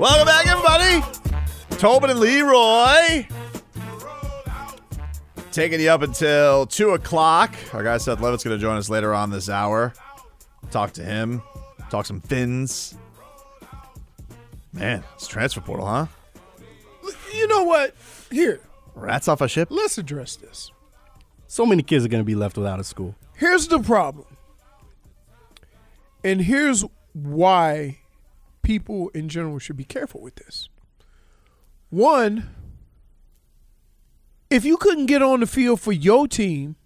Welcome 0.00 0.26
back, 0.28 0.46
everybody. 0.46 1.04
Tobin 1.72 2.08
and 2.08 2.20
Leroy. 2.20 3.26
Taking 5.52 5.78
you 5.78 5.90
up 5.90 6.00
until 6.00 6.64
2 6.64 6.92
o'clock. 6.92 7.54
Our 7.74 7.82
guy 7.82 7.98
Seth 7.98 8.18
Levitt's 8.18 8.42
going 8.42 8.56
to 8.56 8.60
join 8.60 8.78
us 8.78 8.88
later 8.88 9.12
on 9.12 9.28
this 9.28 9.50
hour. 9.50 9.92
Talk 10.70 10.92
to 10.92 11.04
him. 11.04 11.42
Talk 11.90 12.06
some 12.06 12.22
fins. 12.22 12.96
Man, 14.72 15.04
it's 15.16 15.26
transfer 15.26 15.60
portal, 15.60 15.84
huh? 15.84 16.06
You 17.34 17.46
know 17.48 17.64
what? 17.64 17.94
Here, 18.30 18.62
Rats 18.94 19.28
off 19.28 19.42
a 19.42 19.48
ship. 19.48 19.68
let's 19.70 19.98
address 19.98 20.34
this. 20.34 20.72
So 21.46 21.66
many 21.66 21.82
kids 21.82 22.06
are 22.06 22.08
going 22.08 22.22
to 22.22 22.26
be 22.26 22.34
left 22.34 22.56
without 22.56 22.80
a 22.80 22.84
school. 22.84 23.16
Here's 23.36 23.68
the 23.68 23.80
problem. 23.80 24.24
And 26.24 26.40
here's 26.40 26.86
why 27.12 27.98
people 28.70 29.08
in 29.14 29.28
general 29.28 29.58
should 29.58 29.76
be 29.76 29.82
careful 29.82 30.20
with 30.20 30.36
this. 30.36 30.68
One, 31.88 32.50
if 34.48 34.64
you 34.64 34.76
couldn't 34.76 35.06
get 35.06 35.22
on 35.22 35.40
the 35.40 35.46
field 35.48 35.80
for 35.80 35.90
your 35.90 36.28
team 36.28 36.76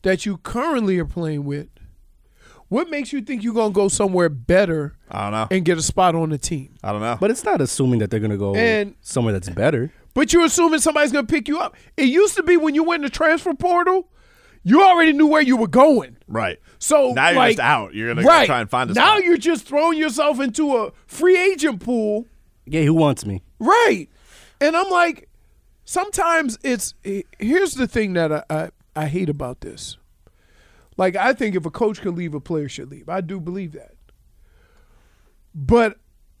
that 0.00 0.24
you 0.24 0.38
currently 0.38 0.98
are 0.98 1.04
playing 1.04 1.44
with, 1.44 1.68
what 2.68 2.88
makes 2.88 3.12
you 3.12 3.20
think 3.20 3.42
you're 3.44 3.52
going 3.52 3.72
to 3.72 3.74
go 3.74 3.88
somewhere 3.88 4.30
better 4.30 4.96
I 5.10 5.24
don't 5.24 5.32
know. 5.32 5.48
and 5.54 5.62
get 5.62 5.76
a 5.76 5.82
spot 5.82 6.14
on 6.14 6.30
the 6.30 6.38
team? 6.38 6.76
I 6.82 6.92
don't 6.92 7.02
know. 7.02 7.18
But 7.20 7.30
it's 7.30 7.44
not 7.44 7.60
assuming 7.60 7.98
that 7.98 8.10
they're 8.10 8.18
going 8.20 8.30
to 8.30 8.38
go 8.38 8.54
And- 8.54 8.94
somewhere 9.02 9.34
that's 9.34 9.50
better. 9.50 9.92
But 10.14 10.32
you're 10.32 10.46
assuming 10.46 10.80
somebody's 10.80 11.12
going 11.12 11.26
to 11.26 11.30
pick 11.32 11.48
you 11.48 11.58
up. 11.58 11.76
It 11.98 12.04
used 12.08 12.34
to 12.36 12.42
be 12.42 12.56
when 12.56 12.74
you 12.74 12.82
went 12.82 13.00
in 13.00 13.04
the 13.04 13.10
transfer 13.10 13.52
portal, 13.52 14.08
you 14.64 14.82
already 14.82 15.12
knew 15.12 15.26
where 15.26 15.42
you 15.42 15.56
were 15.56 15.68
going. 15.68 16.16
right. 16.26 16.58
So 16.80 17.12
Now 17.12 17.28
you're 17.30 17.36
like, 17.36 17.56
just 17.56 17.60
out. 17.60 17.94
You're 17.94 18.06
going 18.14 18.18
to 18.18 18.22
right. 18.28 18.46
try 18.46 18.60
and 18.60 18.70
find 18.70 18.88
a 18.90 18.94
Now 18.94 19.14
spot. 19.16 19.24
you're 19.24 19.36
just 19.36 19.66
throwing 19.66 19.98
yourself 19.98 20.38
into 20.40 20.76
a 20.76 20.92
free 21.06 21.36
agent 21.36 21.80
pool. 21.80 22.26
Yeah, 22.66 22.82
who 22.82 22.94
wants 22.94 23.26
me? 23.26 23.42
Right. 23.58 24.08
And 24.60 24.76
I'm 24.76 24.88
like, 24.90 25.28
sometimes 25.84 26.56
it's 26.62 26.94
here's 27.38 27.74
the 27.74 27.88
thing 27.88 28.12
that 28.12 28.30
I, 28.32 28.42
I, 28.50 28.70
I 28.94 29.06
hate 29.06 29.28
about 29.28 29.60
this. 29.62 29.96
Like 30.96 31.16
I 31.16 31.32
think 31.32 31.56
if 31.56 31.66
a 31.66 31.70
coach 31.70 32.00
can 32.00 32.14
leave, 32.14 32.32
a 32.34 32.40
player 32.40 32.68
should 32.68 32.90
leave. 32.90 33.08
I 33.08 33.20
do 33.22 33.40
believe 33.40 33.72
that. 33.72 33.94
But 35.54 35.98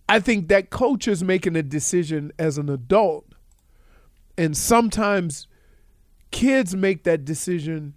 I 0.08 0.20
think 0.20 0.48
that 0.48 0.70
coach 0.70 1.08
is 1.08 1.24
making 1.24 1.56
a 1.56 1.62
decision 1.62 2.30
as 2.38 2.58
an 2.58 2.68
adult. 2.68 3.26
And 4.36 4.56
sometimes 4.56 5.48
kids 6.30 6.76
make 6.76 7.02
that 7.04 7.24
decision 7.24 7.94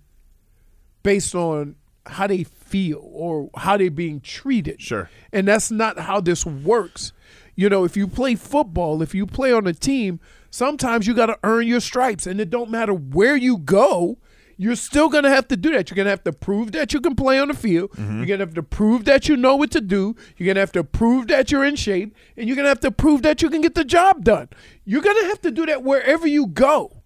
based 1.03 1.35
on 1.35 1.75
how 2.05 2.27
they 2.27 2.43
feel 2.43 3.01
or 3.03 3.49
how 3.55 3.77
they're 3.77 3.91
being 3.91 4.21
treated. 4.21 4.81
Sure. 4.81 5.09
And 5.31 5.47
that's 5.47 5.71
not 5.71 5.99
how 5.99 6.19
this 6.21 6.45
works. 6.45 7.13
You 7.55 7.69
know, 7.69 7.83
if 7.83 7.95
you 7.95 8.07
play 8.07 8.35
football, 8.35 9.01
if 9.01 9.13
you 9.13 9.25
play 9.25 9.53
on 9.53 9.67
a 9.67 9.73
team, 9.73 10.19
sometimes 10.49 11.05
you 11.05 11.13
got 11.13 11.27
to 11.27 11.37
earn 11.43 11.67
your 11.67 11.79
stripes. 11.79 12.25
And 12.25 12.39
it 12.39 12.49
don't 12.49 12.71
matter 12.71 12.93
where 12.93 13.35
you 13.35 13.57
go, 13.57 14.17
you're 14.57 14.75
still 14.75 15.09
going 15.09 15.23
to 15.23 15.29
have 15.29 15.47
to 15.47 15.57
do 15.57 15.71
that. 15.71 15.89
You're 15.89 15.95
going 15.95 16.05
to 16.05 16.11
have 16.11 16.23
to 16.23 16.33
prove 16.33 16.71
that 16.73 16.93
you 16.93 17.01
can 17.01 17.15
play 17.15 17.39
on 17.39 17.47
the 17.47 17.53
field. 17.53 17.91
Mm-hmm. 17.91 18.17
You're 18.17 18.25
going 18.27 18.39
to 18.39 18.45
have 18.45 18.53
to 18.53 18.63
prove 18.63 19.05
that 19.05 19.27
you 19.27 19.35
know 19.35 19.55
what 19.55 19.71
to 19.71 19.81
do. 19.81 20.15
You're 20.37 20.45
going 20.45 20.55
to 20.55 20.61
have 20.61 20.71
to 20.73 20.83
prove 20.83 21.27
that 21.27 21.51
you're 21.51 21.65
in 21.65 21.75
shape. 21.75 22.15
And 22.37 22.47
you're 22.47 22.55
going 22.55 22.65
to 22.65 22.69
have 22.69 22.79
to 22.81 22.91
prove 22.91 23.23
that 23.23 23.41
you 23.41 23.49
can 23.49 23.61
get 23.61 23.75
the 23.75 23.83
job 23.83 24.23
done. 24.23 24.49
You're 24.85 25.01
going 25.01 25.19
to 25.19 25.27
have 25.27 25.41
to 25.41 25.51
do 25.51 25.65
that 25.65 25.83
wherever 25.83 26.27
you 26.27 26.47
go. 26.47 27.00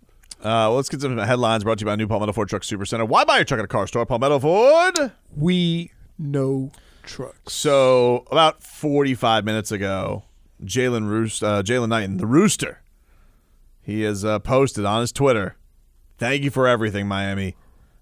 Uh, 0.46 0.70
well, 0.70 0.76
let's 0.76 0.90
get 0.90 1.02
some 1.02 1.18
headlines 1.18 1.64
brought 1.64 1.80
to 1.80 1.82
you 1.82 1.88
by 1.88 1.96
New 1.96 2.06
Palmetto 2.06 2.32
Ford 2.32 2.48
Truck 2.48 2.64
Super 2.64 2.86
Center. 2.86 3.04
Why 3.04 3.24
buy 3.24 3.38
your 3.38 3.46
truck 3.46 3.58
at 3.58 3.66
a 3.66 3.68
car 3.68 3.88
store? 3.88 4.06
Palmetto 4.06 4.38
Ford. 4.38 5.12
We 5.36 5.90
know 6.20 6.72
trucks. 7.02 7.52
So 7.52 8.26
about 8.30 8.62
45 8.62 9.44
minutes 9.44 9.72
ago, 9.72 10.26
Jalen 10.64 11.08
Roost, 11.10 11.44
uh, 11.44 11.64
Jaylan 11.64 11.90
Knighton, 11.90 12.18
the 12.18 12.28
Rooster, 12.28 12.84
he 13.82 14.04
has 14.04 14.24
uh, 14.24 14.38
posted 14.38 14.86
on 14.86 15.02
his 15.02 15.12
Twitter, 15.12 15.56
"Thank 16.20 16.44
you 16.44 16.52
for 16.52 16.68
everything, 16.68 17.08
Miami." 17.08 17.56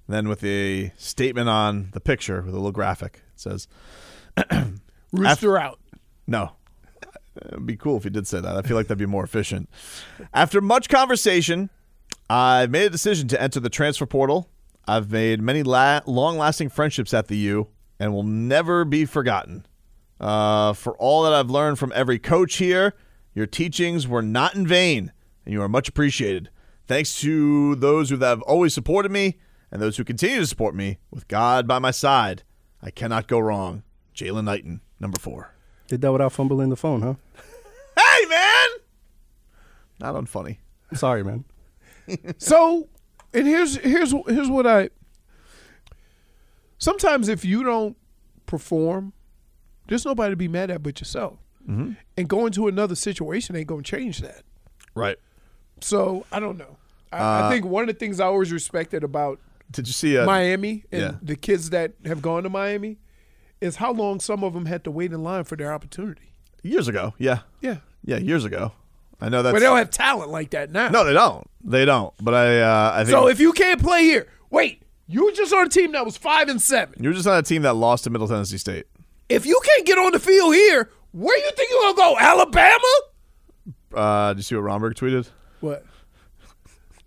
Then 0.10 0.28
with 0.28 0.44
a 0.44 0.92
statement 0.98 1.48
on 1.48 1.92
the 1.94 2.02
picture 2.02 2.42
with 2.42 2.54
a 2.54 2.58
little 2.58 2.74
graphic, 2.74 3.22
it 3.34 3.40
says, 3.40 3.70
Rooster 5.14 5.58
out. 5.58 5.80
"No." 6.28 6.58
It'd 7.48 7.66
be 7.66 7.78
cool 7.78 7.96
if 7.96 8.04
he 8.04 8.10
did 8.10 8.28
say 8.28 8.42
that. 8.42 8.58
I 8.58 8.62
feel 8.64 8.76
like 8.76 8.88
that'd 8.88 8.98
be 9.00 9.06
more 9.06 9.24
efficient. 9.24 9.70
After 10.34 10.60
much 10.60 10.90
conversation, 10.90 11.70
I've 12.30 12.72
made 12.72 12.86
a 12.86 12.90
decision 12.90 13.28
to 13.30 13.42
enter 13.42 13.60
the 13.60 13.70
transfer 13.70 14.06
portal. 14.06 14.50
I've 14.88 15.12
made 15.12 15.42
many 15.42 15.64
la- 15.64 16.02
long 16.06 16.38
lasting 16.38 16.70
friendships 16.70 17.14
at 17.14 17.28
the 17.28 17.38
U 17.38 17.68
and 18.00 18.14
will 18.14 18.24
never 18.24 18.86
be 18.86 19.06
forgotten. 19.06 19.66
Uh, 20.20 20.74
for 20.74 20.96
all 20.98 21.24
that 21.24 21.34
I've 21.34 21.50
learned 21.50 21.80
from 21.80 21.92
every 21.96 22.20
coach 22.20 22.56
here, 22.56 22.94
your 23.34 23.46
teachings 23.46 24.08
were 24.08 24.22
not 24.22 24.56
in 24.56 24.66
vain 24.68 25.12
and 25.46 25.54
you 25.54 25.62
are 25.62 25.70
much 25.70 25.88
appreciated. 25.88 26.50
Thanks 26.88 27.20
to 27.22 27.76
those 27.76 28.10
who 28.10 28.18
have 28.18 28.42
always 28.44 28.74
supported 28.74 29.12
me 29.12 29.38
and 29.72 29.82
those 29.82 29.98
who 29.98 30.04
continue 30.04 30.40
to 30.40 30.48
support 30.48 30.76
me 30.76 30.98
with 31.12 31.28
God 31.28 31.68
by 31.68 31.80
my 31.80 31.92
side. 31.92 32.44
I 32.82 32.92
cannot 32.92 33.28
go 33.28 33.40
wrong. 33.40 33.84
Jaylan 34.16 34.44
Knighton, 34.44 34.82
number 35.00 35.18
four. 35.20 35.54
Did 35.88 36.02
that 36.02 36.12
without 36.12 36.32
fumbling 36.34 36.70
the 36.70 36.76
phone, 36.76 37.02
huh? 37.02 37.16
Hey, 37.96 38.26
man! 38.28 38.70
Not 40.00 40.16
unfunny. 40.16 40.58
Sorry, 40.94 41.24
man. 41.24 41.46
So, 42.38 42.90
and 43.34 43.48
here's 43.48 43.78
here's 43.78 44.12
here's 44.28 44.50
what 44.50 44.68
I. 44.68 44.90
Sometimes 46.78 47.30
if 47.30 47.46
you 47.46 47.64
don't 47.64 47.96
perform, 48.46 49.14
there's 49.88 50.06
nobody 50.06 50.32
to 50.32 50.36
be 50.36 50.48
mad 50.48 50.70
at 50.70 50.84
but 50.84 51.00
yourself. 51.00 51.40
Mm-hmm. 51.68 51.94
And 52.18 52.28
going 52.28 52.52
to 52.54 52.68
another 52.68 52.96
situation 52.96 53.56
ain't 53.56 53.68
gonna 53.68 53.84
change 53.84 54.20
that. 54.20 54.44
Right. 54.96 55.18
So 55.82 56.26
I 56.32 56.40
don't 56.40 56.58
know. 56.58 56.78
I, 57.12 57.18
Uh, 57.18 57.48
I 57.48 57.50
think 57.52 57.66
one 57.66 57.84
of 57.84 57.88
the 57.88 57.94
things 57.94 58.20
I 58.20 58.26
always 58.26 58.52
respected 58.52 59.04
about 59.04 59.40
Did 59.72 59.88
you 59.88 59.94
see 59.94 60.18
uh, 60.18 60.26
Miami 60.26 60.84
and 60.92 61.02
yeah. 61.02 61.14
the 61.22 61.36
kids 61.36 61.70
that 61.70 61.94
have 62.06 62.22
gone 62.22 62.44
to 62.44 62.50
Miami 62.50 62.98
is 63.62 63.78
how 63.78 63.94
long 63.94 64.20
some 64.20 64.44
of 64.44 64.54
them 64.54 64.66
had 64.66 64.84
to 64.84 64.92
wait 64.92 65.14
in 65.14 65.24
line 65.24 65.46
for 65.46 65.56
their 65.56 65.74
opportunity. 65.74 66.34
years 66.64 66.88
ago? 66.88 67.14
Yeah. 67.18 67.40
Yeah, 67.62 67.78
Yeah, 68.04 68.18
years 68.18 68.44
ago. 68.44 68.74
I 69.24 69.30
know 69.30 69.42
that's 69.42 69.54
but 69.54 69.60
they 69.60 69.66
don't 69.66 69.78
have 69.78 69.90
talent 69.90 70.32
like 70.32 70.50
that 70.50 70.72
now. 70.72 70.90
No, 70.90 71.06
they 71.06 71.14
don't. 71.14 71.48
They 71.64 71.86
don't. 71.86 72.14
But 72.22 72.34
I 72.34 72.60
uh, 72.62 72.92
I 72.96 72.98
think 73.06 73.10
So 73.12 73.28
if 73.28 73.40
you 73.40 73.54
can't 73.54 73.82
play 73.82 74.04
here, 74.04 74.28
wait, 74.50 74.84
you 75.08 75.26
were 75.26 75.32
just 75.32 75.54
on 75.54 75.66
a 75.66 75.70
team 75.70 75.94
that 75.94 76.04
was 76.06 76.18
five 76.18 76.50
and 76.50 76.62
seven. 76.62 76.96
you're 77.02 77.14
just 77.14 77.28
on 77.28 77.38
a 77.38 77.42
team 77.42 77.62
that 77.62 77.74
lost 77.76 78.04
to 78.04 78.10
Middle 78.10 78.28
Tennessee 78.28 78.58
State. 78.58 78.86
If 79.30 79.46
you 79.46 79.60
can't 79.64 79.86
get 79.86 79.98
on 79.98 80.12
the 80.12 80.20
field 80.20 80.54
here, 80.54 80.90
where 81.14 81.38
do 81.38 81.44
you 81.44 81.52
think 81.52 81.70
you're 81.72 81.82
gonna 81.94 81.96
go? 81.96 82.18
Alabama? 82.20 82.94
Uh, 83.94 84.30
did 84.34 84.40
you 84.40 84.44
see 84.44 84.56
what 84.56 84.62
Romberg 84.64 84.96
tweeted? 84.96 85.30
What? 85.62 85.86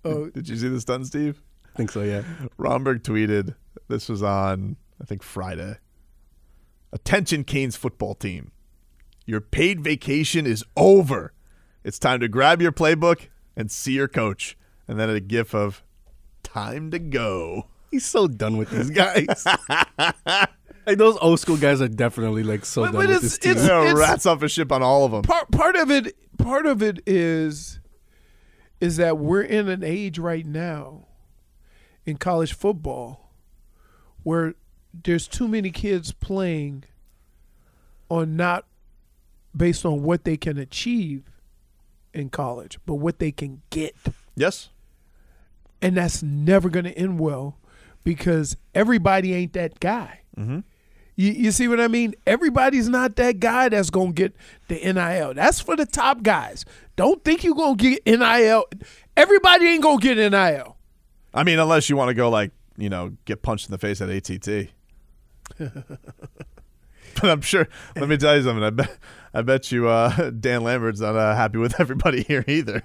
Oh, 0.04 0.30
Did 0.30 0.48
you 0.48 0.56
see 0.56 0.68
this 0.68 0.84
done, 0.84 1.04
Steve? 1.04 1.42
I 1.74 1.76
think 1.76 1.90
so, 1.90 2.02
yeah. 2.02 2.22
Romberg 2.58 3.02
tweeted. 3.02 3.56
This 3.88 4.08
was 4.08 4.22
on 4.22 4.76
I 5.02 5.04
think 5.04 5.24
Friday. 5.24 5.78
Attention, 6.92 7.42
Canes 7.42 7.74
football 7.76 8.14
team. 8.14 8.52
Your 9.26 9.40
paid 9.40 9.80
vacation 9.80 10.46
is 10.46 10.64
over. 10.76 11.32
It's 11.86 12.00
time 12.00 12.18
to 12.20 12.26
grab 12.28 12.60
your 12.60 12.72
playbook 12.72 13.28
and 13.56 13.70
see 13.70 13.92
your 13.92 14.08
coach. 14.08 14.58
and 14.88 14.98
then 15.00 15.08
a 15.08 15.20
gif 15.20 15.54
of 15.54 15.82
time 16.42 16.90
to 16.90 16.98
go. 16.98 17.66
He's 17.92 18.04
so 18.04 18.26
done 18.28 18.56
with 18.56 18.70
these 18.70 18.90
guys. 18.90 19.46
like 20.86 20.98
those 20.98 21.16
old 21.18 21.40
school 21.40 21.56
guys 21.56 21.80
are 21.80 21.88
definitely 21.88 22.42
like 22.42 22.64
so 22.64 22.82
But- 22.82 22.86
done 22.92 22.94
but 22.94 22.98
with 23.08 23.16
it's- 23.16 23.22
this 23.22 23.38
team. 23.38 23.50
it's- 23.52 23.66
You 23.66 23.72
know, 23.94 23.94
rats 23.96 24.26
off 24.26 24.42
a 24.42 24.48
ship 24.48 24.70
on 24.72 24.82
all 24.82 25.04
of 25.04 25.12
them. 25.12 25.22
part 25.22 25.50
part 25.52 25.76
of 25.76 25.90
it 25.90 26.14
part 26.38 26.66
of 26.66 26.82
it 26.82 27.00
is 27.06 27.78
is 28.80 28.96
that 28.98 29.18
we're 29.18 29.42
in 29.42 29.68
an 29.68 29.82
age 29.82 30.18
right 30.18 30.44
now 30.46 31.06
in 32.04 32.16
college 32.16 32.52
football 32.52 33.32
where 34.22 34.54
there's 34.92 35.26
too 35.28 35.48
many 35.48 35.70
kids 35.70 36.12
playing 36.12 36.84
on 38.10 38.36
not 38.36 38.66
based 39.56 39.84
on 39.86 40.02
what 40.02 40.24
they 40.24 40.36
can 40.36 40.58
achieve 40.58 41.30
in 42.16 42.30
college, 42.30 42.78
but 42.86 42.94
what 42.94 43.18
they 43.18 43.32
can 43.32 43.62
get. 43.70 43.94
Yes. 44.34 44.70
And 45.82 45.96
that's 45.96 46.22
never 46.22 46.68
going 46.68 46.84
to 46.84 46.96
end 46.96 47.20
well 47.20 47.58
because 48.04 48.56
everybody 48.74 49.34
ain't 49.34 49.52
that 49.52 49.80
guy. 49.80 50.20
Mm-hmm. 50.36 50.60
You, 51.16 51.32
you 51.32 51.50
see 51.50 51.66
what 51.66 51.80
I 51.80 51.88
mean? 51.88 52.14
Everybody's 52.26 52.88
not 52.88 53.16
that 53.16 53.40
guy 53.40 53.68
that's 53.68 53.90
going 53.90 54.08
to 54.08 54.12
get 54.14 54.36
the 54.68 54.74
NIL. 54.76 55.34
That's 55.34 55.60
for 55.60 55.76
the 55.76 55.86
top 55.86 56.22
guys. 56.22 56.64
Don't 56.96 57.24
think 57.24 57.42
you're 57.42 57.54
going 57.54 57.76
to 57.76 57.96
get 57.96 58.06
NIL. 58.06 58.66
Everybody 59.16 59.66
ain't 59.66 59.82
going 59.82 59.98
to 59.98 60.14
get 60.14 60.30
NIL. 60.30 60.76
I 61.32 61.44
mean, 61.44 61.58
unless 61.58 61.90
you 61.90 61.96
want 61.96 62.08
to 62.08 62.14
go 62.14 62.30
like 62.30 62.52
you 62.78 62.88
know 62.88 63.12
get 63.24 63.42
punched 63.42 63.68
in 63.68 63.72
the 63.72 63.78
face 63.78 64.00
at 64.00 64.10
ATT. 64.10 64.68
but 67.20 67.30
I'm 67.30 67.40
sure. 67.40 67.68
Let 67.94 68.08
me 68.08 68.16
tell 68.16 68.36
you 68.36 68.42
something. 68.42 68.64
I 68.64 68.70
bet. 68.70 68.98
I 69.34 69.42
bet 69.42 69.70
you 69.70 69.88
uh, 69.88 70.30
Dan 70.40 70.62
Lambert's 70.62 71.00
not 71.00 71.16
uh, 71.16 71.34
happy 71.34 71.58
with 71.58 71.78
everybody 71.80 72.22
here 72.22 72.44
either. 72.46 72.82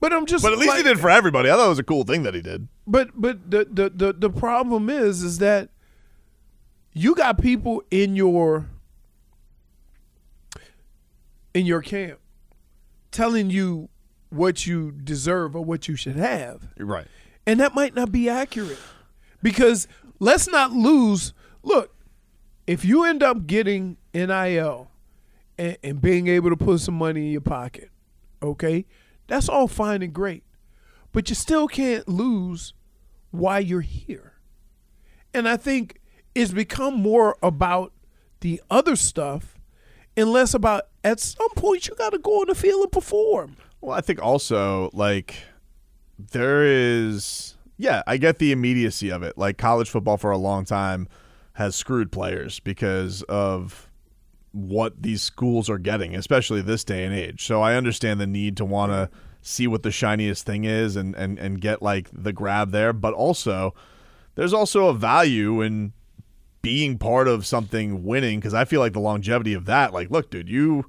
But 0.00 0.12
I'm 0.12 0.26
just 0.26 0.42
But 0.42 0.52
at 0.52 0.58
least 0.58 0.70
like, 0.70 0.78
he 0.78 0.82
did 0.82 0.98
for 0.98 1.08
everybody. 1.08 1.48
I 1.48 1.54
thought 1.54 1.66
it 1.66 1.68
was 1.68 1.78
a 1.78 1.84
cool 1.84 2.04
thing 2.04 2.24
that 2.24 2.34
he 2.34 2.42
did. 2.42 2.68
But 2.86 3.10
but 3.14 3.50
the, 3.50 3.64
the 3.70 3.90
the 3.90 4.12
the 4.12 4.30
problem 4.30 4.90
is 4.90 5.22
is 5.22 5.38
that 5.38 5.70
you 6.92 7.14
got 7.14 7.40
people 7.40 7.82
in 7.90 8.16
your 8.16 8.66
in 11.54 11.64
your 11.64 11.80
camp 11.80 12.18
telling 13.12 13.50
you 13.50 13.88
what 14.28 14.66
you 14.66 14.90
deserve 14.90 15.54
or 15.54 15.64
what 15.64 15.88
you 15.88 15.96
should 15.96 16.16
have. 16.16 16.68
Right. 16.76 17.06
And 17.46 17.60
that 17.60 17.74
might 17.74 17.94
not 17.94 18.10
be 18.10 18.28
accurate. 18.28 18.78
Because 19.42 19.86
let's 20.18 20.48
not 20.48 20.72
lose 20.72 21.32
look, 21.62 21.93
if 22.66 22.84
you 22.84 23.04
end 23.04 23.22
up 23.22 23.46
getting 23.46 23.96
NIL 24.12 24.90
and, 25.58 25.76
and 25.82 26.00
being 26.00 26.28
able 26.28 26.50
to 26.50 26.56
put 26.56 26.80
some 26.80 26.94
money 26.94 27.26
in 27.26 27.32
your 27.32 27.40
pocket, 27.40 27.90
okay, 28.42 28.86
that's 29.26 29.48
all 29.48 29.68
fine 29.68 30.02
and 30.02 30.12
great. 30.12 30.44
But 31.12 31.28
you 31.28 31.34
still 31.34 31.68
can't 31.68 32.08
lose 32.08 32.74
why 33.30 33.58
you're 33.58 33.80
here. 33.80 34.34
And 35.32 35.48
I 35.48 35.56
think 35.56 36.00
it's 36.34 36.52
become 36.52 36.94
more 36.94 37.36
about 37.42 37.92
the 38.40 38.60
other 38.70 38.96
stuff 38.96 39.58
and 40.16 40.30
less 40.30 40.54
about 40.54 40.84
at 41.02 41.20
some 41.20 41.50
point 41.56 41.88
you 41.88 41.94
got 41.94 42.10
to 42.10 42.18
go 42.18 42.40
on 42.40 42.48
the 42.48 42.54
field 42.54 42.82
and 42.82 42.92
perform. 42.92 43.56
Well, 43.80 43.96
I 43.96 44.00
think 44.00 44.22
also 44.22 44.90
like 44.92 45.36
there 46.18 46.64
is 46.64 47.56
yeah, 47.76 48.02
I 48.06 48.16
get 48.18 48.38
the 48.38 48.52
immediacy 48.52 49.10
of 49.10 49.22
it. 49.22 49.36
Like 49.36 49.58
college 49.58 49.90
football 49.90 50.16
for 50.16 50.30
a 50.30 50.38
long 50.38 50.64
time 50.64 51.08
has 51.54 51.74
screwed 51.74 52.12
players 52.12 52.60
because 52.60 53.22
of 53.22 53.88
what 54.52 55.02
these 55.02 55.22
schools 55.22 55.68
are 55.68 55.78
getting, 55.78 56.14
especially 56.14 56.62
this 56.62 56.84
day 56.84 57.04
and 57.04 57.14
age. 57.14 57.44
So 57.44 57.60
I 57.60 57.74
understand 57.74 58.20
the 58.20 58.26
need 58.26 58.56
to 58.58 58.64
want 58.64 58.92
to 58.92 59.10
see 59.42 59.66
what 59.66 59.82
the 59.82 59.90
shiniest 59.90 60.46
thing 60.46 60.64
is 60.64 60.96
and, 60.96 61.14
and, 61.16 61.38
and 61.38 61.60
get 61.60 61.82
like 61.82 62.08
the 62.12 62.32
grab 62.32 62.70
there, 62.70 62.92
but 62.92 63.14
also 63.14 63.74
there's 64.36 64.52
also 64.52 64.86
a 64.88 64.94
value 64.94 65.60
in 65.60 65.92
being 66.62 66.98
part 66.98 67.28
of 67.28 67.44
something 67.44 68.04
winning 68.04 68.40
because 68.40 68.54
I 68.54 68.64
feel 68.64 68.80
like 68.80 68.94
the 68.94 69.00
longevity 69.00 69.54
of 69.54 69.66
that, 69.66 69.92
like, 69.92 70.10
look, 70.10 70.30
dude, 70.30 70.48
you 70.48 70.86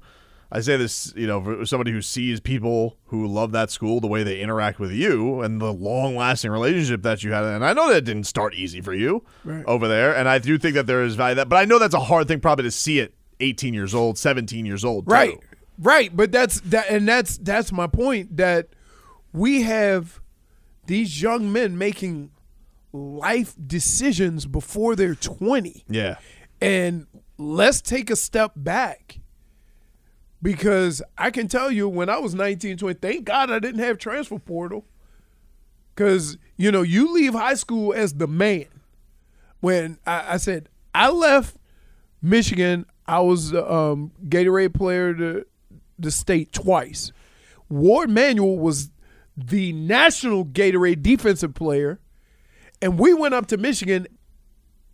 I 0.52 0.60
say 0.60 0.76
this, 0.76 1.12
you 1.16 1.26
know, 1.26 1.42
for 1.42 1.66
somebody 1.66 1.90
who 1.90 2.00
sees 2.00 2.38
people 2.40 2.96
who 3.06 3.26
love 3.26 3.50
that 3.52 3.70
school, 3.70 4.00
the 4.00 4.06
way 4.06 4.22
they 4.22 4.40
interact 4.40 4.78
with 4.78 4.92
you, 4.92 5.40
and 5.40 5.60
the 5.60 5.72
long-lasting 5.72 6.50
relationship 6.50 7.02
that 7.02 7.24
you 7.24 7.32
had. 7.32 7.42
And 7.44 7.64
I 7.64 7.72
know 7.72 7.88
that 7.92 8.02
didn't 8.02 8.24
start 8.24 8.54
easy 8.54 8.80
for 8.80 8.94
you 8.94 9.24
Right. 9.44 9.64
over 9.66 9.88
there, 9.88 10.14
and 10.14 10.28
I 10.28 10.38
do 10.38 10.56
think 10.56 10.74
that 10.74 10.86
there 10.86 11.02
is 11.02 11.16
value 11.16 11.34
that. 11.36 11.48
But 11.48 11.56
I 11.56 11.64
know 11.64 11.78
that's 11.80 11.94
a 11.94 12.00
hard 12.00 12.28
thing 12.28 12.38
probably 12.40 12.62
to 12.64 12.70
see 12.70 13.00
at 13.00 13.10
18 13.40 13.74
years 13.74 13.94
old, 13.94 14.18
17 14.18 14.64
years 14.66 14.84
old, 14.84 15.06
too. 15.06 15.12
Right. 15.12 15.38
Right, 15.78 16.16
but 16.16 16.32
that's 16.32 16.60
that 16.60 16.88
and 16.88 17.06
that's 17.06 17.36
that's 17.36 17.70
my 17.70 17.86
point 17.86 18.38
that 18.38 18.68
we 19.34 19.60
have 19.62 20.20
these 20.86 21.20
young 21.20 21.52
men 21.52 21.76
making 21.76 22.30
life 22.94 23.54
decisions 23.66 24.46
before 24.46 24.96
they're 24.96 25.14
20. 25.14 25.84
Yeah. 25.88 26.16
And 26.62 27.06
let's 27.36 27.82
take 27.82 28.08
a 28.08 28.16
step 28.16 28.52
back. 28.56 29.18
Because 30.42 31.02
I 31.16 31.30
can 31.30 31.48
tell 31.48 31.70
you 31.70 31.88
when 31.88 32.08
I 32.08 32.18
was 32.18 32.34
19, 32.34 32.76
20, 32.76 32.98
thank 33.00 33.24
God 33.24 33.50
I 33.50 33.58
didn't 33.58 33.80
have 33.80 33.98
transfer 33.98 34.38
portal. 34.38 34.84
Cause, 35.96 36.36
you 36.58 36.70
know, 36.70 36.82
you 36.82 37.12
leave 37.12 37.32
high 37.32 37.54
school 37.54 37.94
as 37.94 38.14
the 38.14 38.26
man. 38.26 38.66
When 39.60 39.98
I, 40.06 40.34
I 40.34 40.36
said 40.36 40.68
I 40.94 41.10
left 41.10 41.56
Michigan, 42.20 42.84
I 43.06 43.20
was 43.20 43.54
um, 43.54 44.12
Gatorade 44.28 44.74
player 44.74 45.14
the, 45.14 45.46
the 45.98 46.10
state 46.10 46.52
twice. 46.52 47.12
Warde 47.68 48.10
Manuel 48.10 48.58
was 48.58 48.90
the 49.36 49.72
national 49.72 50.44
Gatorade 50.44 51.02
defensive 51.02 51.54
player. 51.54 52.00
And 52.80 52.98
we 52.98 53.14
went 53.14 53.34
up 53.34 53.46
to 53.48 53.56
Michigan 53.56 54.06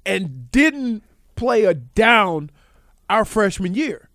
and 0.05 0.51
didn't 0.51 1.03
play 1.37 1.65
a 1.65 1.75
down 1.75 2.51
our 3.09 3.25
freshman 3.25 3.75
year. 3.75 4.09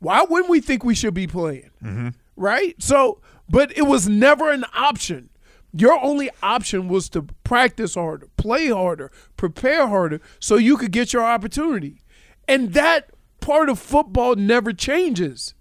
Why 0.00 0.24
wouldn't 0.28 0.50
we 0.50 0.60
think 0.60 0.84
we 0.84 0.94
should 0.94 1.14
be 1.14 1.26
playing? 1.26 1.70
Mm-hmm. 1.82 2.08
Right? 2.36 2.80
So, 2.80 3.20
but 3.48 3.76
it 3.76 3.82
was 3.82 4.08
never 4.08 4.50
an 4.50 4.64
option. 4.74 5.30
Your 5.72 6.02
only 6.02 6.30
option 6.42 6.88
was 6.88 7.08
to 7.10 7.22
practice 7.44 7.94
harder, 7.94 8.28
play 8.36 8.68
harder, 8.68 9.10
prepare 9.36 9.86
harder 9.86 10.20
so 10.40 10.56
you 10.56 10.76
could 10.76 10.92
get 10.92 11.12
your 11.12 11.24
opportunity. 11.24 12.02
And 12.46 12.72
that 12.72 13.10
part 13.40 13.68
of 13.68 13.78
football 13.78 14.34
never 14.34 14.72
changes. 14.72 15.54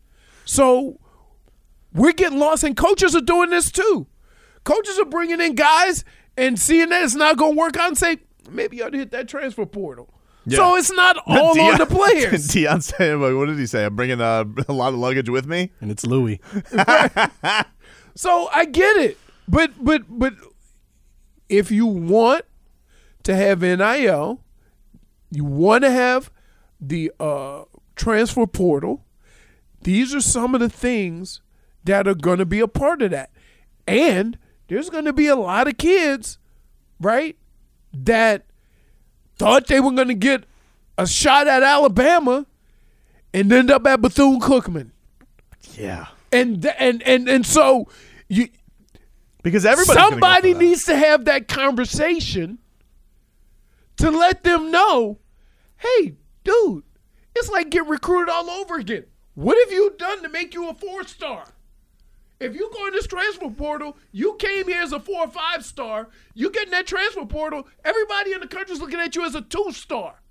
So 0.45 1.00
we're 1.94 2.13
getting 2.13 2.39
lost, 2.39 2.63
and 2.63 2.78
coaches 2.78 3.16
are 3.16 3.22
doing 3.22 3.50
this 3.50 3.72
too. 3.72 4.07
Coaches 4.63 4.98
are 5.00 5.06
bringing 5.06 5.42
in 5.42 5.56
guys 5.56 6.06
and 6.38 6.60
seeing 6.60 6.89
that 6.89 7.04
it's 7.04 7.16
not 7.16 7.38
going 7.38 7.53
to 7.53 7.60
work 7.60 7.75
out 7.77 7.89
and 7.89 7.98
say, 7.98 8.17
maybe 8.50 8.77
you 8.77 8.86
ought 8.86 8.91
to 8.91 8.98
hit 8.98 9.12
that 9.12 9.27
transfer 9.27 9.65
portal. 9.65 10.13
So 10.50 10.75
it's 10.77 10.92
not 10.92 11.18
all 11.27 11.60
on 11.60 11.77
the 11.77 11.86
players. 11.86 12.48
Deion 12.50 12.82
said, 12.82 13.18
like, 13.18 13.36
what 13.36 13.48
did 13.48 13.60
he 13.60 13.66
say? 13.66 13.86
I'm 13.86 13.96
bringing 13.96 14.22
uh, 14.22 14.46
a 14.70 14.74
lot 14.74 14.94
of 14.94 15.00
luggage 15.00 15.30
with 15.30 15.46
me. 15.46 15.72
and 15.82 15.92
it's 15.92 16.06
Louis. 16.06 16.39
So 18.18 18.50
I 18.51 18.66
get 18.66 18.98
it, 18.98 19.18
but 19.48 19.72
but 19.80 20.04
but 20.10 20.34
if 21.50 21.70
you 21.70 21.86
want 21.86 22.46
to 23.22 23.36
have 23.36 23.62
NIL, 23.62 24.42
you 25.30 25.46
want 25.46 25.84
to 25.84 25.92
have 25.92 26.32
the 26.82 27.12
uh, 27.20 27.66
transfer 27.96 28.48
portal. 28.48 29.06
These 29.84 30.16
are 30.16 30.22
some 30.22 30.56
of 30.56 30.62
the 30.62 30.70
things 30.70 31.42
that 31.84 32.08
are 32.08 32.16
going 32.16 32.39
to 32.39 32.46
be 32.46 32.60
a 32.60 32.68
part 32.68 33.04
of 33.04 33.12
that, 33.12 33.30
and 33.86 34.39
there's 34.68 34.89
going 34.89 35.06
to 35.06 35.13
be 35.13 35.27
a 35.27 35.36
lot 35.36 35.68
of 35.68 35.77
kids, 35.77 36.39
right, 37.00 37.38
that 37.94 38.47
thought 39.38 39.67
they 39.67 39.79
were 39.79 39.91
going 39.91 40.08
to 40.08 40.13
get 40.13 40.46
a 40.98 41.08
shot 41.08 41.48
at 41.48 41.63
Alabama 41.63 42.46
and 43.34 43.51
end 43.51 43.72
up 43.72 43.86
at 43.86 44.01
Bethune 44.01 44.39
Cookman. 44.39 44.91
Yeah. 45.75 46.08
And 46.32 46.65
and 46.79 47.01
and 47.03 47.29
and 47.29 47.46
so 47.46 47.88
you 48.27 48.50
Because 49.44 49.65
everybody 49.65 50.00
somebody 50.00 50.53
needs 50.53 50.86
to 50.86 50.96
have 50.96 51.25
that 51.25 51.48
conversation 51.48 52.60
to 53.98 54.12
let 54.12 54.44
them 54.44 54.72
know, 54.72 55.20
hey, 55.77 56.15
dude, 56.44 56.84
it's 57.36 57.50
like 57.50 57.70
get 57.70 57.88
recruited 57.88 58.29
all 58.29 58.50
over 58.50 58.75
again. 58.75 59.06
What 59.36 59.58
have 59.65 59.72
you 59.72 59.94
done 59.98 60.24
to 60.24 60.29
make 60.29 60.53
you 60.53 60.70
a 60.70 60.74
four 60.74 61.03
star? 61.06 61.46
If 62.39 62.56
you 62.56 62.70
go 62.72 62.86
in 62.88 62.94
this 62.94 63.08
transfer 63.08 63.50
portal, 63.50 63.98
you 64.12 64.36
came 64.36 64.67
here 64.67 64.82
as 64.82 64.91
a 64.91 65.00
four 65.00 65.25
or 65.25 65.27
five 65.27 65.65
star. 65.65 66.10
You 66.36 66.51
get 66.51 66.65
in 66.65 66.72
that 66.72 66.86
transfer 66.86 67.25
portal, 67.25 67.67
everybody 67.84 68.34
in 68.34 68.41
the 68.41 68.48
country's 68.48 68.79
looking 68.79 69.00
at 69.00 69.15
you 69.15 69.25
as 69.25 69.34
a 69.34 69.41
two 69.41 69.72
star. 69.72 70.22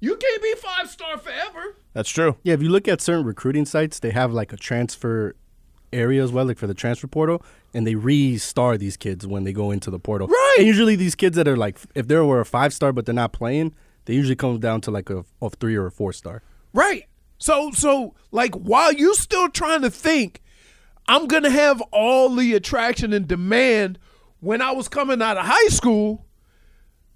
You 0.00 0.16
can't 0.16 0.42
be 0.42 0.54
five 0.56 0.88
star 0.90 1.18
forever. 1.18 1.76
That's 1.92 2.10
true. 2.10 2.36
Yeah, 2.42 2.54
if 2.54 2.62
you 2.62 2.68
look 2.68 2.88
at 2.88 3.00
certain 3.00 3.24
recruiting 3.24 3.64
sites, 3.64 4.00
they 4.00 4.10
have 4.10 4.32
like 4.32 4.52
a 4.52 4.56
transfer 4.56 5.36
area 5.92 6.22
as 6.22 6.32
well, 6.32 6.44
like 6.44 6.58
for 6.58 6.66
the 6.66 6.74
transfer 6.74 7.06
portal, 7.06 7.42
and 7.74 7.86
they 7.86 7.94
re-star 7.94 8.76
these 8.78 8.96
kids 8.96 9.26
when 9.26 9.44
they 9.44 9.52
go 9.52 9.70
into 9.70 9.90
the 9.90 9.98
portal. 9.98 10.26
Right. 10.28 10.56
And 10.58 10.66
usually 10.66 10.96
these 10.96 11.14
kids 11.14 11.36
that 11.36 11.46
are 11.46 11.56
like, 11.56 11.78
if 11.94 12.08
they 12.08 12.16
were 12.16 12.40
a 12.40 12.46
five 12.46 12.72
star 12.72 12.92
but 12.92 13.06
they're 13.06 13.14
not 13.14 13.32
playing, 13.32 13.74
they 14.04 14.14
usually 14.14 14.36
come 14.36 14.58
down 14.58 14.80
to 14.82 14.90
like 14.90 15.10
a, 15.10 15.24
a 15.40 15.50
three 15.50 15.76
or 15.76 15.86
a 15.86 15.90
four 15.90 16.12
star. 16.12 16.42
Right. 16.72 17.06
So 17.42 17.72
so 17.72 18.14
like 18.30 18.54
while 18.54 18.92
you 18.92 19.16
still 19.16 19.48
trying 19.48 19.82
to 19.82 19.90
think 19.90 20.40
I'm 21.08 21.26
gonna 21.26 21.50
have 21.50 21.80
all 21.90 22.28
the 22.36 22.54
attraction 22.54 23.12
and 23.12 23.26
demand 23.26 23.98
when 24.38 24.62
I 24.62 24.70
was 24.70 24.88
coming 24.88 25.20
out 25.20 25.36
of 25.36 25.44
high 25.44 25.68
school. 25.68 26.24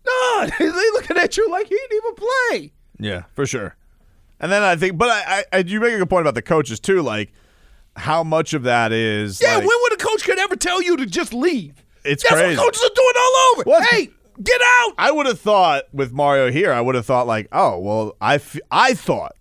No, 0.04 0.48
they 0.58 0.66
looking 0.66 1.16
at 1.16 1.36
you 1.36 1.48
like 1.48 1.68
he 1.68 1.76
didn't 1.76 1.96
even 1.96 2.14
play. 2.14 2.72
Yeah, 2.98 3.22
for 3.34 3.46
sure. 3.46 3.76
And 4.40 4.50
then 4.50 4.64
I 4.64 4.74
think, 4.74 4.98
but 4.98 5.10
I, 5.10 5.44
I, 5.52 5.58
you 5.58 5.78
make 5.80 5.94
a 5.94 5.98
good 5.98 6.10
point 6.10 6.22
about 6.22 6.34
the 6.34 6.42
coaches 6.42 6.80
too. 6.80 7.02
Like, 7.02 7.32
how 7.94 8.24
much 8.24 8.52
of 8.52 8.64
that 8.64 8.90
is? 8.90 9.40
Yeah, 9.40 9.54
like, 9.54 9.58
when 9.60 9.78
would 9.82 9.92
a 9.92 10.04
coach 10.04 10.24
could 10.24 10.40
ever 10.40 10.56
tell 10.56 10.82
you 10.82 10.96
to 10.96 11.06
just 11.06 11.32
leave? 11.32 11.84
It's 12.04 12.24
That's 12.24 12.34
crazy. 12.34 12.56
what 12.56 12.64
coaches 12.66 12.82
are 12.82 12.94
doing 12.94 13.14
all 13.16 13.52
over. 13.54 13.62
Well, 13.66 13.82
hey, 13.82 14.10
get 14.42 14.60
out. 14.80 14.94
I 14.98 15.12
would 15.12 15.26
have 15.26 15.38
thought 15.40 15.84
with 15.92 16.12
Mario 16.12 16.50
here, 16.50 16.72
I 16.72 16.80
would 16.80 16.96
have 16.96 17.06
thought 17.06 17.28
like, 17.28 17.46
oh 17.52 17.78
well, 17.78 18.16
I, 18.20 18.34
f- 18.36 18.58
I 18.72 18.94
thought 18.94 19.36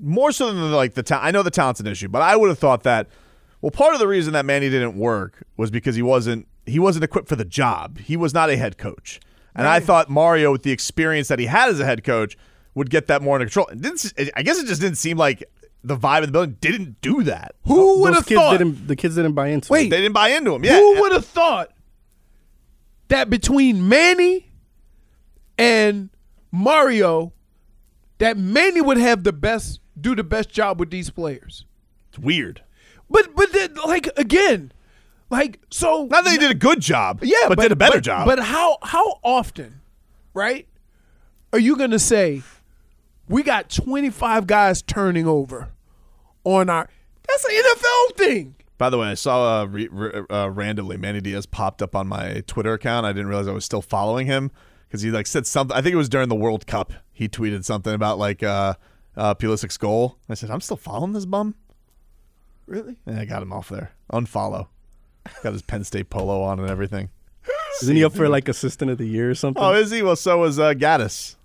more 0.00 0.32
so 0.32 0.52
than 0.52 0.70
like 0.72 0.94
the 0.94 1.02
talent. 1.02 1.26
I 1.26 1.30
know 1.30 1.42
the 1.42 1.50
talent's 1.50 1.80
an 1.80 1.86
issue, 1.86 2.08
but 2.08 2.22
I 2.22 2.36
would 2.36 2.48
have 2.48 2.58
thought 2.58 2.82
that. 2.84 3.08
Well, 3.62 3.70
part 3.70 3.92
of 3.92 4.00
the 4.00 4.08
reason 4.08 4.32
that 4.32 4.46
Manny 4.46 4.70
didn't 4.70 4.96
work 4.96 5.42
was 5.56 5.70
because 5.70 5.94
he 5.94 6.02
wasn't 6.02 6.48
he 6.66 6.78
wasn't 6.78 7.04
equipped 7.04 7.28
for 7.28 7.36
the 7.36 7.44
job. 7.44 7.98
He 7.98 8.16
was 8.16 8.32
not 8.32 8.48
a 8.48 8.56
head 8.56 8.78
coach, 8.78 9.20
and 9.54 9.66
I 9.66 9.80
thought 9.80 10.08
Mario, 10.08 10.52
with 10.52 10.62
the 10.62 10.70
experience 10.72 11.28
that 11.28 11.38
he 11.38 11.46
had 11.46 11.68
as 11.68 11.78
a 11.80 11.84
head 11.84 12.02
coach, 12.04 12.36
would 12.74 12.90
get 12.90 13.06
that 13.08 13.22
more 13.22 13.36
under 13.36 13.46
control. 13.46 13.66
It 13.66 13.80
didn't, 13.80 14.12
I 14.34 14.42
guess 14.42 14.58
it 14.58 14.66
just 14.66 14.80
didn't 14.80 14.96
seem 14.96 15.18
like 15.18 15.44
the 15.82 15.96
vibe 15.96 16.20
of 16.20 16.26
the 16.26 16.32
building 16.32 16.56
didn't 16.60 17.00
do 17.00 17.22
that. 17.24 17.54
Who 17.64 18.00
would 18.00 18.14
have 18.14 18.26
thought? 18.26 18.58
The 18.58 18.96
kids 18.96 19.16
didn't 19.16 19.32
buy 19.32 19.48
into. 19.48 19.72
Wait. 19.72 19.86
it. 19.86 19.90
They 19.90 20.00
didn't 20.00 20.14
buy 20.14 20.28
into 20.28 20.54
him. 20.54 20.64
Yeah, 20.64 20.78
Who 20.78 21.00
would 21.00 21.12
have 21.12 21.24
thought 21.24 21.72
that 23.08 23.30
between 23.30 23.88
Manny 23.88 24.50
and 25.58 26.10
Mario, 26.52 27.32
that 28.20 28.38
Manny 28.38 28.80
would 28.80 28.96
have 28.98 29.24
the 29.24 29.32
best, 29.32 29.80
do 30.00 30.14
the 30.14 30.22
best 30.24 30.48
job 30.50 30.78
with 30.78 30.90
these 30.90 31.10
players? 31.10 31.64
it's 32.08 32.18
weird. 32.18 32.62
But 33.10 33.34
but 33.34 33.52
then, 33.52 33.74
like 33.86 34.08
again, 34.16 34.72
like 35.30 35.58
so. 35.70 36.06
Not 36.10 36.24
that 36.24 36.30
he 36.30 36.38
did 36.38 36.50
a 36.52 36.54
good 36.54 36.80
job, 36.80 37.20
yeah, 37.22 37.48
but, 37.48 37.58
did 37.58 37.72
a 37.72 37.76
better 37.76 37.96
but- 37.98 38.04
job. 38.04 38.26
But 38.26 38.38
how 38.38 38.78
how 38.82 39.18
often, 39.24 39.80
right? 40.32 40.66
Are 41.52 41.58
you 41.58 41.76
gonna 41.76 41.98
say 41.98 42.42
we 43.28 43.42
got 43.42 43.68
twenty 43.68 44.10
five 44.10 44.46
guys 44.46 44.80
turning 44.82 45.26
over 45.26 45.70
on 46.44 46.70
our? 46.70 46.88
That's 47.26 47.44
an 47.44 47.50
NFL 47.52 48.16
thing. 48.16 48.54
By 48.78 48.90
the 48.90 48.98
way, 48.98 49.08
I 49.08 49.14
saw 49.14 49.60
uh, 49.60 49.64
re- 49.66 49.88
re- 49.90 50.22
uh, 50.30 50.48
randomly 50.48 50.96
Manny 50.96 51.20
Diaz 51.20 51.46
popped 51.46 51.82
up 51.82 51.94
on 51.94 52.06
my 52.06 52.42
Twitter 52.46 52.72
account. 52.72 53.04
I 53.06 53.12
didn't 53.12 53.28
realize 53.28 53.46
I 53.46 53.52
was 53.52 53.64
still 53.64 53.82
following 53.82 54.26
him 54.26 54.50
because 54.90 55.02
he 55.02 55.10
like 55.12 55.28
said 55.28 55.46
something. 55.46 55.76
I 55.76 55.82
think 55.82 55.92
it 55.92 55.96
was 55.96 56.08
during 56.08 56.28
the 56.28 56.34
World 56.34 56.66
Cup. 56.66 56.92
He 57.12 57.28
tweeted 57.28 57.64
something 57.64 57.94
about 57.94 58.18
like 58.18 58.42
uh, 58.42 58.74
uh, 59.16 59.34
Pulisic's 59.34 59.76
goal. 59.76 60.18
I 60.28 60.34
said, 60.34 60.50
"I'm 60.50 60.60
still 60.60 60.76
following 60.76 61.12
this 61.12 61.26
bum." 61.26 61.54
Really? 62.66 62.96
And 63.06 63.18
I 63.18 63.24
got 63.24 63.42
him 63.42 63.52
off 63.52 63.68
there. 63.68 63.92
Unfollow. 64.12 64.68
Got 65.42 65.52
his 65.52 65.62
Penn 65.62 65.84
State 65.84 66.10
polo 66.10 66.42
on 66.42 66.58
and 66.58 66.68
everything. 66.68 67.10
Isn't 67.82 67.96
he 67.96 68.04
up 68.04 68.14
for 68.14 68.28
like 68.28 68.48
assistant 68.48 68.90
of 68.90 68.98
the 68.98 69.06
year 69.06 69.30
or 69.30 69.34
something? 69.34 69.62
Oh, 69.62 69.74
is 69.74 69.90
he? 69.90 70.02
Well, 70.02 70.16
so 70.16 70.38
was 70.38 70.58
uh, 70.58 70.72
Gattis. 70.72 71.36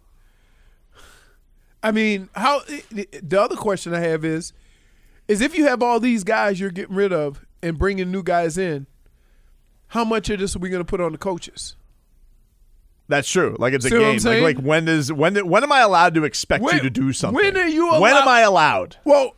I 1.84 1.92
mean, 1.92 2.30
how? 2.34 2.62
The 2.90 3.40
other 3.40 3.56
question 3.56 3.94
I 3.94 4.00
have 4.00 4.26
is, 4.26 4.54
is 5.28 5.42
if 5.42 5.56
you 5.56 5.66
have 5.66 5.84
all 5.84 6.00
these 6.00 6.24
guys 6.24 6.60
you're 6.60 6.72
getting 6.72 6.96
rid 6.96 7.14
of 7.14 7.46
and 7.62 7.78
bringing 7.78 8.12
new 8.12 8.24
guys 8.24 8.58
in, 8.58 8.88
how 9.90 10.04
much 10.04 10.30
of 10.32 10.40
this 10.40 10.56
are 10.56 10.60
we 10.60 10.70
going 10.70 10.82
to 10.82 10.90
put 10.90 11.00
on 11.00 11.12
the 11.12 11.20
coaches? 11.20 11.76
That's 13.08 13.30
true. 13.30 13.56
Like 13.60 13.74
it's 13.74 13.86
a 13.86 13.90
See 13.90 13.96
I'm 13.96 14.18
game. 14.18 14.24
Like, 14.44 14.58
like 14.58 14.66
when 14.66 14.86
does 14.86 15.12
when 15.14 15.36
when 15.48 15.64
am 15.64 15.72
I 15.72 15.82
allowed 15.82 16.16
to 16.16 16.24
expect 16.24 16.64
When- 16.64 16.78
you 16.78 16.82
to 16.84 16.90
do 16.90 17.14
something? 17.14 17.36
when 17.44 17.56
are 17.58 17.68
you 17.68 17.90
allowed? 17.90 18.02
When 18.02 18.16
am 18.16 18.28
I 18.28 18.42
allowed? 18.42 18.98
Well, 19.06 19.36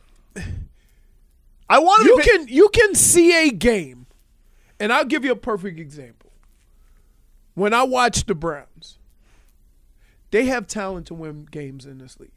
I 1.69 1.79
want 1.79 2.03
to 2.03 2.07
you 2.09 2.17
can 2.23 2.47
you 2.47 2.69
can 2.69 2.95
see 2.95 3.47
a 3.47 3.51
game, 3.51 4.05
and 4.79 4.93
I'll 4.93 5.05
give 5.05 5.25
you 5.25 5.31
a 5.31 5.35
perfect 5.37 5.79
example. 5.79 6.31
When 7.55 7.73
I 7.73 7.83
watch 7.83 8.25
the 8.25 8.35
Browns, 8.35 8.99
they 10.31 10.45
have 10.45 10.67
talent 10.67 11.07
to 11.07 11.13
win 11.13 11.45
games 11.49 11.85
in 11.85 11.97
this 11.97 12.19
league. 12.19 12.31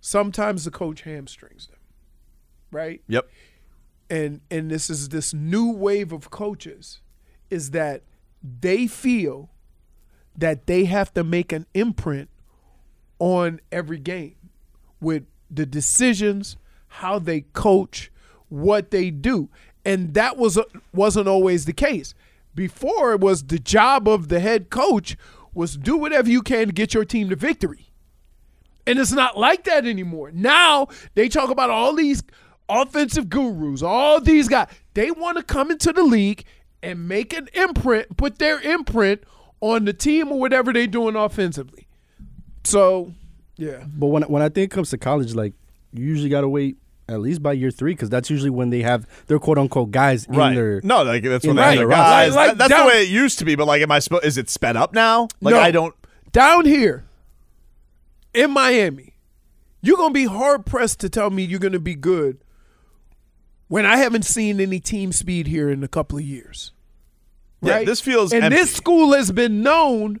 Sometimes 0.00 0.64
the 0.64 0.70
coach 0.70 1.02
hamstrings 1.02 1.66
them, 1.66 1.78
right? 2.70 3.02
Yep. 3.08 3.28
and 4.08 4.40
and 4.50 4.70
this 4.70 4.88
is 4.90 5.08
this 5.08 5.34
new 5.34 5.72
wave 5.72 6.12
of 6.12 6.30
coaches 6.30 7.00
is 7.50 7.72
that 7.72 8.02
they 8.42 8.86
feel 8.86 9.50
that 10.40 10.66
they 10.66 10.84
have 10.84 11.14
to 11.14 11.24
make 11.24 11.52
an 11.52 11.66
imprint 11.74 12.28
on 13.18 13.60
every 13.70 13.98
game 13.98 14.34
with 15.00 15.24
the 15.50 15.66
decisions, 15.66 16.56
how 16.88 17.18
they 17.18 17.42
coach, 17.42 18.10
what 18.48 18.90
they 18.90 19.10
do. 19.10 19.48
And 19.84 20.14
that 20.14 20.36
was 20.36 20.58
wasn't 20.92 21.28
always 21.28 21.64
the 21.64 21.72
case. 21.72 22.14
Before 22.54 23.12
it 23.12 23.20
was 23.20 23.44
the 23.44 23.58
job 23.58 24.08
of 24.08 24.28
the 24.28 24.40
head 24.40 24.70
coach 24.70 25.16
was 25.54 25.76
do 25.76 25.96
whatever 25.96 26.28
you 26.28 26.42
can 26.42 26.66
to 26.66 26.72
get 26.72 26.94
your 26.94 27.04
team 27.04 27.30
to 27.30 27.36
victory. 27.36 27.90
And 28.86 28.98
it's 28.98 29.12
not 29.12 29.38
like 29.38 29.64
that 29.64 29.86
anymore. 29.86 30.30
Now 30.32 30.88
they 31.14 31.28
talk 31.28 31.50
about 31.50 31.70
all 31.70 31.94
these 31.94 32.22
offensive 32.68 33.28
gurus, 33.28 33.82
all 33.82 34.20
these 34.20 34.48
guys. 34.48 34.68
They 34.94 35.10
want 35.10 35.36
to 35.36 35.42
come 35.42 35.70
into 35.70 35.92
the 35.92 36.02
league 36.02 36.44
and 36.82 37.08
make 37.08 37.32
an 37.32 37.48
imprint, 37.52 38.16
put 38.16 38.38
their 38.38 38.60
imprint 38.60 39.22
on 39.60 39.84
the 39.84 39.92
team 39.92 40.32
or 40.32 40.38
whatever 40.38 40.72
they're 40.72 40.86
doing 40.86 41.16
offensively. 41.16 41.86
So, 42.64 43.12
yeah. 43.56 43.84
But 43.86 44.06
when 44.08 44.22
when 44.24 44.42
I 44.42 44.48
think 44.48 44.70
it 44.72 44.74
comes 44.74 44.90
to 44.90 44.98
college, 44.98 45.34
like 45.34 45.54
you 45.92 46.04
usually 46.04 46.28
got 46.30 46.42
to 46.42 46.48
wait 46.48 46.76
at 47.08 47.20
least 47.20 47.42
by 47.42 47.52
year 47.52 47.70
three 47.70 47.92
because 47.92 48.08
that's 48.08 48.30
usually 48.30 48.50
when 48.50 48.70
they 48.70 48.82
have 48.82 49.06
their 49.26 49.38
quote 49.38 49.58
unquote 49.58 49.90
guys 49.90 50.26
in 50.26 50.34
their. 50.34 50.80
no, 50.84 51.02
like 51.02 51.22
that's 51.24 51.44
when 51.44 51.50
in 51.52 51.56
they 51.56 51.62
have 51.62 51.76
their 51.76 51.88
their 51.88 51.96
guys. 51.96 52.34
Like- 52.34 52.48
like 52.50 52.58
that's 52.58 52.70
down- 52.70 52.86
the 52.86 52.92
way 52.92 53.02
it 53.02 53.08
used 53.08 53.38
to 53.40 53.44
be. 53.44 53.54
But 53.56 53.66
like, 53.66 53.82
am 53.82 53.90
I 53.90 53.98
supposed? 53.98 54.24
Is 54.24 54.38
it 54.38 54.48
sped 54.48 54.76
up 54.76 54.92
now? 54.94 55.28
Like 55.40 55.54
No. 55.54 55.60
I 55.60 55.70
don't. 55.70 55.94
Down 56.32 56.64
here 56.64 57.04
in 58.32 58.52
Miami, 58.52 59.14
you're 59.82 59.96
going 59.96 60.10
to 60.10 60.14
be 60.14 60.26
hard 60.26 60.64
pressed 60.64 61.00
to 61.00 61.08
tell 61.08 61.30
me 61.30 61.42
you're 61.42 61.58
going 61.58 61.72
to 61.72 61.80
be 61.80 61.96
good 61.96 62.38
when 63.66 63.84
I 63.84 63.96
haven't 63.96 64.24
seen 64.24 64.60
any 64.60 64.78
team 64.78 65.10
speed 65.12 65.48
here 65.48 65.68
in 65.68 65.82
a 65.82 65.88
couple 65.88 66.18
of 66.18 66.24
years. 66.24 66.72
Yeah, 67.62 67.74
right? 67.74 67.86
this 67.86 68.00
feels 68.00 68.32
and 68.32 68.44
empty. 68.44 68.58
this 68.58 68.72
school 68.72 69.12
has 69.12 69.30
been 69.32 69.62
known 69.62 70.20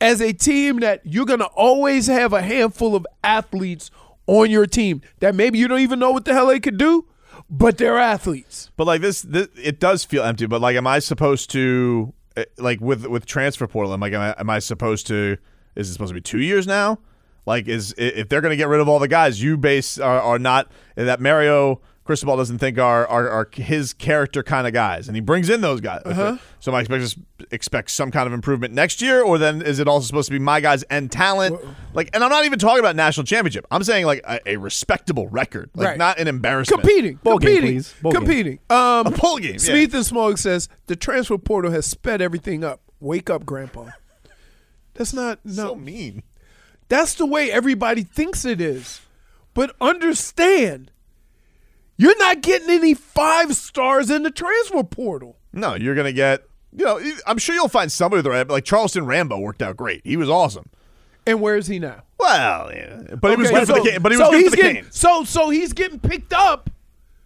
as 0.00 0.20
a 0.20 0.32
team 0.32 0.80
that 0.80 1.00
you're 1.04 1.24
going 1.24 1.38
to 1.38 1.46
always 1.46 2.08
have 2.08 2.32
a 2.32 2.42
handful 2.42 2.96
of 2.96 3.06
athletes 3.22 3.90
on 4.26 4.50
your 4.50 4.66
team 4.66 5.00
that 5.20 5.34
maybe 5.34 5.58
you 5.58 5.68
don't 5.68 5.80
even 5.80 5.98
know 5.98 6.10
what 6.10 6.24
the 6.24 6.32
hell 6.32 6.46
they 6.46 6.58
could 6.58 6.76
do, 6.76 7.06
but 7.48 7.78
they're 7.78 7.98
athletes. 7.98 8.70
But 8.76 8.86
like 8.86 9.00
this, 9.00 9.22
this, 9.22 9.48
it 9.56 9.78
does 9.78 10.04
feel 10.04 10.24
empty. 10.24 10.46
But 10.46 10.60
like, 10.60 10.76
am 10.76 10.86
I 10.86 10.98
supposed 10.98 11.50
to 11.50 12.12
eh, 12.36 12.44
like 12.58 12.80
with 12.80 13.06
with 13.06 13.26
transfer 13.26 13.66
portal? 13.66 13.92
I'm 13.92 14.00
like, 14.00 14.12
am 14.12 14.20
I, 14.20 14.34
am 14.38 14.50
I 14.50 14.58
supposed 14.58 15.06
to? 15.08 15.38
Is 15.76 15.88
it 15.88 15.92
supposed 15.92 16.10
to 16.10 16.14
be 16.14 16.20
two 16.20 16.40
years 16.40 16.66
now? 16.66 16.98
Like, 17.46 17.66
is 17.66 17.94
if 17.98 18.28
they're 18.28 18.40
going 18.40 18.50
to 18.50 18.56
get 18.56 18.68
rid 18.68 18.80
of 18.80 18.88
all 18.88 18.98
the 18.98 19.08
guys 19.08 19.42
you 19.42 19.56
base 19.56 19.98
are, 19.98 20.20
are 20.20 20.38
not 20.38 20.70
that 20.94 21.20
Mario 21.20 21.80
Cristobal 22.04 22.36
doesn't 22.36 22.58
think 22.58 22.78
are, 22.78 23.06
are 23.06 23.28
are 23.28 23.48
his 23.52 23.92
character 23.92 24.42
kind 24.42 24.66
of 24.66 24.72
guys, 24.72 25.06
and 25.06 25.16
he 25.16 25.20
brings 25.20 25.48
in 25.48 25.60
those 25.60 25.80
guys. 25.80 26.02
So 26.58 26.72
am 26.72 26.74
I 26.74 26.80
expect 26.80 27.16
expect 27.52 27.90
some 27.92 28.10
kind 28.10 28.26
of 28.26 28.32
improvement 28.32 28.74
next 28.74 29.00
year, 29.00 29.22
or 29.22 29.38
then 29.38 29.62
is 29.62 29.78
it 29.78 29.86
also 29.86 30.06
supposed 30.06 30.26
to 30.26 30.32
be 30.32 30.40
my 30.40 30.60
guys 30.60 30.82
and 30.84 31.12
talent? 31.12 31.60
Like, 31.94 32.10
and 32.12 32.24
I'm 32.24 32.30
not 32.30 32.44
even 32.44 32.58
talking 32.58 32.80
about 32.80 32.96
national 32.96 33.24
championship. 33.24 33.66
I'm 33.70 33.84
saying 33.84 34.04
like 34.06 34.20
a, 34.26 34.40
a 34.46 34.56
respectable 34.56 35.28
record, 35.28 35.70
like 35.76 35.86
Right. 35.90 35.98
not 35.98 36.18
an 36.18 36.26
embarrassment. 36.26 36.82
Competing, 36.82 37.14
Bowl 37.22 37.38
game, 37.38 37.50
competing, 37.56 37.76
please. 37.76 37.94
Bowl 38.02 38.12
game. 38.12 38.20
competing. 38.22 38.58
Um, 38.68 39.06
A 39.06 39.10
bowl 39.12 39.38
game, 39.38 39.52
yeah. 39.52 39.58
Smith 39.58 39.94
and 39.94 40.04
Smog 40.04 40.38
says 40.38 40.68
the 40.86 40.96
transfer 40.96 41.38
portal 41.38 41.70
has 41.70 41.86
sped 41.86 42.20
everything 42.20 42.64
up. 42.64 42.80
Wake 42.98 43.30
up, 43.30 43.46
Grandpa. 43.46 43.90
That's 44.94 45.12
not 45.14 45.38
no. 45.44 45.68
So 45.68 45.74
mean. 45.76 46.24
That's 46.88 47.14
the 47.14 47.26
way 47.26 47.50
everybody 47.50 48.02
thinks 48.02 48.44
it 48.44 48.60
is. 48.60 49.00
But 49.54 49.74
understand, 49.80 50.90
you're 52.02 52.18
not 52.18 52.40
getting 52.42 52.68
any 52.70 52.94
five 52.94 53.54
stars 53.56 54.10
in 54.10 54.22
the 54.24 54.30
transfer 54.30 54.82
portal. 54.82 55.36
No, 55.52 55.74
you're 55.74 55.94
gonna 55.94 56.12
get. 56.12 56.42
You 56.74 56.84
know, 56.86 57.00
I'm 57.26 57.38
sure 57.38 57.54
you'll 57.54 57.68
find 57.68 57.92
somebody 57.92 58.18
with 58.18 58.24
the 58.24 58.30
right. 58.30 58.48
Like 58.48 58.64
Charleston 58.64 59.04
Rambo 59.06 59.38
worked 59.38 59.62
out 59.62 59.76
great. 59.76 60.00
He 60.04 60.16
was 60.16 60.28
awesome. 60.30 60.70
And 61.26 61.40
where 61.40 61.56
is 61.56 61.66
he 61.68 61.78
now? 61.78 62.02
Well, 62.18 62.72
yeah, 62.72 63.14
but 63.20 63.30
he 63.32 63.36
was 63.36 63.50
Okay, 63.50 63.58
good 63.60 63.66
for 63.68 63.74
the 63.74 63.80
Canes. 63.90 63.98
But 64.02 64.12
he 64.12 64.18
was 64.18 64.26
so 64.26 64.30
good 64.32 64.40
he's 64.40 64.50
for 64.50 64.56
the 64.56 64.62
getting, 64.62 64.82
Canes. 64.82 64.98
So 64.98 65.24
so 65.24 65.50
he's 65.50 65.72
getting 65.72 66.00
picked 66.00 66.32
up. 66.32 66.70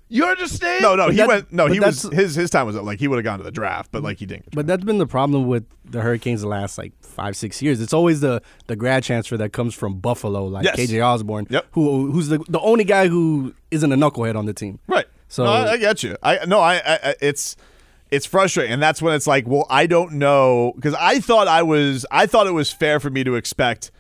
You 0.09 0.25
understand? 0.25 0.83
No, 0.83 0.95
no, 0.95 1.07
But 1.07 1.13
he 1.13 1.17
that- 1.19 1.29
went. 1.29 1.53
No, 1.53 1.67
he 1.67 1.81
was 1.81 2.03
his 2.03 2.35
his 2.35 2.51
time 2.51 2.67
was 2.67 2.77
up. 2.77 2.85
Like 2.85 2.99
he 3.01 3.09
would 3.09 3.17
have 3.17 3.25
gone 3.25 3.39
to 3.39 3.45
the 3.45 3.51
draft, 3.51 3.91
but 3.93 4.03
like 4.03 4.19
he 4.19 4.27
didn't. 4.27 4.51
But 4.53 4.67
that's 4.67 4.85
been 4.85 4.99
the 4.99 5.07
problem 5.07 5.47
with 5.47 5.65
the 5.85 6.01
Hurricanes 6.03 6.43
the 6.43 6.49
last 6.49 6.77
like 6.79 6.93
five 7.17 7.37
six 7.37 7.61
years. 7.61 7.81
It's 7.81 7.93
always 7.93 8.21
the 8.21 8.41
the 8.69 8.77
grad 8.77 9.03
transfer 9.03 9.37
that 9.39 9.53
comes 9.53 9.75
from 9.75 9.99
Buffalo, 9.99 10.45
like 10.47 10.65
Yes. 10.65 10.77
KJ 10.77 11.05
Osborn, 11.05 11.47
Yep. 11.51 11.67
who 11.73 12.13
who's 12.13 12.29
the 12.29 12.39
the 12.49 12.61
only 12.61 12.85
guy 12.85 13.09
who 13.09 13.55
isn't 13.73 13.91
a 13.91 13.97
knucklehead 13.97 14.37
on 14.37 14.47
the 14.47 14.53
team. 14.55 14.79
Right. 14.87 15.07
So- 15.29 15.43
no, 15.45 15.51
I, 15.51 15.73
I 15.73 15.77
get 15.79 16.03
you. 16.05 16.17
I 16.23 16.45
no, 16.47 16.61
I, 16.61 16.75
I, 16.77 16.99
I 17.11 17.15
it's 17.21 17.57
it's 18.13 18.25
frustrating, 18.27 18.73
and 18.73 18.81
that's 18.81 19.03
when 19.03 19.15
it's 19.15 19.27
like, 19.27 19.49
well, 19.49 19.67
I 19.69 19.87
don't 19.87 20.13
know 20.13 20.73
because 20.77 20.95
I 20.95 21.19
thought 21.19 21.49
I 21.49 21.63
was, 21.65 22.07
I 22.13 22.27
thought 22.27 22.47
it 22.47 22.53
was 22.53 22.71
fair 22.71 23.01
for 23.01 23.11
me 23.11 23.25
to 23.25 23.35
expect 23.35 23.91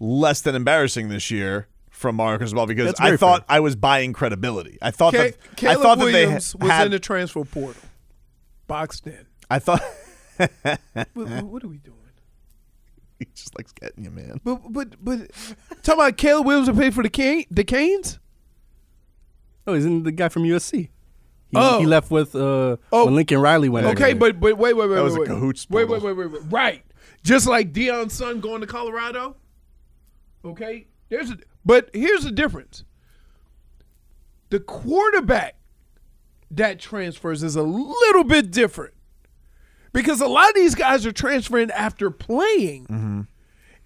less 0.00 0.40
than 0.40 0.54
embarrassing 0.54 1.10
this 1.10 1.30
year 1.30 1.68
from 1.90 2.16
Mario 2.16 2.38
Cristobal 2.38 2.66
because 2.66 2.94
I 2.98 3.16
thought 3.18 3.46
fair. 3.46 3.56
I 3.56 3.60
was 3.60 3.76
buying 3.76 4.12
credibility. 4.14 4.78
I 4.80 4.90
thought 4.92 5.12
Ca- 5.12 5.18
that 5.24 5.34
I 5.52 5.54
Caleb 5.56 5.82
thought 5.82 5.98
that 5.98 6.04
Williams 6.06 6.52
they 6.54 6.64
was 6.64 6.70
had. 6.72 6.86
in 6.86 6.92
the 6.92 6.98
transfer 6.98 7.44
portal, 7.44 7.82
boxed 8.66 9.06
in. 9.06 9.26
I 9.50 9.58
thought 9.58 9.82
What, 10.38 10.48
what- 11.14 11.44
what 11.44 11.64
are 11.64 11.68
we 11.68 11.78
doing? 11.78 11.98
he 13.34 13.34
just 13.34 13.56
likes 13.56 13.72
getting 13.72 14.04
you, 14.04 14.10
man. 14.10 14.40
But 14.44 14.72
but 14.72 14.96
but 15.04 15.30
talking 15.82 16.00
about 16.00 16.16
Caleb 16.16 16.46
Williams 16.46 16.68
to 16.68 16.74
pay 16.74 16.90
for 16.90 17.02
the 17.02 17.10
Cane, 17.10 17.44
the 17.50 17.64
Canes. 17.64 18.18
Oh, 19.66 19.74
isn't 19.74 20.02
the 20.02 20.12
guy 20.12 20.28
from 20.28 20.42
USC? 20.44 20.72
He, 20.74 20.90
Oh. 21.56 21.78
he 21.80 21.86
left 21.86 22.10
with 22.10 22.34
uh, 22.34 22.76
Oh. 22.92 23.04
when 23.04 23.14
Lincoln 23.14 23.38
Riley 23.40 23.68
went. 23.68 23.86
Okay, 23.86 24.10
over 24.12 24.18
there. 24.18 24.32
but 24.32 24.40
but 24.40 24.58
wait 24.58 24.76
wait 24.76 24.88
wait 24.88 24.96
That 24.96 25.02
was 25.04 25.12
wait, 25.14 25.18
a 25.18 25.20
wait. 25.20 25.28
cahoots 25.28 25.66
Wait 25.70 25.88
wait 25.88 26.02
wait 26.02 26.12
wait 26.16 26.30
wait. 26.30 26.42
Right, 26.50 26.84
just 27.22 27.46
like 27.46 27.72
Deion's 27.72 28.12
son 28.12 28.40
going 28.40 28.60
to 28.60 28.66
Colorado. 28.66 29.36
Okay, 30.44 30.86
there's 31.08 31.30
a 31.30 31.38
but 31.64 31.90
here's 31.94 32.24
the 32.24 32.32
difference. 32.32 32.84
The 34.50 34.60
quarterback 34.60 35.56
that 36.50 36.78
transfers 36.78 37.42
is 37.42 37.56
a 37.56 37.62
little 37.62 38.24
bit 38.24 38.50
different 38.50 38.93
because 39.94 40.20
a 40.20 40.26
lot 40.26 40.50
of 40.50 40.54
these 40.54 40.74
guys 40.74 41.06
are 41.06 41.12
transferring 41.12 41.70
after 41.70 42.10
playing. 42.10 43.26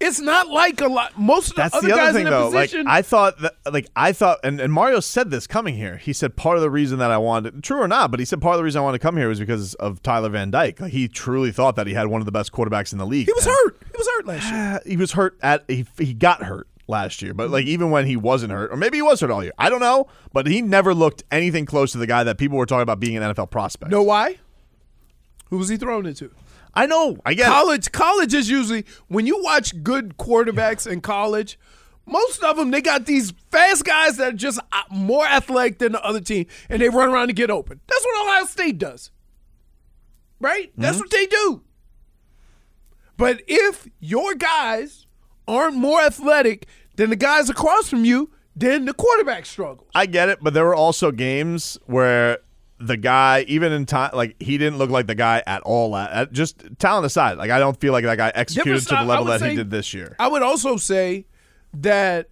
It's 0.01 0.21
not 0.21 0.47
like 0.47 0.79
a 0.79 0.87
lot. 0.87 1.19
Most 1.19 1.49
of 1.49 1.55
the 1.57 1.61
Mm-hmm. 1.61 1.69
That's 1.71 1.75
other 1.75 1.87
the 1.87 1.93
other 1.93 2.01
guys 2.03 2.13
thing, 2.13 2.25
in 2.27 2.31
the 2.31 2.37
though. 2.39 2.47
Like 2.49 2.69
position. 2.69 2.87
I 2.87 3.01
thought 3.01 3.41
that, 3.41 3.53
like 3.69 3.87
I 3.97 4.13
thought, 4.13 4.39
and, 4.45 4.61
and 4.61 4.71
Mario 4.71 5.01
said 5.01 5.29
this 5.29 5.45
coming 5.45 5.75
here. 5.75 5.97
He 5.97 6.13
said 6.13 6.37
part 6.37 6.55
of 6.55 6.61
the 6.61 6.69
reason 6.69 6.99
that 6.99 7.11
I 7.11 7.17
wanted, 7.17 7.61
true 7.63 7.81
or 7.81 7.87
not, 7.89 8.09
but 8.09 8.21
he 8.21 8.25
said 8.25 8.39
part 8.41 8.53
of 8.55 8.59
the 8.59 8.63
reason 8.63 8.79
I 8.79 8.83
wanted 8.85 8.99
to 8.99 9.01
come 9.01 9.17
here 9.17 9.27
was 9.27 9.41
because 9.41 9.73
of 9.73 10.01
Tyler 10.01 10.29
Van 10.29 10.51
Dyke. 10.51 10.79
Like 10.79 10.93
he 10.93 11.09
truly 11.09 11.51
thought 11.51 11.75
that 11.75 11.85
he 11.85 11.93
had 11.95 12.07
one 12.07 12.21
of 12.21 12.25
the 12.25 12.31
best 12.31 12.53
quarterbacks 12.53 12.93
in 12.93 12.97
the 12.97 13.05
league. 13.05 13.25
he 13.27 13.33
was 13.33 13.45
And- 13.45 13.53
hurt. 13.65 13.77
He 13.91 13.97
was 13.97 14.07
hurt 14.07 14.25
last 14.25 14.49
year. 14.49 14.81
He 14.85 14.95
was 14.95 15.11
hurt 15.11 15.37
at 15.41 15.65
he, 15.67 15.85
he 15.97 16.13
got 16.13 16.43
hurt 16.43 16.67
last 16.87 17.21
year, 17.21 17.33
but 17.33 17.49
like 17.49 17.65
even 17.65 17.91
when 17.91 18.05
he 18.05 18.15
wasn't 18.15 18.53
hurt, 18.53 18.71
or 18.71 18.77
maybe 18.77 18.99
he 18.99 19.01
was 19.01 19.19
hurt 19.19 19.31
all 19.31 19.43
year, 19.43 19.51
I 19.59 19.69
don't 19.69 19.81
know. 19.81 20.07
But 20.31 20.47
he 20.47 20.61
never 20.61 20.93
looked 20.93 21.23
anything 21.29 21.65
close 21.65 21.91
to 21.91 21.97
the 21.97 22.07
guy 22.07 22.23
that 22.23 22.37
people 22.37 22.57
were 22.57 22.65
talking 22.65 22.83
about 22.83 23.01
being 23.01 23.17
an 23.17 23.23
NFL 23.35 23.49
prospect. 23.51 23.91
Know 23.91 24.03
why? 24.03 24.37
Who 25.49 25.57
was 25.57 25.69
he 25.69 25.77
thrown 25.77 26.05
into? 26.05 26.31
I 26.73 26.85
know. 26.85 27.17
I 27.25 27.33
get 27.33 27.47
it. 27.47 27.51
College, 27.51 27.91
college 27.91 28.33
is 28.33 28.49
usually 28.49 28.85
when 29.07 29.25
you 29.25 29.41
watch 29.43 29.83
good 29.83 30.17
quarterbacks 30.17 30.85
in 30.89 31.01
college. 31.01 31.57
Most 32.05 32.43
of 32.43 32.57
them, 32.57 32.71
they 32.71 32.81
got 32.81 33.05
these 33.05 33.33
fast 33.51 33.85
guys 33.85 34.17
that 34.17 34.33
are 34.33 34.37
just 34.37 34.59
uh, 34.71 34.81
more 34.89 35.25
athletic 35.25 35.77
than 35.77 35.91
the 35.91 36.03
other 36.03 36.21
team, 36.21 36.47
and 36.67 36.81
they 36.81 36.89
run 36.89 37.09
around 37.09 37.27
to 37.27 37.33
get 37.33 37.51
open. 37.51 37.79
That's 37.87 38.03
what 38.03 38.27
Ohio 38.27 38.45
State 38.45 38.79
does, 38.79 39.11
right? 40.39 40.71
That's 40.75 40.97
what 40.99 41.11
they 41.11 41.27
do. 41.27 41.61
But 43.15 43.43
if 43.47 43.87
your 43.99 44.33
guys 44.33 45.05
aren't 45.47 45.75
more 45.75 46.01
athletic 46.01 46.67
than 46.95 47.09
the 47.09 47.15
guys 47.15 47.49
across 47.49 47.89
from 47.89 48.05
you, 48.05 48.31
then 48.55 48.85
the 48.85 48.93
quarterback 48.93 49.45
struggles. 49.45 49.89
I 49.93 50.05
get 50.05 50.29
it, 50.29 50.39
but 50.41 50.53
there 50.53 50.65
were 50.65 50.75
also 50.75 51.11
games 51.11 51.77
where 51.85 52.39
the 52.79 52.97
guy, 52.97 53.41
even 53.47 53.71
in 53.71 53.85
time, 53.85 54.11
like 54.13 54.35
he 54.41 54.57
didn't 54.57 54.77
look 54.77 54.89
like 54.89 55.07
the 55.07 55.15
guy 55.15 55.43
at 55.45 55.61
all. 55.63 55.95
At, 55.95 56.11
at- 56.11 56.31
just 56.31 56.63
talent 56.79 57.05
aside, 57.05 57.37
like 57.37 57.51
I 57.51 57.59
don't 57.59 57.79
feel 57.79 57.91
like 57.93 58.05
that 58.05 58.17
guy 58.17 58.31
executed 58.33 58.87
to 58.87 58.95
the 58.95 59.03
level 59.03 59.25
that 59.25 59.41
he 59.41 59.55
did 59.55 59.69
this 59.69 59.93
year. 59.93 60.15
I 60.19 60.27
would 60.27 60.41
also 60.41 60.77
say 60.77 61.25
that 61.73 62.29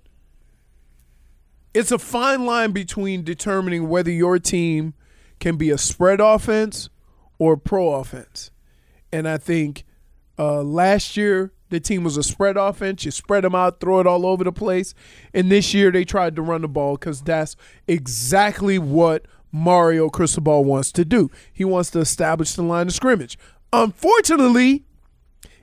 it's 1.74 1.92
a 1.92 2.00
fine 2.00 2.46
line 2.46 2.72
between 2.72 3.24
determining 3.24 3.88
whether 3.90 4.10
your 4.12 4.40
team 4.40 4.94
can 5.40 5.58
be 5.58 5.70
a 5.70 5.78
spread 5.78 6.20
offense 6.20 6.90
or 7.38 7.58
pro 7.58 7.94
offense. 7.96 8.52
And 9.12 9.28
I 9.28 9.38
think 9.38 9.84
uh, 10.40 10.64
last 10.64 11.16
year 11.18 11.52
the 11.70 11.80
team 11.80 12.04
was 12.04 12.18
a 12.18 12.24
spread 12.24 12.58
offense. 12.58 13.06
You 13.06 13.12
spread 13.12 13.44
them 13.44 13.54
out, 13.54 13.80
throw 13.80 14.00
it 14.00 14.08
all 14.08 14.26
over 14.26 14.44
the 14.44 14.52
place. 14.52 14.94
And 15.34 15.52
this 15.52 15.74
year 15.74 15.92
they 15.92 16.06
tried 16.06 16.36
to 16.38 16.42
run 16.42 16.62
the 16.62 16.68
ball 16.68 16.96
because 16.96 17.22
that's 17.22 17.56
exactly 17.88 18.80
what 18.80 19.26
Mario 19.52 20.10
Cristobal 20.10 20.64
wants 20.66 20.92
to 20.94 21.06
do. 21.06 21.30
He 21.54 21.64
wants 21.66 21.90
to 21.92 22.00
establish 22.00 22.54
the 22.54 22.64
line 22.64 22.88
of 22.88 22.94
scrimmage. 22.94 23.38
Unfortunately, 23.74 24.84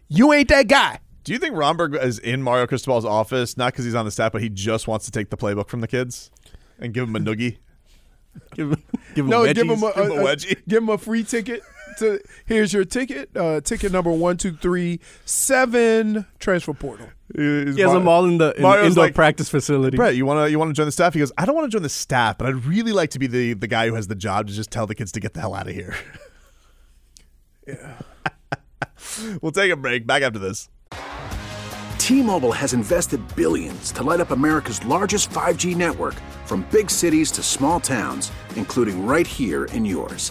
you 0.08 0.32
ain't 0.32 0.48
that 0.48 0.68
guy. 0.68 1.00
Do 1.24 1.32
you 1.32 1.38
think 1.38 1.54
Romberg 1.56 1.94
is 1.94 2.18
in 2.18 2.42
Mario 2.42 2.66
Cristobal's 2.66 3.04
office 3.04 3.56
not 3.56 3.72
because 3.72 3.84
he's 3.84 3.94
on 3.94 4.04
the 4.04 4.10
staff, 4.10 4.32
but 4.32 4.42
he 4.42 4.48
just 4.50 4.86
wants 4.86 5.06
to 5.06 5.10
take 5.10 5.30
the 5.30 5.36
playbook 5.36 5.68
from 5.68 5.80
the 5.80 5.88
kids 5.88 6.30
and 6.78 6.92
give 6.92 7.06
them 7.10 7.16
a 7.16 7.18
noogie? 7.20 7.58
give 8.54 8.72
him, 8.72 8.82
give 9.14 9.24
him 9.24 9.30
No, 9.30 9.42
wedgies. 9.42 9.54
give 9.54 9.68
him 9.70 9.82
a, 9.82 9.92
Give 9.94 10.04
him 10.04 10.10
a 10.10 10.14
a- 10.14 10.20
a- 10.20 10.24
wedgie. 10.36 10.62
give 10.68 10.82
him 10.82 10.88
a 10.90 10.98
free 10.98 11.22
ticket. 11.24 11.62
To 11.98 12.20
here's 12.46 12.72
your 12.72 12.84
ticket. 12.84 13.36
Uh, 13.36 13.60
ticket 13.60 13.92
number 13.92 14.10
one, 14.10 14.36
two, 14.36 14.52
three, 14.52 15.00
seven. 15.24 16.26
Transfer 16.38 16.74
portal. 16.74 17.08
He 17.34 17.72
he 17.72 17.80
has 17.80 17.92
them 17.92 18.08
all 18.08 18.24
in 18.26 18.38
the 18.38 18.50
in 18.56 18.64
indoor 18.86 19.04
like, 19.04 19.14
practice 19.14 19.48
facility. 19.48 19.96
Brett, 19.96 20.14
you 20.16 20.26
want 20.26 20.46
to 20.46 20.50
you 20.50 20.58
want 20.58 20.70
to 20.70 20.74
join 20.74 20.86
the 20.86 20.92
staff? 20.92 21.14
He 21.14 21.20
goes, 21.20 21.32
I 21.38 21.46
don't 21.46 21.54
want 21.54 21.70
to 21.70 21.74
join 21.74 21.82
the 21.82 21.88
staff, 21.88 22.38
but 22.38 22.46
I'd 22.46 22.64
really 22.64 22.92
like 22.92 23.10
to 23.10 23.18
be 23.18 23.26
the 23.26 23.54
the 23.54 23.66
guy 23.66 23.88
who 23.88 23.94
has 23.94 24.08
the 24.08 24.14
job 24.14 24.46
to 24.48 24.52
just 24.52 24.70
tell 24.70 24.86
the 24.86 24.94
kids 24.94 25.12
to 25.12 25.20
get 25.20 25.34
the 25.34 25.40
hell 25.40 25.54
out 25.54 25.68
of 25.68 25.74
here. 25.74 25.96
Yeah. 27.66 27.98
we'll 29.40 29.50
take 29.50 29.72
a 29.72 29.76
break. 29.76 30.06
Back 30.06 30.22
after 30.22 30.38
this. 30.38 30.68
T-Mobile 31.98 32.52
has 32.52 32.74
invested 32.74 33.22
billions 33.34 33.90
to 33.92 34.02
light 34.02 34.20
up 34.20 34.30
America's 34.30 34.84
largest 34.84 35.30
5G 35.30 35.74
network 35.74 36.12
from 36.44 36.66
big 36.70 36.90
cities 36.90 37.30
to 37.30 37.42
small 37.42 37.80
towns, 37.80 38.30
including 38.56 39.06
right 39.06 39.26
here 39.26 39.64
in 39.72 39.86
yours. 39.86 40.30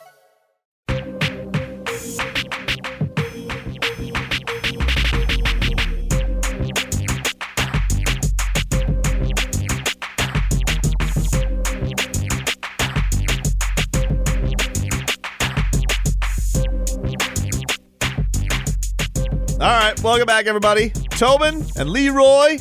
Welcome 20.11 20.25
back, 20.25 20.45
everybody. 20.45 20.89
Tobin 21.11 21.65
and 21.77 21.89
Leroy 21.89 22.57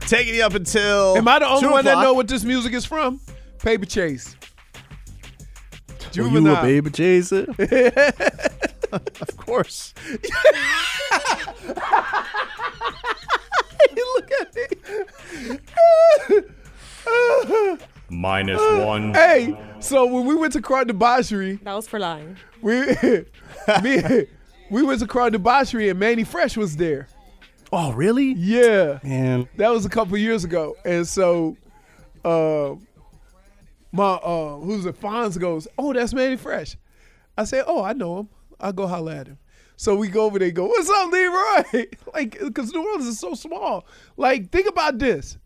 taking 0.00 0.34
you 0.34 0.42
up 0.42 0.54
until. 0.54 1.14
Am 1.18 1.28
I 1.28 1.38
the 1.38 1.46
only 1.46 1.68
one 1.68 1.84
that 1.84 2.00
know 2.02 2.14
what 2.14 2.28
this 2.28 2.44
music 2.44 2.72
is 2.72 2.86
from? 2.86 3.20
Paper 3.58 3.84
Chase. 3.84 4.36
Were 5.86 5.94
you 5.96 6.06
a 6.06 6.30
Juvenile. 6.30 6.62
baby 6.62 6.90
chaser? 6.90 7.44
Of 8.92 9.36
course. 9.36 9.92
Look 13.94 14.30
at 14.40 14.56
me. 14.56 14.66
Minus 18.08 18.60
one. 18.84 19.12
Hey, 19.14 19.56
so 19.80 20.06
when 20.06 20.24
we 20.24 20.34
went 20.34 20.54
to 20.54 20.62
Croix 20.62 20.84
Debauchery, 20.84 21.60
That 21.64 21.74
was 21.74 21.86
for 21.86 22.00
lying. 22.00 22.36
we 22.62 22.86
me 23.82 24.26
we 24.70 24.82
went 24.82 25.00
to 25.00 25.06
Croix 25.06 25.30
Debauchery 25.30 25.88
and 25.88 25.98
Mannie 25.98 26.24
Fresh 26.24 26.56
was 26.56 26.76
there. 26.76 27.08
oh, 27.72 27.92
really? 27.92 28.32
Yeah. 28.32 28.98
Man, 29.02 29.48
That 29.56 29.70
was 29.70 29.84
a 29.84 29.88
couple 29.88 30.16
years 30.18 30.44
ago. 30.44 30.76
And 30.84 31.06
so 31.06 31.56
uh 32.24 32.74
my 33.92 34.04
uh 34.14 34.56
who's 34.58 34.86
it 34.86 35.00
Fonz 35.00 35.38
goes, 35.38 35.66
Oh, 35.78 35.92
that's 35.92 36.14
Mannie 36.14 36.36
Fresh. 36.36 36.76
I 37.36 37.44
say, 37.44 37.62
Oh, 37.66 37.82
I 37.82 37.92
know 37.92 38.20
him. 38.20 38.28
I'll 38.60 38.72
go 38.72 38.86
holler 38.86 39.12
at 39.12 39.26
him. 39.26 39.38
So 39.76 39.96
we 39.96 40.08
go 40.08 40.24
over 40.26 40.38
there 40.38 40.48
and 40.48 40.56
go, 40.56 40.66
What's 40.66 40.90
up, 40.90 41.10
Leroy? 41.10 41.86
like, 42.14 42.38
because 42.38 42.72
New 42.72 42.84
Orleans 42.86 43.06
is 43.06 43.18
so 43.18 43.34
small. 43.34 43.86
Like, 44.16 44.50
think 44.50 44.68
about 44.68 44.98
this. 44.98 45.38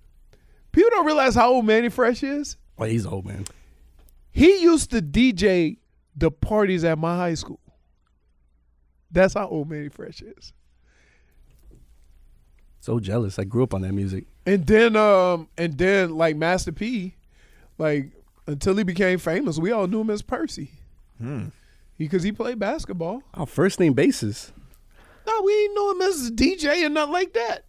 People 0.73 0.91
don't 0.91 1.07
realize 1.07 1.35
how 1.37 1.53
old 1.53 1.65
Mannie 1.67 1.89
Fresh 1.89 2.23
is. 2.25 2.57
oh, 2.79 2.85
he's 2.85 3.07
old 3.07 3.25
man. 3.27 3.45
He 4.33 4.61
used 4.61 4.91
to 4.91 5.01
DJ 5.01 5.77
the 6.17 6.33
parties 6.33 6.83
at 6.83 6.99
my 6.99 7.17
high 7.17 7.35
school. 7.35 7.61
That's 9.14 9.35
how 9.35 9.48
old 9.48 9.70
Mannie 9.70 9.88
Fresh 9.88 10.20
is. 10.22 10.53
So 12.81 13.00
jealous. 13.00 13.38
I 13.38 13.44
grew 13.44 13.62
up 13.62 13.72
on 13.72 13.81
that 13.83 13.92
music. 13.94 14.27
And 14.44 14.66
then 14.66 14.96
um 14.96 15.48
and 15.57 15.79
then 15.79 16.16
like 16.16 16.37
Master 16.37 16.72
P, 16.72 17.14
like 17.79 18.11
until 18.46 18.77
he 18.77 18.85
became 18.85 19.18
famous, 19.18 19.59
we 19.59 19.72
all 19.72 19.87
knew 19.87 20.03
him 20.03 20.11
as 20.11 20.20
Percy. 20.20 20.70
Because 21.96 22.22
he 22.24 22.33
played 22.33 22.59
basketball. 22.59 23.22
Oh, 23.33 23.46
first 23.46 23.81
name 23.81 23.94
basis. 23.94 24.53
No, 25.27 25.42
we 25.42 25.53
didn't 25.53 25.74
know 25.77 25.90
him 25.92 26.03
as 26.03 26.27
a 26.27 26.31
DJ 26.33 26.85
and 26.85 26.94
nothing 26.94 27.12
like 27.12 27.33
that. 27.33 27.64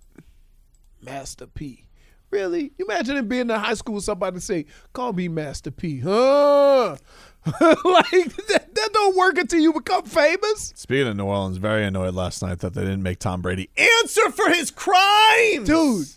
Master 1.01 1.47
P. 1.47 1.87
Really? 2.31 2.73
You 2.77 2.85
imagine 2.85 3.15
him 3.15 3.27
being 3.29 3.49
in 3.49 3.49
high 3.49 3.75
school 3.75 3.95
with 3.95 4.03
somebody 4.03 4.39
say, 4.41 4.65
call 4.91 5.13
me 5.13 5.29
Master 5.29 5.71
P. 5.71 5.99
Huh? 5.99 6.97
like 7.59 8.35
that, 8.47 8.69
that 8.73 8.89
don't 8.91 9.15
work 9.15 9.37
until 9.37 9.59
you 9.59 9.71
become 9.71 10.03
famous. 10.03 10.73
Speaking 10.75 11.07
of 11.07 11.15
New 11.15 11.25
Orleans, 11.25 11.57
very 11.57 11.85
annoyed 11.85 12.15
last 12.15 12.41
night 12.41 12.59
that 12.59 12.73
they 12.73 12.81
didn't 12.81 13.03
make 13.03 13.19
Tom 13.19 13.41
Brady 13.41 13.69
answer 13.77 14.31
for 14.31 14.49
his 14.49 14.71
crimes. 14.71 15.67
Dude, 15.67 16.07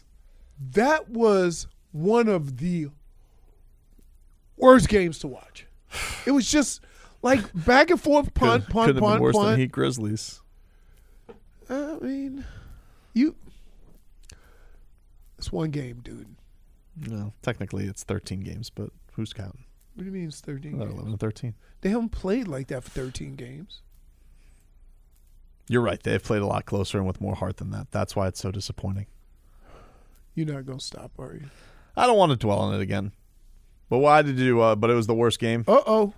that 0.73 1.11
was 1.11 1.67
one 1.93 2.29
of 2.29 2.57
the 2.59 2.89
worst 4.57 4.89
games 4.89 5.19
to 5.21 5.29
watch. 5.29 5.67
It 6.25 6.31
was 6.31 6.51
just 6.51 6.81
like 7.23 7.41
back 7.55 7.91
and 7.91 8.01
forth, 8.01 8.33
punt, 8.35 8.65
Could- 8.65 8.73
punt, 8.73 8.87
could 8.87 8.95
have 8.97 9.03
been 9.03 9.11
punt, 9.11 9.23
worse 9.23 9.35
than 9.37 9.45
punt. 9.45 9.59
Heat 9.61 9.73
Grizzlies. 9.73 10.41
I 11.69 11.99
mean, 12.01 12.45
you. 13.13 13.35
It's 15.37 15.53
one 15.53 15.71
game, 15.71 16.01
dude. 16.03 16.35
No, 17.07 17.33
technically 17.43 17.87
it's 17.87 18.03
13 18.03 18.41
games, 18.41 18.71
but 18.71 18.91
who's 19.13 19.33
counting? 19.33 19.65
What 19.99 20.05
do 20.05 20.11
you 20.11 20.17
mean 20.17 20.29
it's 20.29 20.41
13 20.41 20.75
About 20.75 20.85
games? 20.85 20.95
11 20.95 21.11
and 21.11 21.19
13. 21.19 21.55
They 21.81 21.89
haven't 21.89 22.11
played 22.11 22.47
like 22.47 22.69
that 22.69 22.85
for 22.85 22.91
13 22.91 23.35
games. 23.35 23.81
You're 25.69 25.83
right. 25.83 26.01
They've 26.01 26.23
played 26.23 26.41
a 26.41 26.47
lot 26.47 26.67
closer 26.67 26.99
and 26.99 27.07
with 27.09 27.21
more 27.21 27.35
heart 27.35 27.57
than 27.57 27.73
that. 27.73 27.91
That's 27.91 28.15
why 28.15 28.29
it's 28.29 28.39
so 28.39 28.53
disappointing. 28.53 29.07
You're 30.37 30.47
not 30.47 30.67
going 30.67 30.79
to 30.79 30.85
stop, 30.85 31.11
are 31.19 31.35
you? 31.35 31.47
I 31.97 32.07
don't 32.07 32.17
want 32.17 32.31
to 32.31 32.37
dwell 32.37 32.61
on 32.61 32.75
it 32.75 32.81
again. 32.81 33.11
But 33.89 33.99
why 33.99 34.23
did 34.23 34.39
you? 34.39 34.61
Uh, 34.61 34.77
but 34.77 34.89
it 34.89 34.95
was 34.95 35.09
the 35.09 35.17
worst 35.17 35.41
game. 35.41 35.65
Uh 35.67 35.81
oh. 35.85 36.15